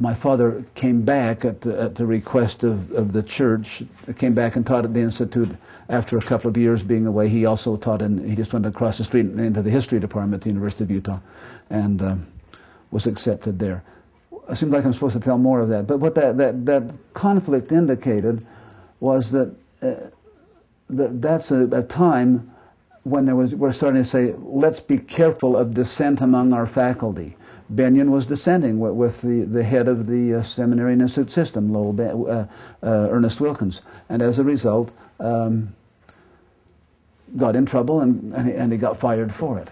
my 0.05 0.13
father 0.13 0.63
came 0.75 1.01
back 1.01 1.47
at 1.47 1.63
the, 1.63 1.81
at 1.81 1.95
the 1.95 2.05
request 2.05 2.63
of, 2.63 2.93
of 2.93 3.13
the 3.13 3.23
church, 3.23 3.83
came 4.19 4.35
back 4.35 4.55
and 4.55 4.67
taught 4.67 4.85
at 4.85 4.93
the 4.93 5.01
Institute 5.01 5.49
after 5.89 6.19
a 6.19 6.21
couple 6.21 6.51
of 6.51 6.59
years 6.59 6.85
being 6.85 7.07
away. 7.07 7.27
He 7.27 7.47
also 7.47 7.77
taught 7.77 8.03
in, 8.03 8.23
he 8.29 8.37
just 8.37 8.53
went 8.53 8.67
across 8.67 8.99
the 8.99 9.05
street 9.05 9.25
into 9.25 9.63
the 9.63 9.71
history 9.71 9.99
department 9.99 10.35
at 10.35 10.41
the 10.43 10.51
University 10.51 10.85
of 10.85 10.91
Utah 10.91 11.21
and 11.71 12.03
um, 12.03 12.27
was 12.91 13.07
accepted 13.07 13.59
there. 13.59 13.83
It 14.51 14.57
seems 14.57 14.73
like 14.73 14.85
I'm 14.85 14.93
supposed 14.93 15.15
to 15.15 15.21
tell 15.21 15.39
more 15.39 15.61
of 15.61 15.71
that. 15.71 15.87
But 15.87 16.01
what 16.01 16.15
that, 16.17 16.37
that, 16.37 16.67
that 16.67 16.99
conflict 17.15 17.73
indicated 17.73 18.47
was 19.01 19.31
that, 19.31 19.55
uh, 19.81 20.11
that 20.91 21.23
that's 21.23 21.51
a, 21.51 21.65
a 21.71 21.83
time 21.83 22.53
when 23.05 23.25
there 23.25 23.37
was, 23.37 23.55
we're 23.55 23.73
starting 23.73 24.03
to 24.03 24.09
say, 24.09 24.35
let's 24.37 24.81
be 24.81 24.99
careful 24.99 25.57
of 25.57 25.73
dissent 25.73 26.21
among 26.21 26.53
our 26.53 26.67
faculty. 26.67 27.37
Bennion 27.73 28.11
was 28.11 28.27
descending 28.27 28.79
with, 28.79 28.93
with 28.93 29.23
the, 29.23 29.45
the 29.45 29.63
head 29.63 29.89
of 29.89 30.07
the 30.07 30.35
uh, 30.35 30.43
seminary 30.43 30.93
and 30.93 31.03
institute 31.03 31.31
system, 31.31 31.73
Lowell 31.73 31.99
uh, 32.01 32.33
uh, 32.35 32.47
Ernest 32.83 33.41
Wilkins, 33.41 33.81
and 34.09 34.21
as 34.21 34.39
a 34.39 34.45
result, 34.45 34.93
um, 35.21 35.75
got 37.37 37.57
in 37.57 37.67
trouble 37.67 38.01
and, 38.01 38.33
and 38.35 38.49
he, 38.49 38.55
and, 38.55 38.73
he, 38.73 38.79
got 38.79 38.97
fired 38.97 39.33
for 39.33 39.59
it. 39.59 39.69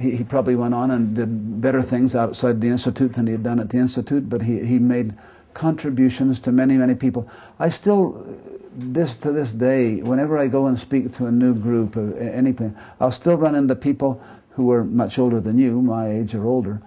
He, 0.00 0.16
he, 0.16 0.24
probably 0.24 0.56
went 0.56 0.74
on 0.74 0.90
and 0.90 1.14
did 1.14 1.60
better 1.60 1.80
things 1.80 2.14
outside 2.14 2.60
the 2.60 2.68
institute 2.68 3.14
than 3.14 3.26
he 3.26 3.32
had 3.32 3.42
done 3.42 3.60
at 3.60 3.70
the 3.70 3.78
institute, 3.78 4.28
but 4.28 4.42
he, 4.42 4.64
he 4.64 4.78
made 4.78 5.14
contributions 5.54 6.38
to 6.40 6.52
many, 6.52 6.76
many 6.76 6.94
people. 6.94 7.28
I 7.58 7.70
still, 7.70 8.26
this 8.74 9.14
to 9.16 9.32
this 9.32 9.52
day, 9.52 10.02
whenever 10.02 10.38
I 10.38 10.48
go 10.48 10.66
and 10.66 10.78
speak 10.78 11.12
to 11.14 11.26
a 11.26 11.32
new 11.32 11.54
group 11.54 11.96
of 11.96 12.16
anything, 12.18 12.76
I'll 13.00 13.12
still 13.12 13.36
run 13.36 13.54
into 13.54 13.74
people 13.74 14.22
who 14.50 14.70
are 14.72 14.84
much 14.84 15.18
older 15.18 15.40
than 15.40 15.58
you, 15.58 15.80
my 15.80 16.10
age 16.10 16.34
or 16.34 16.44
older, 16.44 16.82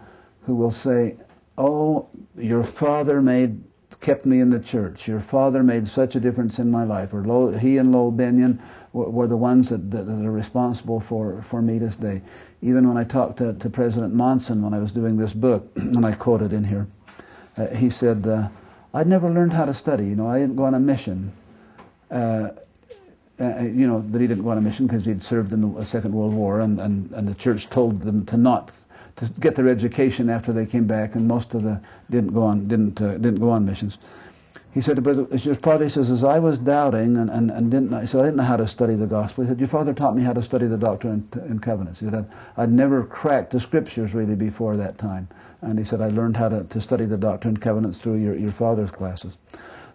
who 0.51 0.55
will 0.57 0.71
say, 0.71 1.15
"Oh, 1.57 2.09
your 2.35 2.63
father 2.63 3.21
made 3.21 3.63
kept 4.01 4.25
me 4.25 4.41
in 4.41 4.49
the 4.49 4.59
church. 4.59 5.07
Your 5.07 5.21
father 5.21 5.63
made 5.63 5.87
such 5.87 6.13
a 6.15 6.19
difference 6.19 6.59
in 6.59 6.69
my 6.69 6.83
life." 6.83 7.13
Or 7.13 7.57
he 7.57 7.77
and 7.77 7.93
Lowell 7.93 8.11
Bennion 8.11 8.59
were, 8.91 9.09
were 9.09 9.27
the 9.27 9.37
ones 9.37 9.69
that, 9.69 9.89
that, 9.91 10.07
that, 10.07 10.25
are 10.25 10.31
responsible 10.31 10.99
for, 10.99 11.41
for 11.41 11.61
me 11.61 11.79
this 11.79 11.95
day. 11.95 12.21
Even 12.61 12.85
when 12.85 12.97
I 12.97 13.05
talked 13.05 13.37
to, 13.37 13.53
to 13.53 13.69
President 13.69 14.13
Monson 14.13 14.61
when 14.61 14.73
I 14.73 14.79
was 14.79 14.91
doing 14.91 15.15
this 15.15 15.33
book, 15.33 15.71
and 15.77 16.05
I 16.05 16.11
quoted 16.11 16.51
in 16.51 16.65
here, 16.65 16.85
uh, 17.55 17.67
he 17.67 17.89
said, 17.89 18.27
uh, 18.27 18.49
"I'd 18.93 19.07
never 19.07 19.29
learned 19.29 19.53
how 19.53 19.63
to 19.63 19.73
study. 19.73 20.05
You 20.05 20.17
know, 20.17 20.27
I 20.27 20.39
didn't 20.39 20.57
go 20.57 20.65
on 20.65 20.73
a 20.73 20.79
mission." 20.79 21.31
Uh, 22.09 22.49
uh, 23.39 23.63
you 23.63 23.87
know, 23.87 24.01
that 24.01 24.19
he 24.19 24.27
didn't 24.27 24.43
go 24.43 24.49
on 24.49 24.57
a 24.57 24.61
mission 24.61 24.85
because 24.85 25.05
he'd 25.05 25.23
served 25.23 25.53
in 25.53 25.73
the 25.73 25.85
Second 25.85 26.11
World 26.11 26.33
War, 26.33 26.59
and, 26.59 26.79
and, 26.81 27.09
and 27.11 27.27
the 27.27 27.33
church 27.35 27.69
told 27.69 28.01
them 28.01 28.25
to 28.25 28.35
not 28.35 28.71
to 29.21 29.39
get 29.39 29.55
their 29.55 29.67
education 29.67 30.29
after 30.29 30.51
they 30.51 30.65
came 30.65 30.85
back, 30.85 31.15
and 31.15 31.27
most 31.27 31.53
of 31.53 31.63
the 31.63 31.81
didn't 32.09 32.33
go 32.33 32.43
on 32.43 32.67
didn't 32.67 33.01
uh, 33.01 33.13
didn't 33.13 33.39
go 33.39 33.49
on 33.49 33.65
missions. 33.65 33.97
He 34.73 34.79
said, 34.79 35.03
but 35.03 35.43
your 35.43 35.55
father 35.55 35.83
he 35.83 35.89
says, 35.89 36.09
as 36.09 36.23
I 36.23 36.39
was 36.39 36.57
doubting 36.57 37.17
and, 37.17 37.29
and, 37.29 37.51
and 37.51 37.69
didn't, 37.69 37.99
he 37.99 38.07
said, 38.07 38.21
I 38.21 38.23
didn't 38.23 38.37
know 38.37 38.43
how 38.43 38.55
to 38.55 38.67
study 38.67 38.95
the 38.95 39.05
gospel. 39.05 39.43
He 39.43 39.49
said, 39.49 39.59
your 39.59 39.67
father 39.67 39.93
taught 39.93 40.15
me 40.15 40.23
how 40.23 40.31
to 40.31 40.41
study 40.41 40.65
the 40.65 40.77
doctrine 40.77 41.27
and, 41.33 41.43
and 41.43 41.61
covenants. 41.61 41.99
He 41.99 42.05
said, 42.05 42.15
I'd, 42.15 42.25
I'd, 42.55 42.71
never 42.71 43.03
cracked 43.03 43.51
the 43.51 43.59
scriptures 43.59 44.13
really 44.13 44.37
before 44.37 44.77
that 44.77 44.97
time. 44.97 45.27
And 45.59 45.77
he 45.77 45.83
said, 45.83 45.99
I 45.99 46.07
learned 46.07 46.37
how 46.37 46.47
to, 46.47 46.63
to 46.63 46.79
study 46.79 47.03
the 47.03 47.17
doctrine 47.17 47.55
and 47.55 47.61
covenants 47.61 47.99
through 47.99 48.15
your, 48.15 48.37
your 48.37 48.53
father's 48.53 48.91
classes. 48.91 49.37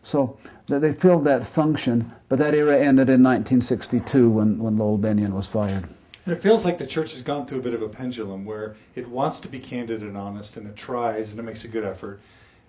So 0.03 0.39
they 0.67 0.93
filled 0.93 1.25
that 1.25 1.45
function, 1.45 2.13
but 2.29 2.39
that 2.39 2.55
era 2.55 2.77
ended 2.77 3.09
in 3.09 3.23
1962 3.23 4.31
when, 4.31 4.59
when 4.59 4.77
Lowell 4.77 4.99
Bennion 4.99 5.33
was 5.33 5.47
fired. 5.47 5.89
And 6.27 6.35
it 6.35 6.43
feels 6.43 6.65
like 6.65 6.77
the 6.77 6.87
church 6.87 7.13
has 7.13 7.23
gone 7.23 7.47
through 7.47 7.61
a 7.61 7.63
bit 7.63 7.73
of 7.73 7.83
a 7.83 7.89
pendulum 7.89 8.45
where 8.45 8.75
it 8.97 9.09
wants 9.09 9.39
to 9.41 9.49
be 9.49 9.61
candid 9.61 10.03
and 10.03 10.17
honest, 10.17 10.57
and 10.57 10.67
it 10.67 10.75
tries, 10.75 11.31
and 11.31 11.39
it 11.39 11.45
makes 11.45 11.65
a 11.65 11.69
good 11.69 11.85
effort, 11.85 12.21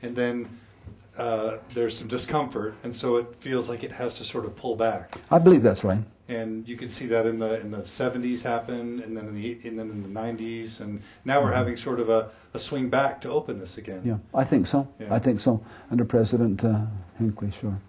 and 0.03 0.15
then 0.15 0.47
uh, 1.17 1.57
there's 1.73 1.97
some 1.97 2.07
discomfort, 2.07 2.75
and 2.83 2.95
so 2.95 3.17
it 3.17 3.35
feels 3.39 3.67
like 3.67 3.83
it 3.83 3.91
has 3.91 4.15
to 4.19 4.23
sort 4.23 4.45
of 4.45 4.55
pull 4.55 4.75
back. 4.75 5.15
I 5.31 5.39
believe 5.39 5.63
that's 5.63 5.83
right. 5.83 6.03
And 6.29 6.67
you 6.67 6.75
can 6.75 6.89
see 6.89 7.07
that 7.07 7.25
in 7.25 7.39
the 7.39 7.59
in 7.61 7.71
the 7.71 7.79
70s 7.79 8.43
happen, 8.43 9.01
and 9.01 9.17
then 9.17 9.27
in 9.27 9.33
the 9.33 9.57
and 9.63 9.79
then 9.79 9.89
in 9.89 10.03
the 10.03 10.19
90s, 10.19 10.81
and 10.81 11.01
now 11.25 11.41
we're 11.41 11.47
mm-hmm. 11.47 11.55
having 11.55 11.77
sort 11.77 11.99
of 11.99 12.09
a, 12.09 12.29
a 12.53 12.59
swing 12.59 12.89
back 12.89 13.21
to 13.21 13.29
openness 13.31 13.79
again. 13.79 14.01
Yeah, 14.03 14.17
I 14.35 14.43
think 14.43 14.67
so. 14.67 14.87
Yeah. 14.99 15.15
I 15.15 15.17
think 15.17 15.39
so 15.39 15.63
under 15.89 16.05
President 16.05 16.63
uh, 16.63 16.85
Hinckley, 17.17 17.49
sure. 17.49 17.79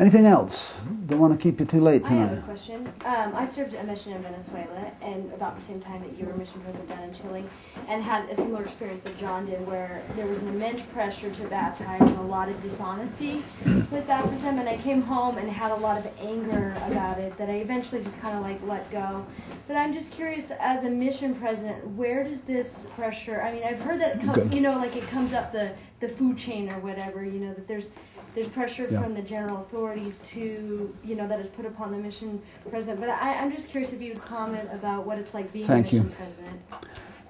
Anything 0.00 0.24
else? 0.24 0.72
Don't 1.08 1.18
want 1.18 1.38
to 1.38 1.42
keep 1.42 1.60
you 1.60 1.66
too 1.66 1.82
late 1.82 2.02
tonight. 2.06 2.22
I 2.22 2.28
have 2.28 2.38
a 2.38 2.40
question. 2.40 2.90
Um, 3.04 3.34
I 3.34 3.44
served 3.44 3.74
a 3.74 3.84
mission 3.84 4.14
in 4.14 4.22
Venezuela, 4.22 4.90
and 5.02 5.30
about 5.34 5.56
the 5.56 5.62
same 5.62 5.78
time 5.78 6.00
that 6.00 6.18
you 6.18 6.24
were 6.24 6.32
mission 6.38 6.58
president 6.62 6.88
down 6.88 7.02
in 7.02 7.12
Chile, 7.12 7.44
and 7.86 8.02
had 8.02 8.26
a 8.30 8.36
similar 8.36 8.62
experience 8.62 9.04
that 9.04 9.18
John 9.18 9.44
did, 9.44 9.66
where 9.66 10.00
there 10.16 10.24
was 10.26 10.40
an 10.40 10.48
immense 10.48 10.80
pressure 10.80 11.28
to 11.28 11.42
baptize 11.48 12.00
and 12.00 12.16
a 12.16 12.22
lot 12.22 12.48
of 12.48 12.62
dishonesty 12.62 13.42
with 13.90 14.06
baptism. 14.06 14.58
And 14.58 14.66
I 14.66 14.78
came 14.78 15.02
home 15.02 15.36
and 15.36 15.50
had 15.50 15.70
a 15.70 15.76
lot 15.76 15.98
of 15.98 16.10
anger 16.18 16.74
about 16.86 17.18
it 17.18 17.36
that 17.36 17.50
I 17.50 17.56
eventually 17.56 18.02
just 18.02 18.22
kind 18.22 18.34
of 18.38 18.42
like 18.42 18.58
let 18.62 18.90
go. 18.90 19.26
But 19.68 19.76
I'm 19.76 19.92
just 19.92 20.12
curious, 20.12 20.50
as 20.50 20.84
a 20.84 20.90
mission 20.90 21.34
president, 21.34 21.86
where 21.88 22.24
does 22.24 22.40
this 22.40 22.86
pressure? 22.96 23.42
I 23.42 23.52
mean, 23.52 23.64
I've 23.64 23.82
heard 23.82 24.00
that 24.00 24.16
it 24.16 24.22
comes, 24.22 24.50
you 24.50 24.62
know, 24.62 24.78
like 24.78 24.96
it 24.96 25.06
comes 25.08 25.34
up 25.34 25.52
the 25.52 25.72
the 26.00 26.08
food 26.08 26.38
chain 26.38 26.70
or 26.70 26.78
whatever. 26.80 27.22
You 27.22 27.40
know 27.40 27.52
that 27.52 27.68
there's 27.68 27.90
there's 28.34 28.48
pressure 28.48 28.86
yeah. 28.90 29.02
from 29.02 29.14
the 29.14 29.22
general 29.22 29.58
authorities 29.62 30.18
to, 30.24 30.94
you 31.04 31.16
know, 31.16 31.26
that 31.26 31.40
is 31.40 31.48
put 31.48 31.66
upon 31.66 31.92
the 31.92 31.98
mission 31.98 32.40
president. 32.68 33.00
But 33.00 33.10
I, 33.10 33.32
am 33.32 33.52
just 33.52 33.70
curious 33.70 33.92
if 33.92 34.00
you 34.00 34.12
would 34.12 34.22
comment 34.22 34.68
about 34.72 35.06
what 35.06 35.18
it's 35.18 35.34
like 35.34 35.52
being 35.52 35.66
Thank 35.66 35.92
a 35.92 35.96
mission 35.96 36.08
you. 36.08 36.16
president. 36.16 36.60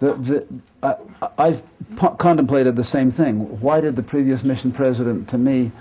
The, 0.01 0.15
the, 0.15 0.61
uh, 0.83 1.29
I've 1.39 1.63
po- 1.97 2.15
contemplated 2.15 2.77
the 2.77 2.85
same 2.85 3.11
thing. 3.11 3.61
Why 3.61 3.81
did 3.81 3.97
the 3.97 4.03
previous 4.03 4.45
mission 4.45 4.73
president, 4.73 5.29
to 5.31 5.39
me, 5.39 5.73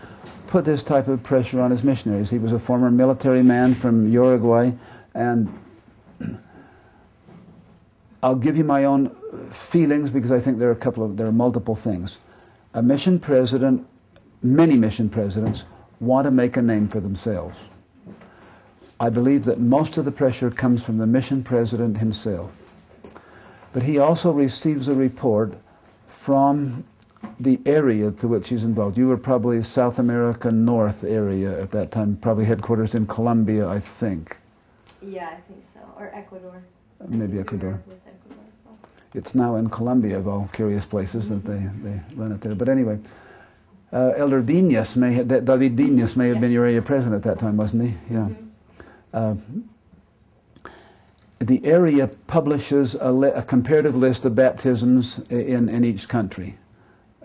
put 0.48 0.66
this 0.66 0.84
type 0.84 1.08
of 1.08 1.24
pressure 1.24 1.62
on 1.62 1.72
his 1.72 1.84
missionaries? 1.84 2.30
He 2.30 2.38
was 2.38 2.52
a 2.52 2.60
former 2.60 2.92
military 2.92 3.44
man 3.44 3.74
from 3.74 4.10
Uruguay, 4.10 4.72
and 5.14 5.54
I'll 8.24 8.36
give 8.36 8.58
you 8.58 8.66
my 8.66 8.86
own 8.86 9.10
feelings 9.52 10.10
because 10.10 10.32
I 10.32 10.40
think 10.40 10.60
there 10.60 10.70
are 10.70 10.74
a 10.74 10.76
couple 10.76 11.04
of 11.04 11.18
there 11.18 11.28
are 11.28 11.32
multiple 11.32 11.76
things. 11.76 12.20
A 12.74 12.82
mission 12.82 13.20
president 13.20 13.88
many 14.42 14.76
mission 14.76 15.10
presidents 15.10 15.66
want 16.00 16.26
to 16.26 16.32
make 16.32 16.58
a 16.58 16.62
name 16.62 16.88
for 16.88 17.00
themselves. 17.00 17.68
I 19.00 19.10
believe 19.10 19.46
that 19.46 19.60
most 19.60 19.98
of 19.98 20.06
the 20.06 20.12
pressure 20.12 20.52
comes 20.52 20.84
from 20.84 20.98
the 20.98 21.08
mission 21.08 21.44
president 21.44 21.98
himself. 21.98 22.52
But 23.72 23.84
he 23.84 23.98
also 23.98 24.32
receives 24.32 24.88
a 24.88 24.96
report 24.96 25.54
from 26.08 26.84
the 27.40 27.60
area 27.66 28.12
to 28.12 28.28
which 28.28 28.50
he's 28.50 28.64
involved. 28.64 28.98
You 28.98 29.08
were 29.08 29.18
probably 29.18 29.64
South 29.64 30.00
America 30.00 30.52
North 30.52 31.04
area 31.04 31.62
at 31.62 31.72
that 31.72 31.92
time, 31.92 32.18
probably 32.18 32.46
headquarters 32.46 32.96
in 32.96 33.08
Colombia, 33.08 33.68
I 33.68 33.80
think. 33.80 34.38
Yeah, 35.02 35.30
I 35.30 35.42
think 35.42 35.64
so. 35.74 35.80
Or 35.98 36.12
Ecuador. 36.14 36.62
Maybe 37.08 37.40
Ecuador. 37.40 37.80
Ecuador 37.80 38.00
it's 39.14 39.34
now 39.34 39.56
in 39.56 39.70
Colombia, 39.70 40.18
of 40.18 40.28
all 40.28 40.50
curious 40.54 40.86
places, 40.86 41.30
mm-hmm. 41.30 41.36
that 41.36 41.84
they, 41.84 41.90
they 41.90 42.02
run 42.16 42.32
it 42.32 42.42
there. 42.42 42.56
But 42.56 42.70
anyway, 42.70 43.00
uh, 43.92 44.14
Elder 44.16 44.42
Vinas 44.42 44.96
may 44.96 45.14
have, 45.14 45.28
David 45.28 45.76
Vinas 45.76 46.16
may 46.16 46.28
have 46.28 46.38
yeah. 46.38 46.42
been 46.42 46.52
your 46.52 46.66
area 46.66 46.82
president 46.82 47.16
at 47.16 47.24
that 47.24 47.40
time, 47.40 47.58
wasn't 47.58 47.84
he? 47.84 48.14
Yeah. 48.14 48.30
Mm-hmm. 48.30 48.46
Uh, 49.12 49.36
the 51.40 51.66
area 51.66 52.08
publishes 52.28 52.96
a, 52.96 53.14
a, 53.14 53.42
comparative 53.42 53.96
list 53.96 54.26
of 54.26 54.36
baptisms 54.36 55.20
in, 55.30 55.70
in 55.70 55.86
each 55.86 56.08
country, 56.10 56.58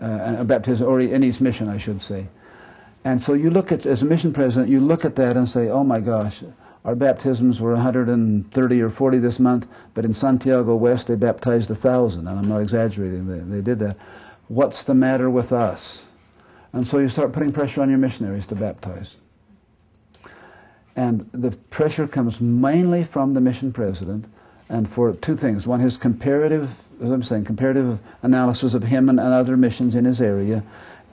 uh, 0.01 0.37
a 0.39 0.43
baptism 0.45 0.87
or 0.87 1.01
in 1.01 1.23
each 1.23 1.41
mission, 1.41 1.67
I 1.67 1.77
should 1.77 2.01
say. 2.01 2.27
And 3.03 3.21
so 3.21 3.33
you 3.33 3.49
look 3.49 3.71
at, 3.71 3.85
as 3.85 4.01
a 4.01 4.05
mission 4.05 4.31
president, 4.33 4.71
you 4.71 4.79
look 4.79 5.05
at 5.05 5.15
that 5.17 5.35
and 5.35 5.47
say, 5.47 5.69
oh 5.69 5.83
my 5.83 5.99
gosh, 5.99 6.43
our 6.85 6.95
baptisms 6.95 7.59
were 7.59 7.73
130 7.73 8.81
or 8.81 8.89
40 8.89 9.17
this 9.17 9.39
month, 9.39 9.67
but 9.93 10.05
in 10.05 10.13
Santiago 10.13 10.75
West 10.75 11.07
they 11.07 11.15
baptized 11.15 11.69
a 11.69 11.75
thousand, 11.75 12.27
and 12.27 12.39
I'm 12.39 12.47
not 12.47 12.61
exaggerating, 12.61 13.27
they, 13.27 13.39
they 13.39 13.61
did 13.61 13.79
that. 13.79 13.97
What's 14.47 14.83
the 14.83 14.95
matter 14.95 15.29
with 15.29 15.51
us? 15.51 16.07
And 16.75 16.85
so 16.85 16.99
you 16.99 17.07
start 17.07 17.31
putting 17.31 17.51
pressure 17.51 17.81
on 17.81 17.89
your 17.89 17.97
missionaries 17.97 18.45
to 18.47 18.55
baptize. 18.55 19.15
And 20.97 21.27
the 21.31 21.51
pressure 21.69 22.05
comes 22.05 22.41
mainly 22.41 23.05
from 23.05 23.33
the 23.33 23.39
mission 23.39 23.71
president, 23.71 24.25
and 24.67 24.87
for 24.87 25.13
two 25.13 25.35
things. 25.37 25.65
One, 25.65 25.79
his 25.79 25.95
comparative, 25.95 26.83
as 27.01 27.11
I'm 27.11 27.23
saying, 27.23 27.45
comparative 27.45 27.99
analysis 28.23 28.73
of 28.73 28.83
him 28.83 29.07
and, 29.07 29.19
other 29.19 29.55
missions 29.55 29.95
in 29.95 30.03
his 30.03 30.19
area. 30.19 30.63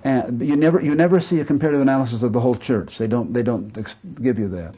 And 0.02 0.40
you 0.40 0.56
never, 0.56 0.80
you 0.80 0.96
never 0.96 1.20
see 1.20 1.38
a 1.38 1.44
comparative 1.44 1.80
analysis 1.80 2.22
of 2.22 2.32
the 2.32 2.40
whole 2.40 2.56
church. 2.56 2.98
They 2.98 3.06
don't, 3.06 3.32
they 3.32 3.42
don't 3.42 3.72
give 4.20 4.40
you 4.40 4.48
that. 4.48 4.74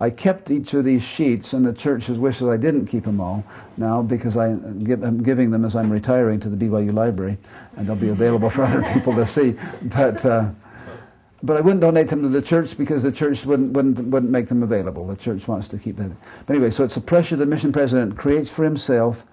I 0.00 0.10
kept 0.10 0.50
each 0.50 0.74
of 0.74 0.84
these 0.84 1.02
sheets, 1.02 1.52
and 1.52 1.66
the 1.66 1.72
church 1.72 2.06
has 2.06 2.18
wishes 2.18 2.46
I 2.46 2.56
didn't 2.56 2.86
keep 2.86 3.04
them 3.04 3.20
all 3.20 3.44
now 3.76 4.00
because 4.00 4.36
I 4.36 4.46
I'm 4.48 5.22
giving 5.22 5.50
them 5.50 5.64
as 5.64 5.74
I'm 5.74 5.90
retiring 5.90 6.38
to 6.40 6.48
the 6.48 6.56
BYU 6.56 6.92
library, 6.92 7.36
and 7.76 7.86
they'll 7.86 7.96
be 7.96 8.10
available 8.10 8.48
for 8.50 8.62
other 8.62 8.82
people 8.92 9.14
to 9.14 9.26
see. 9.26 9.56
But 9.82 10.24
uh, 10.24 10.50
but 11.42 11.56
I 11.56 11.60
wouldn't 11.60 11.80
donate 11.80 12.08
them 12.08 12.22
to 12.22 12.28
the 12.28 12.42
church 12.42 12.76
because 12.76 13.02
the 13.02 13.12
church 13.12 13.46
wouldn't, 13.46 13.72
wouldn't, 13.72 13.98
wouldn't 14.08 14.32
make 14.32 14.48
them 14.48 14.62
available. 14.62 15.06
The 15.06 15.16
church 15.16 15.46
wants 15.46 15.68
to 15.68 15.78
keep 15.78 15.96
them. 15.96 16.16
But 16.46 16.56
anyway, 16.56 16.70
so 16.70 16.82
it's 16.84 16.96
a 16.96 17.00
pressure 17.00 17.36
the 17.36 17.46
mission 17.46 17.72
president 17.72 18.16
creates 18.16 18.50
for 18.50 18.64
himself, 18.64 19.24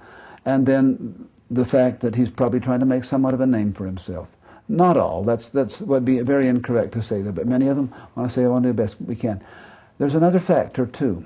and 0.45 0.65
then 0.65 1.27
the 1.49 1.65
fact 1.65 2.01
that 2.01 2.15
he's 2.15 2.29
probably 2.29 2.59
trying 2.59 2.79
to 2.79 2.85
make 2.85 3.03
somewhat 3.03 3.33
of 3.33 3.41
a 3.41 3.47
name 3.47 3.73
for 3.73 3.85
himself. 3.85 4.27
Not 4.67 4.97
all. 4.97 5.23
That's 5.23 5.49
that's 5.49 5.81
would 5.81 6.05
be 6.05 6.19
very 6.21 6.47
incorrect 6.47 6.93
to 6.93 7.01
say 7.01 7.21
that, 7.21 7.33
but 7.33 7.47
many 7.47 7.67
of 7.67 7.75
them 7.75 7.93
want 8.15 8.29
to 8.29 8.33
say, 8.33 8.45
"I 8.45 8.47
want 8.47 8.63
to 8.63 8.69
do 8.69 8.73
the 8.73 8.81
best 8.83 8.99
we 8.99 9.15
can." 9.15 9.43
There's 9.97 10.15
another 10.15 10.39
factor 10.39 10.85
too, 10.85 11.23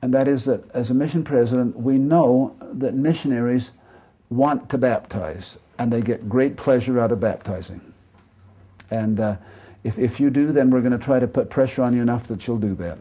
and 0.00 0.12
that 0.14 0.26
is 0.26 0.44
that 0.46 0.70
as 0.72 0.90
a 0.90 0.94
mission 0.94 1.22
president, 1.22 1.76
we 1.76 1.98
know 1.98 2.56
that 2.60 2.94
missionaries 2.94 3.72
want 4.30 4.68
to 4.70 4.78
baptize, 4.78 5.58
and 5.78 5.92
they 5.92 6.00
get 6.00 6.28
great 6.28 6.56
pleasure 6.56 6.98
out 6.98 7.12
of 7.12 7.20
baptizing. 7.20 7.80
And 8.90 9.20
uh, 9.20 9.36
if, 9.84 9.98
if 9.98 10.20
you 10.20 10.30
do, 10.30 10.52
then 10.52 10.70
we're 10.70 10.80
going 10.80 10.92
to 10.92 10.98
try 10.98 11.18
to 11.18 11.28
put 11.28 11.50
pressure 11.50 11.82
on 11.82 11.94
you 11.94 12.02
enough 12.02 12.26
that 12.28 12.46
you'll 12.46 12.58
do 12.58 12.74
that. 12.76 12.98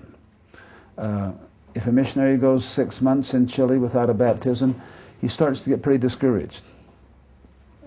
Uh, 0.97 1.31
if 1.73 1.87
a 1.87 1.91
missionary 1.91 2.37
goes 2.37 2.65
six 2.65 3.01
months 3.01 3.33
in 3.33 3.47
Chile 3.47 3.77
without 3.77 4.09
a 4.09 4.13
baptism, 4.13 4.79
he 5.19 5.27
starts 5.27 5.61
to 5.63 5.69
get 5.69 5.81
pretty 5.81 5.99
discouraged. 5.99 6.63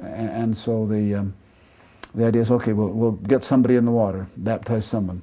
And, 0.00 0.30
and 0.30 0.56
so 0.56 0.86
the, 0.86 1.14
um, 1.16 1.34
the 2.14 2.26
idea 2.26 2.42
is 2.42 2.50
okay, 2.50 2.72
we'll, 2.72 2.88
we'll 2.88 3.12
get 3.12 3.44
somebody 3.44 3.76
in 3.76 3.84
the 3.84 3.92
water, 3.92 4.26
baptize 4.36 4.86
someone. 4.86 5.22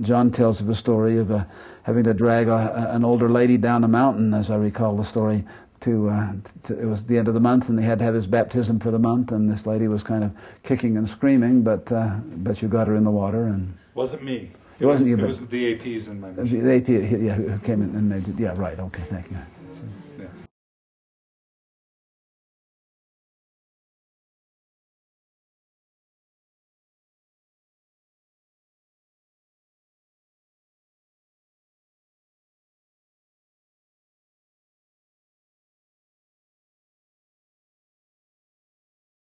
John 0.00 0.30
tells 0.30 0.60
of 0.60 0.68
a 0.68 0.74
story 0.74 1.18
of 1.18 1.30
uh, 1.30 1.44
having 1.82 2.04
to 2.04 2.14
drag 2.14 2.48
a, 2.48 2.88
an 2.94 3.04
older 3.04 3.28
lady 3.28 3.56
down 3.56 3.84
a 3.84 3.88
mountain, 3.88 4.32
as 4.34 4.50
I 4.50 4.56
recall 4.56 4.96
the 4.96 5.04
story. 5.04 5.44
To, 5.80 6.08
uh, 6.10 6.32
to, 6.64 6.80
it 6.80 6.84
was 6.86 7.04
the 7.04 7.18
end 7.18 7.26
of 7.26 7.34
the 7.34 7.40
month, 7.40 7.68
and 7.68 7.76
he 7.78 7.84
had 7.84 7.98
to 7.98 8.04
have 8.04 8.14
his 8.14 8.28
baptism 8.28 8.78
for 8.78 8.92
the 8.92 9.00
month. 9.00 9.32
And 9.32 9.50
this 9.50 9.66
lady 9.66 9.88
was 9.88 10.04
kind 10.04 10.22
of 10.22 10.30
kicking 10.62 10.96
and 10.96 11.08
screaming, 11.08 11.62
but 11.62 11.90
uh, 11.90 12.20
but 12.36 12.62
you 12.62 12.68
got 12.68 12.86
her 12.86 12.94
in 12.94 13.02
the 13.02 13.10
water, 13.10 13.46
and 13.46 13.76
Wasn't 13.94 14.22
me. 14.22 14.50
It 14.78 14.86
wasn't 14.86 15.08
you, 15.08 15.14
It 15.14 15.20
but- 15.20 15.26
was 15.26 15.38
the 15.46 15.74
APs 15.74 16.08
in 16.08 16.20
my 16.20 16.30
the, 16.30 16.44
mission. 16.44 16.64
the 16.66 16.74
AP, 16.76 16.88
yeah, 17.20 17.34
who 17.34 17.58
came 17.60 17.82
in 17.82 17.94
and 17.96 18.08
made 18.08 18.26
it. 18.28 18.38
Yeah, 18.38 18.54
right. 18.56 18.78
Okay, 18.78 19.02
thank 19.10 19.30
you. 19.30 19.36